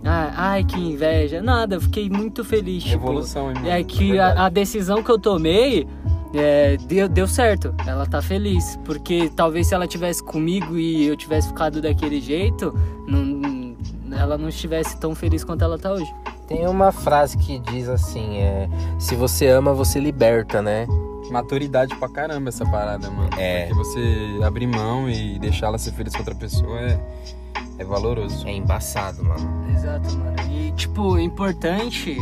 Ah, 0.05 0.33
ai, 0.35 0.65
que 0.65 0.79
inveja. 0.79 1.43
Nada, 1.43 1.77
eu 1.77 1.81
fiquei 1.81 2.09
muito 2.09 2.45
feliz. 2.45 2.83
Tipo, 2.85 3.05
Evolução, 3.05 3.51
hein? 3.51 3.57
É 3.71 3.83
que 3.85 4.19
a, 4.19 4.47
a 4.47 4.49
decisão 4.49 5.03
que 5.03 5.11
eu 5.11 5.19
tomei 5.19 5.87
é, 6.35 6.77
deu, 6.77 7.09
deu 7.09 7.27
certo. 7.27 7.75
Ela 7.87 8.07
tá 8.07 8.23
feliz. 8.23 8.79
Porque 8.85 9.31
talvez 9.35 9.67
se 9.67 9.75
ela 9.75 9.87
tivesse 9.87 10.23
comigo 10.23 10.79
e 10.79 11.07
eu 11.07 11.17
tivesse 11.17 11.49
ficado 11.49 11.83
daquele 11.83 12.21
jeito, 12.21 12.75
não, 13.07 13.77
ela 14.17 14.39
não 14.39 14.49
estivesse 14.49 14.99
tão 14.99 15.15
feliz 15.15 15.45
quanto 15.45 15.63
ela 15.63 15.79
tá 15.79 15.93
hoje. 15.93 16.13
Tem 16.47 16.67
uma 16.67 16.93
frase 16.93 17.37
que 17.37 17.59
diz 17.59 17.89
assim: 17.89 18.39
é. 18.39 18.69
Se 18.99 19.15
você 19.15 19.49
ama, 19.49 19.73
você 19.73 20.01
liberta, 20.01 20.63
né? 20.63 20.87
Maturidade 21.31 21.95
pra 21.95 22.09
caramba 22.09 22.49
essa 22.49 22.65
parada, 22.65 23.09
mano. 23.09 23.31
É. 23.39 23.67
Porque 23.67 23.75
você 23.75 24.41
abrir 24.43 24.67
mão 24.67 25.09
e 25.09 25.39
deixar 25.39 25.67
ela 25.67 25.79
ser 25.79 25.93
feliz 25.93 26.13
com 26.13 26.21
outra 26.21 26.35
pessoa 26.35 26.77
é, 26.81 27.01
é 27.81 27.85
valoroso. 27.85 28.47
É 28.47 28.53
embaçado, 28.53 29.25
mano. 29.25 29.49
Exato, 29.75 30.15
mano. 30.17 30.37
E, 30.53 30.71
tipo, 30.73 31.19
importante, 31.19 32.17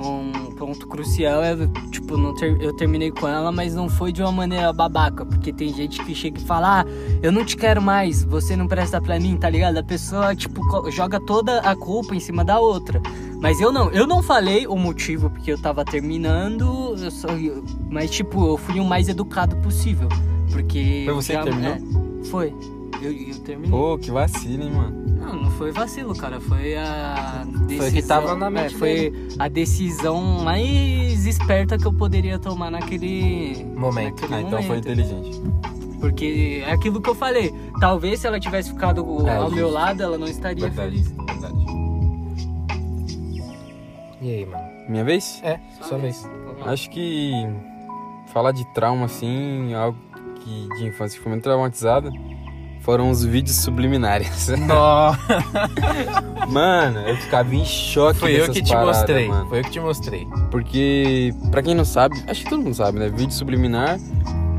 um 0.00 0.52
ponto 0.54 0.86
crucial 0.86 1.42
é, 1.42 1.56
tipo, 1.90 2.16
não 2.16 2.34
ter- 2.34 2.60
eu 2.60 2.72
terminei 2.74 3.10
com 3.10 3.26
ela, 3.26 3.50
mas 3.50 3.74
não 3.74 3.88
foi 3.88 4.12
de 4.12 4.22
uma 4.22 4.30
maneira 4.30 4.72
babaca, 4.72 5.26
porque 5.26 5.52
tem 5.52 5.72
gente 5.74 6.02
que 6.04 6.14
chega 6.14 6.38
e 6.38 6.42
fala, 6.42 6.82
ah, 6.82 6.84
eu 7.22 7.32
não 7.32 7.44
te 7.44 7.56
quero 7.56 7.82
mais, 7.82 8.22
você 8.22 8.54
não 8.56 8.66
presta 8.68 9.00
pra 9.00 9.18
mim, 9.18 9.36
tá 9.36 9.50
ligado? 9.50 9.78
A 9.78 9.82
pessoa, 9.82 10.34
tipo, 10.34 10.60
joga 10.90 11.18
toda 11.18 11.58
a 11.60 11.74
culpa 11.74 12.14
em 12.14 12.20
cima 12.20 12.44
da 12.44 12.60
outra. 12.60 13.00
Mas 13.40 13.60
eu 13.60 13.72
não, 13.72 13.90
eu 13.90 14.06
não 14.06 14.22
falei 14.22 14.66
o 14.66 14.76
motivo 14.76 15.28
porque 15.28 15.52
eu 15.52 15.60
tava 15.60 15.84
terminando, 15.84 16.94
eu 16.98 17.10
só, 17.10 17.28
eu- 17.30 17.64
mas, 17.90 18.10
tipo, 18.10 18.46
eu 18.46 18.56
fui 18.56 18.78
o 18.80 18.84
mais 18.84 19.08
educado 19.08 19.56
possível, 19.56 20.08
porque... 20.52 21.02
Foi 21.04 21.14
você 21.14 21.32
já- 21.34 21.42
que 21.42 21.50
terminou? 21.50 21.72
é, 21.74 22.24
foi. 22.26 22.54
Eu, 23.04 23.12
eu 23.12 23.38
terminei. 23.40 23.70
Pô, 23.70 23.98
que 23.98 24.10
vacilo, 24.10 24.62
hein, 24.64 24.70
mano. 24.72 25.04
Não, 25.24 25.42
não 25.44 25.50
foi 25.52 25.70
vacilo, 25.72 26.14
cara. 26.16 26.40
Foi 26.40 26.76
a 26.76 27.44
decisão. 27.66 27.78
Foi 27.78 27.90
que 27.92 28.02
tava 28.02 28.34
na 28.36 28.50
mente 28.50 28.74
é, 28.74 28.78
Foi 28.78 29.12
a 29.38 29.48
decisão 29.48 30.22
mais 30.44 31.26
esperta 31.26 31.76
que 31.78 31.86
eu 31.86 31.92
poderia 31.92 32.38
tomar 32.38 32.70
naquele 32.70 33.64
Momento. 33.76 34.22
naquele 34.22 34.34
Ah, 34.34 34.40
então 34.42 34.58
foi 34.62 34.68
momento. 34.68 34.88
inteligente. 34.90 35.40
Porque 36.00 36.62
é 36.66 36.70
aquilo 36.72 37.00
que 37.00 37.08
eu 37.08 37.14
falei. 37.14 37.52
Talvez 37.80 38.20
se 38.20 38.26
ela 38.26 38.38
tivesse 38.38 38.70
ficado 38.70 39.00
É, 39.26 39.36
ao 39.36 39.44
justo. 39.44 39.54
meu 39.56 39.70
lado, 39.70 40.02
ela 40.02 40.18
não 40.18 40.26
estaria 40.26 40.68
Verdade, 40.68 41.02
feliz. 41.02 41.08
verdade. 41.10 41.64
E 44.20 44.30
aí, 44.30 44.46
mano? 44.46 44.64
Minha 44.88 45.04
vez? 45.04 45.40
É, 45.42 45.58
sua 45.82 45.98
vez. 45.98 46.28
Acho 46.66 46.90
que 46.90 47.32
falar 48.32 48.52
de 48.52 48.64
trauma, 48.74 49.06
assim, 49.06 49.74
algo 49.74 49.98
que 50.40 50.68
de 50.76 50.86
infância 50.86 51.16
que 51.16 51.22
foi 51.22 51.30
muito 51.32 51.42
traumatizada, 51.44 52.10
foram 52.84 53.10
os 53.10 53.24
vídeos 53.24 53.56
subliminares. 53.56 54.48
Nossa, 54.58 55.18
Mano, 56.48 57.00
eu 57.00 57.16
ficava 57.16 57.54
em 57.54 57.64
choque 57.64 58.20
foi 58.20 58.40
eu 58.40 58.50
que 58.50 58.62
te 58.62 58.70
paradas, 58.70 58.98
mostrei. 58.98 59.28
mano. 59.28 59.48
Foi 59.48 59.58
eu 59.60 59.64
que 59.64 59.70
te 59.70 59.80
mostrei. 59.80 60.28
Porque, 60.50 61.34
pra 61.50 61.62
quem 61.62 61.74
não 61.74 61.84
sabe, 61.84 62.22
acho 62.28 62.44
que 62.44 62.50
todo 62.50 62.62
mundo 62.62 62.74
sabe, 62.74 62.98
né? 62.98 63.08
Vídeo 63.08 63.32
subliminar 63.32 63.98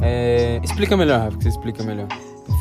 é... 0.01 0.59
Explica 0.63 0.97
melhor, 0.97 1.19
Rafa, 1.19 1.37
que 1.37 1.43
você 1.43 1.49
explica 1.49 1.83
melhor. 1.83 2.07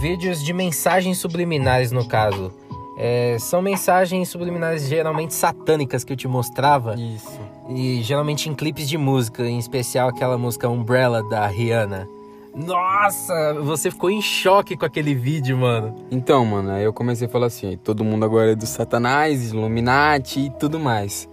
vídeos 0.01 0.43
de 0.45 0.53
mensagens 0.53 1.19
subliminares, 1.19 1.91
no 1.91 2.07
caso. 2.07 2.53
É, 2.97 3.37
são 3.41 3.61
mensagens 3.61 4.29
subliminares 4.29 4.87
geralmente 4.87 5.35
satânicas 5.35 6.05
que 6.05 6.13
eu 6.13 6.17
te 6.17 6.29
mostrava. 6.29 6.95
Isso. 6.95 7.41
E 7.69 8.01
geralmente 8.03 8.49
em 8.49 8.55
clipes 8.55 8.89
de 8.89 8.97
música, 8.97 9.43
em 9.45 9.59
especial 9.59 10.09
aquela 10.09 10.39
música 10.39 10.69
Umbrella 10.69 11.23
da 11.29 11.47
Rihanna. 11.47 12.07
Nossa, 12.55 13.55
você 13.63 13.91
ficou 13.91 14.11
em 14.11 14.23
choque 14.23 14.77
com 14.77 14.85
aquele 14.85 15.15
vídeo, 15.15 15.59
mano. 15.59 16.07
Então, 16.11 16.45
mano, 16.45 16.71
aí 16.71 16.85
eu 16.85 16.93
comecei 16.93 17.27
a 17.27 17.31
falar 17.31 17.47
assim, 17.47 17.77
todo 17.77 18.05
mundo 18.05 18.25
agora 18.25 18.53
é 18.53 18.55
do 18.55 18.67
Satanás, 18.67 19.53
Illuminati 19.53 20.41
e 20.47 20.51
tudo 20.51 20.79
mais. 20.79 21.29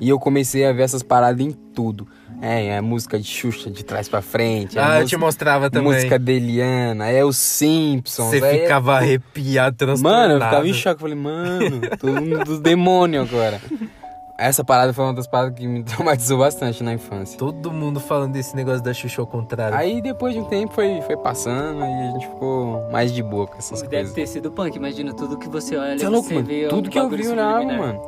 E 0.00 0.08
eu 0.08 0.18
comecei 0.18 0.64
a 0.64 0.72
ver 0.72 0.82
essas 0.84 1.02
paradas 1.02 1.44
em 1.44 1.50
tudo. 1.50 2.06
É, 2.40 2.68
é 2.68 2.80
música 2.80 3.18
de 3.18 3.26
Xuxa 3.26 3.70
de 3.70 3.84
trás 3.84 4.08
pra 4.08 4.22
frente. 4.22 4.78
é 4.78 4.80
ah, 4.80 4.84
eu 4.84 4.92
música, 5.00 5.08
te 5.08 5.16
mostrava 5.18 5.68
também. 5.68 5.92
música 5.92 6.18
de 6.18 6.32
Eliana, 6.32 7.08
é 7.08 7.22
os 7.22 7.36
Simpsons. 7.36 8.30
Você 8.30 8.38
é- 8.38 8.62
ficava 8.62 8.96
arrepiado, 8.96 9.76
transtornado. 9.76 10.22
Mano, 10.22 10.34
eu 10.40 10.46
ficava 10.46 10.68
em 10.68 10.72
choque. 10.72 11.00
Falei, 11.02 11.16
mano, 11.16 11.80
todo 11.98 12.12
mundo 12.22 12.44
dos 12.44 12.60
demônios 12.60 13.28
agora. 13.28 13.60
Essa 14.40 14.64
parada 14.64 14.92
foi 14.92 15.04
uma 15.04 15.12
das 15.12 15.26
paradas 15.26 15.54
que 15.58 15.66
me 15.66 15.82
traumatizou 15.84 16.38
bastante 16.38 16.82
na 16.82 16.94
infância. 16.94 17.38
Todo 17.38 17.70
mundo 17.70 18.00
falando 18.00 18.32
desse 18.32 18.56
negócio 18.56 18.82
da 18.82 18.92
Xuxa 18.94 19.20
ao 19.20 19.26
contrário. 19.26 19.76
Aí 19.76 20.00
depois 20.00 20.32
de 20.32 20.40
um 20.40 20.44
tempo 20.44 20.72
foi, 20.74 21.00
foi 21.02 21.16
passando 21.16 21.80
e 21.80 21.84
a 21.84 22.10
gente 22.12 22.26
ficou 22.26 22.88
mais 22.90 23.12
de 23.12 23.22
boa 23.22 23.46
com 23.46 23.56
essas 23.58 23.82
Deve 23.82 23.96
coisas. 23.96 24.12
ter 24.14 24.26
sido 24.26 24.50
punk, 24.50 24.74
imagina 24.76 25.12
tudo 25.12 25.36
que 25.38 25.48
você 25.48 25.76
olha, 25.76 25.98
Você 25.98 26.06
é 26.06 26.08
louco, 26.08 26.28
você 26.28 26.34
mano? 26.34 26.46
vê 26.46 26.68
Tudo 26.68 26.86
um 26.86 26.90
que 26.90 26.98
eu 26.98 27.08
vi 27.10 27.28
olhava, 27.28 27.60
subliminar. 27.60 27.86
mano. 27.86 28.00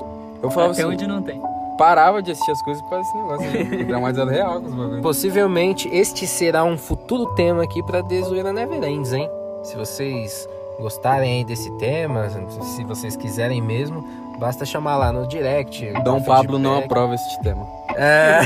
Eu 0.42 0.50
falava 0.50 0.72
Até 0.72 0.82
assim, 0.82 0.90
onde 0.92 1.06
não 1.06 1.22
tem. 1.22 1.40
parava 1.76 2.22
de 2.22 2.30
assistir 2.32 2.50
as 2.50 2.62
coisas 2.62 2.82
por 2.82 2.90
causa 2.90 3.04
desse 3.04 3.16
negócio. 3.16 3.46
aí. 3.78 3.84
Traumatizado 3.86 4.30
real 4.30 4.60
com 4.60 4.66
os 4.68 4.74
bagulhos. 4.74 5.00
Possivelmente 5.02 5.88
este 5.92 6.26
será 6.26 6.64
um 6.64 6.78
futuro 6.78 7.26
tema 7.34 7.62
aqui 7.62 7.82
pra 7.84 8.00
Desoeira 8.00 8.52
Neverends, 8.52 9.12
hein? 9.12 9.28
Se 9.62 9.76
vocês 9.76 10.48
gostarem 10.80 11.38
aí 11.38 11.44
desse 11.44 11.70
tema, 11.78 12.28
se 12.60 12.82
vocês 12.84 13.14
quiserem 13.16 13.60
mesmo, 13.60 14.02
basta 14.42 14.64
chamar 14.64 14.96
lá 14.96 15.12
no 15.12 15.24
direct. 15.28 15.92
Dom 16.02 16.20
Pablo 16.20 16.58
não 16.58 16.76
aprova 16.78 17.14
este 17.14 17.40
tema. 17.42 17.64
É. 17.94 18.40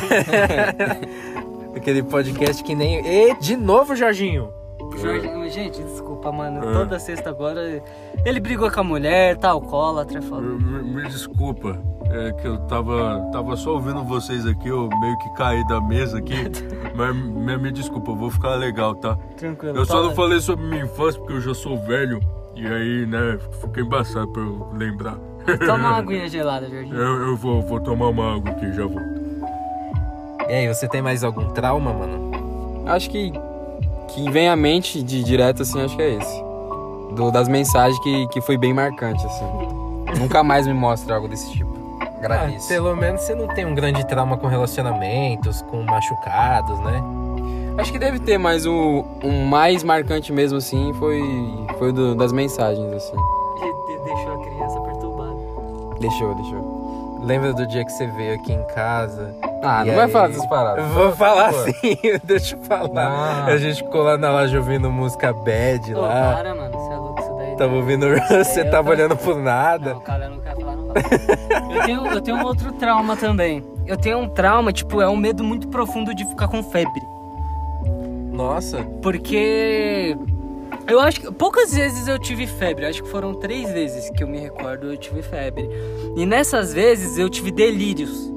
Aquele 1.75 2.03
podcast 2.03 2.63
que 2.63 2.75
nem. 2.75 3.01
E 3.07 3.35
de 3.41 3.57
novo, 3.57 3.97
Jorginho! 3.97 4.53
Jorge, 4.99 5.51
gente, 5.51 5.83
desculpa, 5.83 6.31
mano. 6.31 6.69
É. 6.69 6.73
Toda 6.73 6.99
sexta 6.99 7.31
agora 7.31 7.83
ele 8.25 8.41
brigou 8.41 8.71
com 8.71 8.81
a 8.81 8.85
mulher, 8.85 9.39
tá 9.39 9.51
alcoólatra, 9.51 10.21
falou. 10.21 10.59
Me, 10.59 10.83
me 10.83 11.09
desculpa, 11.09 11.79
é 12.11 12.33
que 12.33 12.47
eu 12.47 12.59
tava, 12.67 13.29
tava 13.33 13.57
só 13.57 13.73
ouvindo 13.73 14.05
vocês 14.05 14.47
aqui, 14.47 14.69
eu 14.69 14.89
meio 15.01 15.19
que 15.19 15.35
caí 15.35 15.67
da 15.67 15.81
mesa 15.81 16.19
aqui. 16.19 16.37
mas 16.95 17.17
me, 17.17 17.57
me 17.57 17.73
desculpa, 17.73 18.11
eu 18.11 18.17
vou 18.17 18.31
ficar 18.31 18.55
legal, 18.55 18.95
tá? 18.95 19.17
Tranquilo. 19.37 19.79
Eu 19.79 19.85
só 19.87 19.95
fala. 19.95 20.09
não 20.09 20.15
falei 20.15 20.41
sobre 20.41 20.67
minha 20.67 20.85
infância 20.85 21.19
porque 21.19 21.35
eu 21.35 21.41
já 21.41 21.55
sou 21.55 21.79
velho. 21.79 22.21
E 22.55 22.67
aí, 22.67 23.07
né, 23.07 23.39
fica 23.61 23.81
embaçado 23.81 24.29
pra 24.29 24.43
eu 24.43 24.71
lembrar. 24.75 25.19
Toma 25.67 25.89
uma 25.89 25.97
aguinha 25.99 26.29
gelada, 26.29 26.69
Jorginho. 26.69 26.95
Eu, 26.97 27.29
eu 27.29 27.37
vou, 27.37 27.63
vou 27.63 27.81
tomar 27.81 28.09
uma 28.09 28.37
água 28.37 28.51
aqui, 28.51 28.73
já 28.73 28.83
volto. 28.87 29.17
E 30.49 30.53
aí, 30.53 30.69
você 30.69 30.87
tem 30.89 31.03
mais 31.03 31.25
algum 31.25 31.49
trauma, 31.51 31.93
mano? 31.93 32.31
Acho 32.87 33.11
que 33.11 33.33
que 34.09 34.31
vem 34.31 34.49
à 34.49 34.55
mente 34.57 35.03
de 35.03 35.23
direto 35.25 35.63
assim, 35.63 35.83
acho 35.85 35.97
que 35.97 36.03
é 36.03 36.15
esse. 36.15 36.45
Do, 37.15 37.31
das 37.33 37.49
mensagens 37.49 37.99
que, 38.01 38.29
que 38.29 38.41
foi 38.41 38.57
bem 38.57 38.73
marcante 38.73 39.25
assim. 39.27 39.45
Nunca 40.19 40.43
mais 40.45 40.67
me 40.67 40.73
mostra 40.73 41.17
algo 41.17 41.27
desse 41.29 41.51
tipo. 41.53 41.75
Agradeço. 42.19 42.67
Ah, 42.67 42.69
pelo 42.69 42.97
menos 42.97 43.21
você 43.23 43.35
não 43.35 43.49
tem 43.49 43.67
um 43.67 43.75
grande 43.75 44.07
trauma 44.07 44.37
com 44.39 44.47
relacionamentos, 44.47 45.61
com 45.63 45.83
machucados, 45.83 46.79
né? 46.81 47.03
Acho 47.79 47.93
que 47.93 47.99
deve 47.99 48.19
ter, 48.21 48.39
mas 48.39 48.65
o, 48.65 49.05
o 49.23 49.47
mais 49.47 49.83
marcante 49.83 50.33
mesmo 50.33 50.57
assim 50.59 50.93
foi 50.95 51.21
foi 51.79 51.93
do- 51.93 52.15
das 52.15 52.33
mensagens 52.33 52.91
assim. 52.95 53.17
Deixou, 56.01 56.35
deixou. 56.35 57.21
Lembra 57.23 57.53
do 57.55 57.67
dia 57.67 57.85
que 57.85 57.91
você 57.91 58.07
veio 58.09 58.35
aqui 58.35 58.53
em 58.53 58.63
casa? 58.75 59.35
Ah, 59.63 59.85
não 59.85 59.95
vai 59.95 60.05
aí? 60.05 60.11
falar 60.11 60.29
dessas 60.29 60.47
paradas. 60.47 60.85
Eu 60.85 60.91
vou 60.93 61.13
falar 61.13 61.51
Pô. 61.53 61.59
sim, 61.65 61.99
deixa 62.25 62.55
eu 62.57 62.61
falar. 62.63 62.89
Não. 62.89 63.47
A 63.47 63.57
gente 63.57 63.83
ficou 63.83 64.03
lá 64.03 64.17
na 64.19 64.31
loja 64.31 64.59
ouvindo 64.59 64.91
música 64.93 65.33
bad 65.33 65.95
Ô, 65.95 66.01
lá. 66.03 66.35
para, 66.37 66.55
mano, 66.55 66.73
você 66.79 66.93
é 66.93 66.97
louco 66.97 67.21
isso 67.21 67.35
daí. 67.37 67.57
Tava 67.57 67.75
ouvindo, 67.75 68.07
você 68.29 68.61
eu 68.61 68.71
tava 68.71 68.85
tô- 68.85 68.91
olhando 68.91 69.17
por 69.17 69.37
nada. 69.37 69.93
Não, 69.93 69.99
o 69.99 70.03
cara 70.03 70.29
não 70.29 70.39
quer 70.41 70.55
falar, 70.57 70.77
não. 70.77 70.87
eu, 71.75 71.83
tenho, 71.85 72.07
eu 72.07 72.21
tenho 72.21 72.37
um 72.37 72.45
outro 72.45 72.73
trauma 72.75 73.17
também. 73.17 73.65
Eu 73.87 73.97
tenho 73.97 74.19
um 74.19 74.29
trauma, 74.29 74.73
tipo, 74.73 75.01
é 75.01 75.09
um 75.09 75.17
medo 75.17 75.43
muito 75.43 75.69
profundo 75.69 76.15
de 76.15 76.25
ficar 76.27 76.49
com 76.49 76.63
febre. 76.63 77.03
Nossa, 78.31 78.85
Porque 79.01 80.17
eu 80.89 81.01
acho 81.01 81.21
que 81.21 81.33
poucas 81.33 81.75
vezes 81.75 82.07
eu 82.09 82.19
tive 82.19 82.47
febre. 82.47 82.87
Acho 82.87 83.03
que 83.03 83.09
foram 83.09 83.35
três 83.35 83.71
vezes 83.73 84.11
que 84.11 84.23
eu 84.23 84.29
me 84.29 84.39
recordo 84.39 84.87
eu 84.93 84.97
tive 84.97 85.23
febre. 85.23 85.69
E 86.17 86.25
nessas 86.27 86.73
vezes 86.73 87.19
eu 87.19 87.29
tive 87.29 87.51
delírios. 87.51 88.33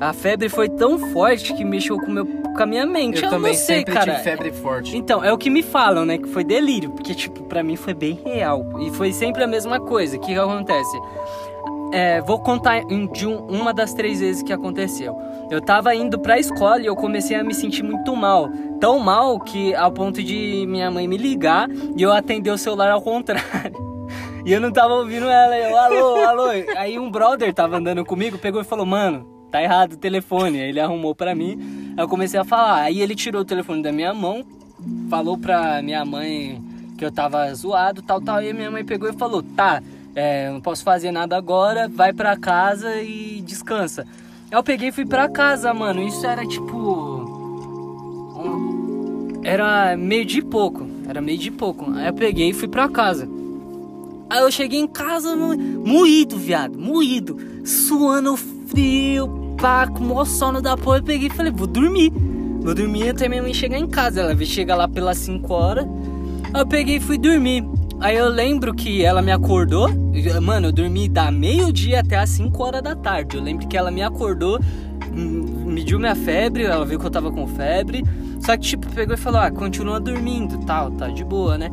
A 0.00 0.12
febre 0.12 0.48
foi 0.48 0.68
tão 0.68 0.98
forte 1.12 1.54
que 1.54 1.64
mexeu 1.64 1.96
com, 1.98 2.10
meu, 2.10 2.26
com 2.26 2.62
a 2.62 2.66
minha 2.66 2.84
mente. 2.84 3.18
eu, 3.18 3.24
Eu, 3.24 3.30
também 3.30 3.52
não 3.52 3.58
sei, 3.58 3.76
sempre 3.78 3.94
cara. 3.94 4.10
tive 4.12 4.24
febre 4.24 4.52
forte. 4.52 4.96
Então, 4.96 5.22
é 5.24 5.32
o 5.32 5.38
que 5.38 5.48
me 5.48 5.62
falam, 5.62 6.04
né? 6.04 6.18
Que 6.18 6.28
foi 6.28 6.42
delírio. 6.44 6.90
Porque, 6.90 7.14
tipo, 7.14 7.44
pra 7.44 7.62
mim 7.62 7.76
foi 7.76 7.94
bem 7.94 8.18
real. 8.24 8.66
E 8.80 8.90
foi 8.90 9.12
sempre 9.12 9.44
a 9.44 9.46
mesma 9.46 9.78
coisa. 9.80 10.16
O 10.16 10.20
que, 10.20 10.32
que 10.34 10.38
acontece? 10.38 10.98
É, 11.92 12.20
vou 12.22 12.40
contar 12.40 12.84
de 13.12 13.24
um- 13.26 13.46
uma 13.46 13.72
das 13.72 13.94
três 13.94 14.18
vezes 14.18 14.42
que 14.42 14.52
aconteceu. 14.52 15.16
Eu 15.48 15.60
tava 15.60 15.94
indo 15.94 16.18
pra 16.18 16.40
escola 16.40 16.80
e 16.80 16.86
eu 16.86 16.96
comecei 16.96 17.36
a 17.36 17.44
me 17.44 17.54
sentir 17.54 17.84
muito 17.84 18.16
mal. 18.16 18.50
Tão 18.84 18.98
mal 18.98 19.40
que 19.40 19.74
ao 19.74 19.90
ponto 19.90 20.22
de 20.22 20.66
minha 20.68 20.90
mãe 20.90 21.08
me 21.08 21.16
ligar 21.16 21.70
e 21.96 22.02
eu 22.02 22.12
atender 22.12 22.50
o 22.50 22.58
celular 22.58 22.90
ao 22.90 23.00
contrário. 23.00 23.72
E 24.44 24.52
eu 24.52 24.60
não 24.60 24.70
tava 24.70 24.92
ouvindo 24.92 25.26
ela. 25.26 25.56
Eu, 25.56 25.74
alô, 25.74 26.16
alô. 26.16 26.48
Aí 26.76 26.98
um 26.98 27.10
brother 27.10 27.54
tava 27.54 27.78
andando 27.78 28.04
comigo, 28.04 28.36
pegou 28.36 28.60
e 28.60 28.64
falou, 28.64 28.84
mano, 28.84 29.26
tá 29.50 29.62
errado 29.62 29.94
o 29.94 29.96
telefone. 29.96 30.60
Aí 30.60 30.68
ele 30.68 30.80
arrumou 30.80 31.14
pra 31.14 31.34
mim. 31.34 31.94
Aí 31.96 32.04
eu 32.04 32.06
comecei 32.06 32.38
a 32.38 32.44
falar. 32.44 32.82
Aí 32.82 33.00
ele 33.00 33.14
tirou 33.14 33.40
o 33.40 33.44
telefone 33.44 33.82
da 33.82 33.90
minha 33.90 34.12
mão, 34.12 34.44
falou 35.08 35.38
pra 35.38 35.80
minha 35.80 36.04
mãe 36.04 36.62
que 36.98 37.06
eu 37.06 37.10
tava 37.10 37.54
zoado, 37.54 38.02
tal, 38.02 38.20
tal. 38.20 38.42
E 38.42 38.52
minha 38.52 38.70
mãe 38.70 38.84
pegou 38.84 39.08
e 39.08 39.14
falou: 39.14 39.42
tá, 39.42 39.82
é, 40.14 40.50
não 40.50 40.60
posso 40.60 40.84
fazer 40.84 41.10
nada 41.10 41.38
agora, 41.38 41.88
vai 41.88 42.12
pra 42.12 42.36
casa 42.36 43.00
e 43.00 43.40
descansa. 43.40 44.02
Aí 44.50 44.58
eu 44.58 44.62
peguei 44.62 44.88
e 44.88 44.92
fui 44.92 45.06
pra 45.06 45.26
casa, 45.26 45.72
mano. 45.72 46.02
Isso 46.02 46.26
era 46.26 46.46
tipo. 46.46 47.23
Era 49.44 49.96
meio 49.96 50.24
de 50.24 50.40
pouco. 50.42 50.86
Era 51.06 51.20
meio 51.20 51.38
de 51.38 51.50
pouco. 51.50 51.90
Aí 51.94 52.06
eu 52.08 52.14
peguei 52.14 52.50
e 52.50 52.54
fui 52.54 52.66
pra 52.68 52.88
casa. 52.88 53.28
Aí 54.30 54.40
eu 54.40 54.50
cheguei 54.50 54.80
em 54.80 54.86
casa 54.88 55.36
mo- 55.36 55.56
moído, 55.56 56.36
viado, 56.36 56.78
moído, 56.78 57.36
suando 57.64 58.36
frio, 58.36 59.54
pá, 59.60 59.86
com 59.86 60.14
o 60.16 60.24
sono 60.24 60.62
da 60.62 60.76
porra. 60.76 60.98
Eu 60.98 61.02
peguei 61.04 61.28
e 61.28 61.30
falei, 61.30 61.52
vou 61.52 61.66
dormir. 61.66 62.10
Vou 62.60 62.74
dormir 62.74 63.10
até 63.10 63.28
minha 63.28 63.42
mãe 63.42 63.52
chegar 63.52 63.78
em 63.78 63.86
casa. 63.86 64.20
Ela 64.20 64.34
veio 64.34 64.48
chegar 64.48 64.76
lá 64.76 64.88
pelas 64.88 65.18
5 65.18 65.52
horas. 65.52 65.86
Aí 66.54 66.60
eu 66.62 66.66
peguei 66.66 66.96
e 66.96 67.00
fui 67.00 67.18
dormir. 67.18 67.62
Aí 68.00 68.16
eu 68.16 68.28
lembro 68.28 68.74
que 68.74 69.02
ela 69.04 69.20
me 69.20 69.30
acordou. 69.30 69.88
Mano, 70.42 70.68
eu 70.68 70.72
dormi 70.72 71.08
da 71.08 71.30
meio-dia 71.30 72.00
até 72.00 72.16
as 72.16 72.30
5 72.30 72.62
horas 72.62 72.82
da 72.82 72.96
tarde. 72.96 73.36
Eu 73.36 73.42
lembro 73.42 73.68
que 73.68 73.76
ela 73.76 73.90
me 73.90 74.02
acordou, 74.02 74.58
hum, 75.14 75.64
mediu 75.66 75.98
minha 75.98 76.14
febre, 76.14 76.64
ela 76.64 76.84
viu 76.86 76.98
que 76.98 77.04
eu 77.06 77.10
tava 77.10 77.30
com 77.30 77.46
febre. 77.46 78.02
Só 78.44 78.56
que, 78.56 78.62
tipo, 78.62 78.88
pegou 78.90 79.14
e 79.14 79.18
falou: 79.18 79.40
Ah, 79.40 79.50
continua 79.50 79.98
dormindo, 79.98 80.58
tal, 80.66 80.90
tá 80.90 81.08
de 81.08 81.24
boa, 81.24 81.56
né? 81.56 81.70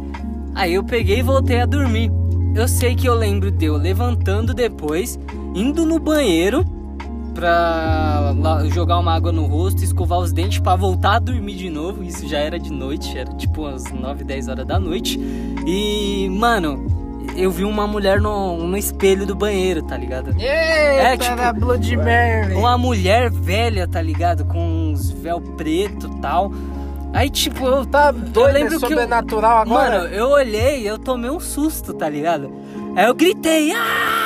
Aí 0.56 0.74
eu 0.74 0.84
peguei 0.84 1.20
e 1.20 1.24
voltei 1.24 1.60
a 1.60 1.66
dormir. 1.66 2.12
Eu 2.56 2.68
sei 2.68 2.96
que 2.96 3.08
eu 3.08 3.14
lembro 3.14 3.52
de 3.52 3.66
eu 3.66 3.78
levantando 3.78 4.54
depois, 4.54 5.20
indo 5.56 5.86
no 5.86 6.00
banheiro 6.00 6.66
pra 7.34 8.34
jogar 8.74 9.00
uma 9.00 9.14
água 9.14 9.32
no 9.32 9.46
rosto, 9.46 9.84
escovar 9.84 10.20
os 10.20 10.34
dentes 10.34 10.60
pra 10.60 10.76
voltar 10.76 11.16
a 11.16 11.20
dormir 11.20 11.56
de 11.56 11.70
novo. 11.70 12.04
Isso 12.04 12.28
já 12.28 12.40
era 12.40 12.60
de 12.60 12.72
noite, 12.72 13.18
era 13.18 13.34
tipo 13.34 13.62
umas 13.62 13.86
9, 13.92 14.24
10 14.24 14.48
horas 14.50 14.68
da 14.68 14.80
noite. 14.80 15.20
E, 15.66 16.30
mano, 16.30 17.01
eu 17.36 17.50
vi 17.52 17.64
uma 17.64 17.86
mulher 17.88 18.20
no, 18.22 18.58
no 18.58 18.78
espelho 18.78 19.26
do 19.26 19.36
banheiro, 19.36 19.82
tá 19.82 19.98
ligado? 19.98 20.30
Eita, 20.32 20.44
É, 20.46 21.18
tipo, 21.18 21.60
Blood 21.60 21.98
Mary. 21.98 22.54
Uma 22.56 22.78
mulher 22.78 23.30
velha, 23.30 23.88
tá 23.88 24.02
ligado? 24.02 24.46
Com 24.46 24.60
uns 24.92 25.10
véu 25.12 25.40
preto 25.42 26.10
e 26.16 26.22
tal. 26.22 26.52
Aí, 27.14 27.30
tipo, 27.30 27.66
eu 27.66 27.86
Tá 27.86 28.14
eu 28.14 28.44
lembro 28.46 28.76
é 28.76 28.78
que 28.80 28.86
eu- 28.86 28.90
sobrenatural 28.90 29.58
agora? 29.60 30.00
Mano, 30.04 30.14
eu 30.14 30.30
olhei, 30.30 30.90
eu 30.90 30.98
tomei 30.98 31.30
um 31.30 31.40
susto, 31.40 31.94
tá 31.94 32.08
ligado? 32.08 32.52
Aí 32.96 33.06
eu 33.06 33.14
gritei, 33.14 33.74
ah! 33.74 34.18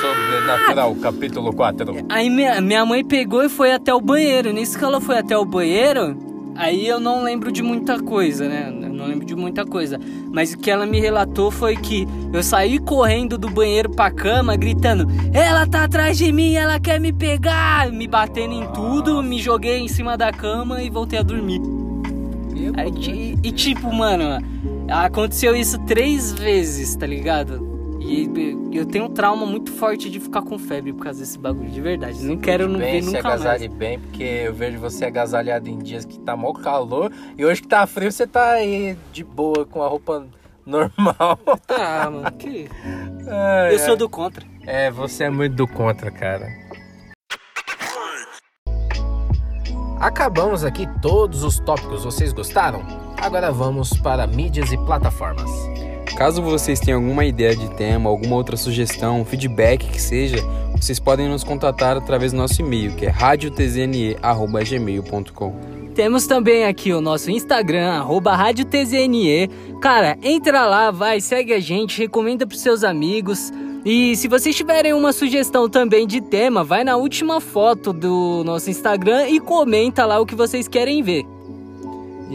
Sobrenatural, 0.00 0.94
capítulo 0.96 1.52
4. 1.54 2.04
Aí 2.10 2.28
minha, 2.28 2.60
minha 2.60 2.84
mãe 2.84 3.02
pegou 3.04 3.42
e 3.42 3.48
foi 3.48 3.72
até 3.72 3.94
o 3.94 4.00
banheiro. 4.00 4.52
Nisso 4.52 4.78
que 4.78 4.84
ela 4.84 5.00
foi 5.00 5.18
até 5.18 5.36
o 5.36 5.44
banheiro, 5.44 6.16
aí 6.56 6.86
eu 6.86 7.00
não 7.00 7.22
lembro 7.22 7.50
de 7.50 7.62
muita 7.62 7.98
coisa, 8.02 8.46
né? 8.48 8.70
Não 9.04 9.10
lembro 9.10 9.26
de 9.26 9.36
muita 9.36 9.66
coisa. 9.66 10.00
Mas 10.32 10.54
o 10.54 10.58
que 10.58 10.70
ela 10.70 10.86
me 10.86 10.98
relatou 10.98 11.50
foi 11.50 11.76
que 11.76 12.08
eu 12.32 12.42
saí 12.42 12.78
correndo 12.78 13.36
do 13.36 13.50
banheiro 13.50 13.90
pra 13.90 14.10
cama, 14.10 14.56
gritando: 14.56 15.06
Ela 15.30 15.66
tá 15.66 15.84
atrás 15.84 16.16
de 16.16 16.32
mim, 16.32 16.54
ela 16.54 16.80
quer 16.80 16.98
me 16.98 17.12
pegar! 17.12 17.92
Me 17.92 18.06
batendo 18.08 18.54
em 18.54 18.66
tudo, 18.72 19.22
me 19.22 19.38
joguei 19.38 19.78
em 19.80 19.88
cima 19.88 20.16
da 20.16 20.32
cama 20.32 20.82
e 20.82 20.88
voltei 20.88 21.18
a 21.18 21.22
dormir. 21.22 21.60
Aí, 22.78 22.90
ti- 22.92 23.38
e, 23.42 23.52
tipo, 23.52 23.92
mano, 23.92 24.42
aconteceu 24.88 25.54
isso 25.54 25.78
três 25.80 26.32
vezes, 26.32 26.96
tá 26.96 27.06
ligado? 27.06 27.73
E 28.06 28.76
eu 28.76 28.84
tenho 28.84 29.06
um 29.06 29.10
trauma 29.10 29.46
muito 29.46 29.72
forte 29.72 30.10
de 30.10 30.20
ficar 30.20 30.42
com 30.42 30.58
febre 30.58 30.92
por 30.92 31.04
causa 31.04 31.20
desse 31.20 31.38
bagulho, 31.38 31.70
de 31.70 31.80
verdade. 31.80 32.22
Não 32.22 32.36
quero 32.36 32.68
não 32.68 32.78
bem, 32.78 33.00
ver 33.00 33.06
nunca 33.06 33.22
mais. 33.22 33.40
agasalhe 33.40 33.68
bem, 33.68 33.98
porque 33.98 34.22
eu 34.22 34.52
vejo 34.52 34.78
você 34.78 35.06
agasalhado 35.06 35.68
em 35.68 35.78
dias 35.78 36.04
que 36.04 36.18
tá 36.18 36.36
mó 36.36 36.52
calor 36.52 37.10
e 37.36 37.44
hoje 37.44 37.62
que 37.62 37.68
tá 37.68 37.86
frio 37.86 38.12
você 38.12 38.26
tá 38.26 38.50
aí 38.52 38.96
de 39.12 39.24
boa 39.24 39.64
com 39.64 39.82
a 39.82 39.88
roupa 39.88 40.26
normal. 40.66 41.38
Ah, 41.68 42.10
mano, 42.10 42.30
que... 42.32 42.68
Eu 43.72 43.78
sou 43.78 43.96
do 43.96 44.08
contra. 44.08 44.44
É, 44.66 44.90
você 44.90 45.24
é 45.24 45.30
muito 45.30 45.56
do 45.56 45.66
contra, 45.66 46.10
cara. 46.10 46.46
Acabamos 49.98 50.62
aqui 50.62 50.86
todos 51.00 51.42
os 51.42 51.58
tópicos, 51.58 52.04
vocês 52.04 52.32
gostaram? 52.32 52.82
Agora 53.16 53.50
vamos 53.50 53.96
para 53.98 54.26
mídias 54.26 54.70
e 54.70 54.76
plataformas. 54.76 55.50
Caso 56.16 56.40
vocês 56.40 56.78
tenham 56.78 57.00
alguma 57.00 57.24
ideia 57.24 57.56
de 57.56 57.68
tema, 57.70 58.08
alguma 58.08 58.36
outra 58.36 58.56
sugestão, 58.56 59.24
feedback 59.24 59.88
que 59.88 60.00
seja, 60.00 60.36
vocês 60.76 61.00
podem 61.00 61.28
nos 61.28 61.42
contatar 61.42 61.96
através 61.96 62.30
do 62.32 62.38
nosso 62.38 62.60
e-mail, 62.60 62.94
que 62.94 63.06
é 63.06 63.08
radiotzne@gmail.com. 63.08 65.74
Temos 65.94 66.26
também 66.26 66.64
aqui 66.64 66.92
o 66.92 67.00
nosso 67.00 67.30
Instagram, 67.30 67.92
arroba 67.92 68.34
Rádio 68.34 68.64
TZNE. 68.64 69.48
Cara, 69.80 70.18
entra 70.22 70.66
lá, 70.66 70.90
vai, 70.90 71.20
segue 71.20 71.52
a 71.52 71.60
gente, 71.60 72.00
recomenda 72.00 72.46
pros 72.46 72.60
seus 72.60 72.84
amigos. 72.84 73.52
E 73.84 74.16
se 74.16 74.28
vocês 74.28 74.56
tiverem 74.56 74.92
uma 74.92 75.12
sugestão 75.12 75.68
também 75.68 76.06
de 76.06 76.20
tema, 76.20 76.64
vai 76.64 76.84
na 76.84 76.96
última 76.96 77.40
foto 77.40 77.92
do 77.92 78.42
nosso 78.44 78.70
Instagram 78.70 79.28
e 79.28 79.38
comenta 79.38 80.06
lá 80.06 80.18
o 80.18 80.26
que 80.26 80.34
vocês 80.34 80.66
querem 80.66 81.02
ver. 81.02 81.33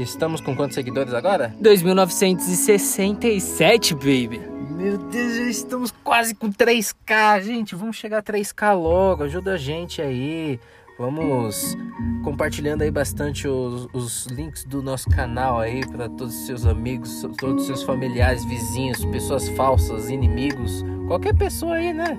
Estamos 0.02 0.40
com 0.40 0.56
quantos 0.56 0.76
seguidores 0.76 1.14
agora? 1.14 1.54
2967, 1.60 3.94
baby. 3.96 4.40
Meu 4.70 4.98
Deus, 4.98 5.36
já 5.36 5.44
estamos 5.44 5.94
quase 6.04 6.34
com 6.34 6.50
3K, 6.50 7.42
gente. 7.42 7.76
Vamos 7.76 7.98
chegar 7.98 8.20
a 8.20 8.24
3K 8.24 8.82
logo. 8.82 9.24
Ajuda 9.24 9.56
a 9.56 9.58
gente 9.58 10.02
aí. 10.02 10.58
Vamos 10.98 11.76
compartilhando 12.24 12.82
aí 12.82 12.90
bastante 12.92 13.46
os, 13.48 13.88
os 13.94 14.26
links 14.28 14.64
do 14.64 14.82
nosso 14.82 15.10
canal 15.10 15.60
aí 15.60 15.86
para 15.86 16.08
todos 16.10 16.34
os 16.36 16.46
seus 16.46 16.66
amigos, 16.66 17.26
todos 17.38 17.62
os 17.62 17.68
seus 17.68 17.84
familiares, 17.84 18.44
vizinhos, 18.46 19.04
pessoas 19.06 19.48
falsas, 19.50 20.10
inimigos, 20.10 20.84
qualquer 21.08 21.36
pessoa 21.36 21.76
aí, 21.76 21.94
né? 21.94 22.18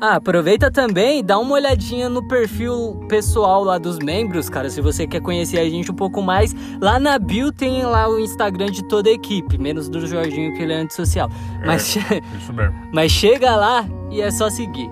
Ah, 0.00 0.16
aproveita 0.16 0.70
também 0.70 1.20
e 1.20 1.22
dá 1.22 1.38
uma 1.38 1.54
olhadinha 1.54 2.08
no 2.08 2.22
perfil 2.28 3.00
pessoal 3.08 3.64
lá 3.64 3.78
dos 3.78 3.98
membros, 3.98 4.50
cara. 4.50 4.68
Se 4.68 4.80
você 4.82 5.06
quer 5.06 5.20
conhecer 5.20 5.58
a 5.58 5.68
gente 5.68 5.90
um 5.90 5.94
pouco 5.94 6.20
mais, 6.20 6.54
lá 6.80 7.00
na 7.00 7.18
bio 7.18 7.50
tem 7.50 7.82
lá 7.82 8.06
o 8.08 8.18
Instagram 8.20 8.66
de 8.66 8.84
toda 8.84 9.08
a 9.08 9.12
equipe, 9.12 9.56
menos 9.56 9.88
do 9.88 10.06
Jorginho 10.06 10.52
que 10.54 10.62
ele 10.62 10.74
é 10.74 10.76
antissocial. 10.76 11.30
Mas, 11.64 11.96
Isso 12.38 12.52
mesmo. 12.52 12.74
mas 12.92 13.10
chega 13.10 13.56
lá 13.56 13.86
e 14.10 14.20
é 14.20 14.30
só 14.30 14.50
seguir. 14.50 14.90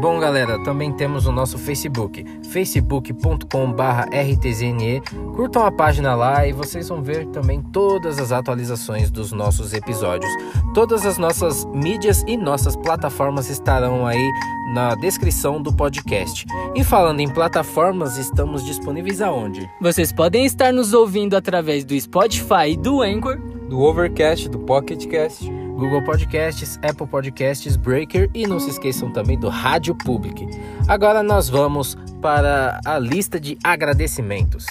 Bom, 0.00 0.20
galera, 0.20 0.62
também 0.62 0.92
temos 0.92 1.26
o 1.26 1.32
nosso 1.32 1.58
Facebook, 1.58 2.24
facebook.com/rtzne. 2.50 5.02
Curtam 5.34 5.66
a 5.66 5.72
página 5.72 6.14
lá 6.14 6.46
e 6.46 6.52
vocês 6.52 6.88
vão 6.88 7.02
ver 7.02 7.26
também 7.26 7.60
todas 7.60 8.20
as 8.20 8.30
atualizações 8.30 9.10
dos 9.10 9.32
nossos 9.32 9.74
episódios. 9.74 10.30
Todas 10.72 11.04
as 11.04 11.18
nossas 11.18 11.64
mídias 11.74 12.22
e 12.28 12.36
nossas 12.36 12.76
plataformas 12.76 13.50
estarão 13.50 14.06
aí 14.06 14.30
na 14.72 14.94
descrição 14.94 15.60
do 15.60 15.72
podcast. 15.72 16.46
E 16.76 16.84
falando 16.84 17.18
em 17.18 17.28
plataformas, 17.28 18.18
estamos 18.18 18.64
disponíveis 18.64 19.20
aonde? 19.20 19.68
Vocês 19.80 20.12
podem 20.12 20.44
estar 20.44 20.72
nos 20.72 20.92
ouvindo 20.92 21.36
através 21.36 21.84
do 21.84 22.00
Spotify 22.00 22.70
e 22.70 22.76
do 22.76 23.02
Anchor. 23.02 23.36
Do 23.68 23.80
Overcast, 23.80 24.48
do 24.48 24.60
Pocketcast. 24.60 25.57
Google 25.78 26.02
Podcasts, 26.02 26.76
Apple 26.82 27.06
Podcasts, 27.06 27.76
Breaker 27.76 28.28
e 28.34 28.48
não 28.48 28.58
se 28.58 28.70
esqueçam 28.70 29.12
também 29.12 29.38
do 29.38 29.48
Rádio 29.48 29.94
Public. 29.94 30.44
Agora 30.88 31.22
nós 31.22 31.48
vamos 31.48 31.96
para 32.20 32.80
a 32.84 32.98
lista 32.98 33.38
de 33.38 33.56
agradecimentos. 33.62 34.66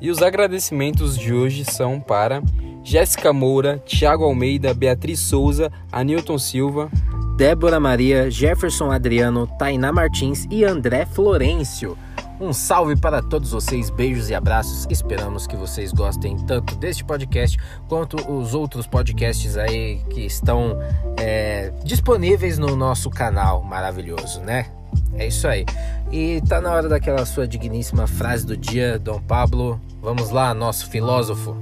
E 0.00 0.08
os 0.08 0.22
agradecimentos 0.22 1.18
de 1.18 1.34
hoje 1.34 1.64
são 1.64 1.98
para 2.00 2.40
Jéssica 2.84 3.32
Moura, 3.32 3.78
Thiago 3.80 4.22
Almeida, 4.22 4.72
Beatriz 4.72 5.18
Souza, 5.18 5.70
Anilton 5.90 6.38
Silva, 6.38 6.88
Débora 7.36 7.80
Maria, 7.80 8.30
Jefferson 8.30 8.92
Adriano, 8.92 9.48
Tainá 9.58 9.92
Martins 9.92 10.46
e 10.48 10.64
André 10.64 11.04
Florencio. 11.06 11.98
Um 12.40 12.54
salve 12.54 12.96
para 12.96 13.20
todos 13.20 13.50
vocês, 13.50 13.90
beijos 13.90 14.30
e 14.30 14.34
abraços. 14.34 14.86
Esperamos 14.88 15.46
que 15.46 15.54
vocês 15.56 15.92
gostem 15.92 16.38
tanto 16.46 16.74
deste 16.74 17.04
podcast 17.04 17.58
quanto 17.86 18.16
os 18.32 18.54
outros 18.54 18.86
podcasts 18.86 19.58
aí 19.58 20.00
que 20.08 20.22
estão 20.22 20.78
é, 21.18 21.70
disponíveis 21.84 22.56
no 22.56 22.74
nosso 22.74 23.10
canal 23.10 23.62
maravilhoso, 23.62 24.40
né? 24.40 24.70
É 25.12 25.26
isso 25.26 25.46
aí. 25.46 25.66
E 26.10 26.40
tá 26.48 26.62
na 26.62 26.72
hora 26.72 26.88
daquela 26.88 27.26
sua 27.26 27.46
digníssima 27.46 28.06
frase 28.06 28.46
do 28.46 28.56
dia, 28.56 28.98
Dom 28.98 29.20
Pablo. 29.20 29.78
Vamos 30.00 30.30
lá, 30.30 30.54
nosso 30.54 30.88
filósofo. 30.88 31.54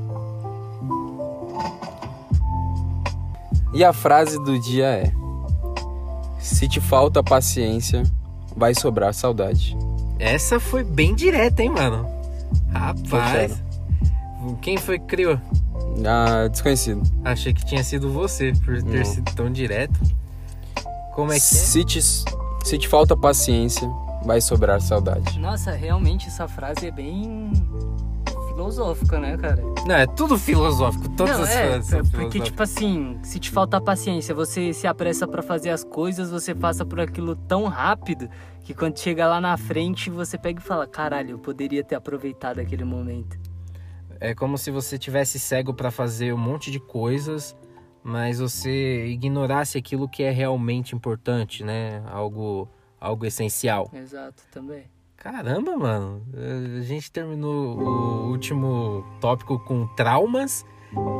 E 3.74 3.82
a 3.82 3.92
frase 3.92 4.40
do 4.44 4.56
dia 4.60 4.86
é: 4.86 5.12
Se 6.38 6.68
te 6.68 6.80
falta 6.80 7.20
paciência, 7.20 8.04
vai 8.56 8.76
sobrar 8.76 9.12
saudade. 9.12 9.76
Essa 10.18 10.58
foi 10.58 10.82
bem 10.82 11.14
direta, 11.14 11.62
hein, 11.62 11.70
mano? 11.70 12.08
Rapaz. 12.72 13.62
Quem 14.62 14.76
foi 14.76 14.98
que 14.98 15.06
criou? 15.06 15.40
Ah, 16.06 16.48
desconhecido. 16.48 17.02
Achei 17.24 17.52
que 17.52 17.64
tinha 17.64 17.82
sido 17.82 18.10
você, 18.10 18.52
por 18.64 18.82
ter 18.82 18.98
Não. 18.98 19.04
sido 19.04 19.34
tão 19.34 19.50
direto. 19.50 19.98
Como 21.14 21.32
é 21.32 21.36
que 21.36 21.40
é? 21.40 21.44
Se 21.44 21.84
te, 21.84 22.00
se 22.02 22.78
te 22.78 22.88
falta 22.88 23.16
paciência, 23.16 23.88
vai 24.24 24.40
sobrar 24.40 24.80
saudade. 24.80 25.38
Nossa, 25.38 25.72
realmente 25.72 26.28
essa 26.28 26.46
frase 26.46 26.86
é 26.86 26.90
bem 26.90 27.52
filosófica, 28.58 29.20
né, 29.20 29.36
cara? 29.36 29.62
Não, 29.86 29.94
é 29.94 30.04
tudo 30.04 30.36
filosófico. 30.36 31.08
Todas 31.10 31.36
Não, 31.36 31.44
as 31.44 31.50
é, 31.50 31.66
frases 31.68 31.90
são 31.90 31.98
porque 32.00 32.10
filosóficas. 32.16 32.48
tipo 32.48 32.62
assim, 32.64 33.18
se 33.22 33.38
te 33.38 33.50
faltar 33.50 33.80
paciência, 33.80 34.34
você 34.34 34.72
se 34.72 34.84
apressa 34.84 35.28
pra 35.28 35.42
fazer 35.42 35.70
as 35.70 35.84
coisas, 35.84 36.28
você 36.28 36.56
passa 36.56 36.84
por 36.84 36.98
aquilo 36.98 37.36
tão 37.36 37.66
rápido 37.66 38.28
que 38.64 38.74
quando 38.74 38.98
chega 38.98 39.28
lá 39.28 39.40
na 39.40 39.56
frente, 39.56 40.10
você 40.10 40.36
pega 40.36 40.58
e 40.60 40.62
fala: 40.62 40.88
"Caralho, 40.88 41.30
eu 41.30 41.38
poderia 41.38 41.84
ter 41.84 41.94
aproveitado 41.94 42.58
aquele 42.58 42.82
momento". 42.84 43.38
É 44.18 44.34
como 44.34 44.58
se 44.58 44.72
você 44.72 44.98
tivesse 44.98 45.38
cego 45.38 45.72
pra 45.72 45.92
fazer 45.92 46.34
um 46.34 46.38
monte 46.38 46.72
de 46.72 46.80
coisas, 46.80 47.56
mas 48.02 48.40
você 48.40 49.06
ignorasse 49.06 49.78
aquilo 49.78 50.08
que 50.08 50.24
é 50.24 50.30
realmente 50.30 50.96
importante, 50.96 51.62
né? 51.62 52.02
Algo, 52.06 52.68
algo 53.00 53.24
essencial. 53.24 53.88
Exato, 53.94 54.42
também. 54.50 54.86
Caramba, 55.18 55.76
mano. 55.76 56.22
A 56.78 56.80
gente 56.82 57.10
terminou 57.10 57.76
o 57.76 58.30
último 58.30 59.04
tópico 59.20 59.58
com 59.58 59.86
traumas 59.88 60.64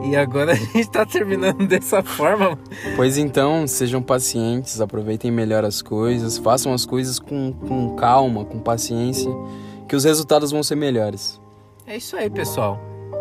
e 0.09 0.15
agora 0.17 0.53
a 0.55 0.55
gente 0.55 0.89
tá 0.89 1.05
terminando 1.05 1.67
dessa 1.67 2.03
forma. 2.03 2.59
Pois 2.95 3.19
então, 3.19 3.67
sejam 3.67 4.01
pacientes, 4.01 4.81
aproveitem 4.81 5.31
melhor 5.31 5.65
as 5.65 5.83
coisas, 5.83 6.39
façam 6.39 6.73
as 6.73 6.87
coisas 6.87 7.19
com, 7.19 7.53
com 7.53 7.97
calma, 7.97 8.45
com 8.45 8.61
paciência, 8.61 9.31
que 9.89 9.97
os 9.97 10.05
resultados 10.05 10.53
vão 10.53 10.63
ser 10.63 10.77
melhores. 10.77 11.41
É 11.85 11.97
isso 11.97 12.17
aí, 12.17 12.31
pessoal. 12.31 12.79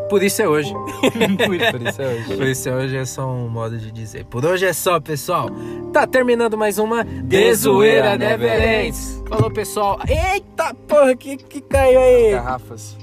Por 0.10 0.24
isso 0.24 0.42
é 0.42 0.48
hoje. 0.48 0.74
Por 1.46 1.56
isso 1.56 2.02
é 2.02 2.08
hoje. 2.08 2.38
Por 2.38 2.48
isso 2.48 2.70
é 2.70 2.76
hoje 2.76 2.98
é 2.98 3.06
só 3.06 3.30
um 3.30 3.50
modo 3.50 3.78
de 3.78 3.92
dizer. 3.92 4.26
Por 4.26 4.46
hoje 4.46 4.66
é 4.66 4.74
só, 4.74 5.00
pessoal. 5.00 5.50
Tá 5.92 6.08
terminando 6.08 6.58
mais 6.58 6.78
uma 6.78 7.04
Desoeira 7.04 7.28
Desoeira 7.28 8.18
Never 8.18 8.50
Never 8.60 8.86
Ends. 8.86 9.24
Falou, 9.28 9.52
pessoal. 9.52 10.00
Eita 10.08 10.74
porra, 10.88 11.16
que, 11.16 11.38
que 11.38 11.62
caiu 11.62 12.00
aí? 12.00 12.32
Garrafas. 12.32 12.98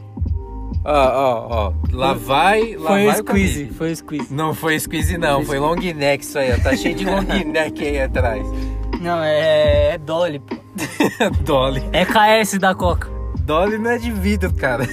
Ó, 0.84 0.92
ó, 0.92 1.46
ó. 1.50 1.72
Lá 1.92 2.12
vai, 2.12 2.76
lá 2.76 2.90
foi 2.90 3.06
vai 3.06 3.16
squeeze, 3.16 3.66
foi 3.70 3.92
o 3.92 3.96
squeeze. 3.96 4.34
Não 4.34 4.54
foi 4.54 4.78
squeeze 4.78 5.16
não, 5.16 5.44
foi 5.44 5.58
long 5.58 5.76
neck 5.76 6.22
isso 6.22 6.38
aí, 6.38 6.52
ó. 6.52 6.58
Tá 6.58 6.76
cheio 6.76 6.94
de 6.94 7.04
long 7.04 7.22
neck 7.46 7.82
aí 7.82 8.00
atrás. 8.00 8.46
Não, 9.00 9.22
é, 9.22 9.94
é 9.94 9.98
Dolly, 9.98 10.40
pô. 10.40 10.56
Dolly. 11.44 11.82
É 11.92 12.04
KS 12.04 12.58
da 12.58 12.74
Coca. 12.74 13.08
Dolly 13.40 13.78
não 13.78 13.90
é 13.90 13.98
de 13.98 14.10
vidro, 14.10 14.52
cara. 14.52 14.86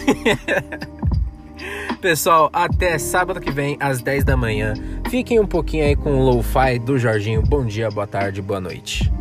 Pessoal, 2.01 2.49
até 2.51 2.97
sábado 2.97 3.39
que 3.39 3.51
vem, 3.51 3.77
às 3.79 4.01
10 4.01 4.23
da 4.23 4.35
manhã. 4.35 4.73
Fiquem 5.09 5.39
um 5.39 5.47
pouquinho 5.47 5.85
aí 5.85 5.95
com 5.95 6.15
o 6.15 6.23
lo-fi 6.23 6.79
do 6.79 6.97
Jorginho. 6.97 7.41
Bom 7.41 7.65
dia, 7.65 7.89
boa 7.89 8.07
tarde, 8.07 8.41
boa 8.41 8.59
noite. 8.59 9.11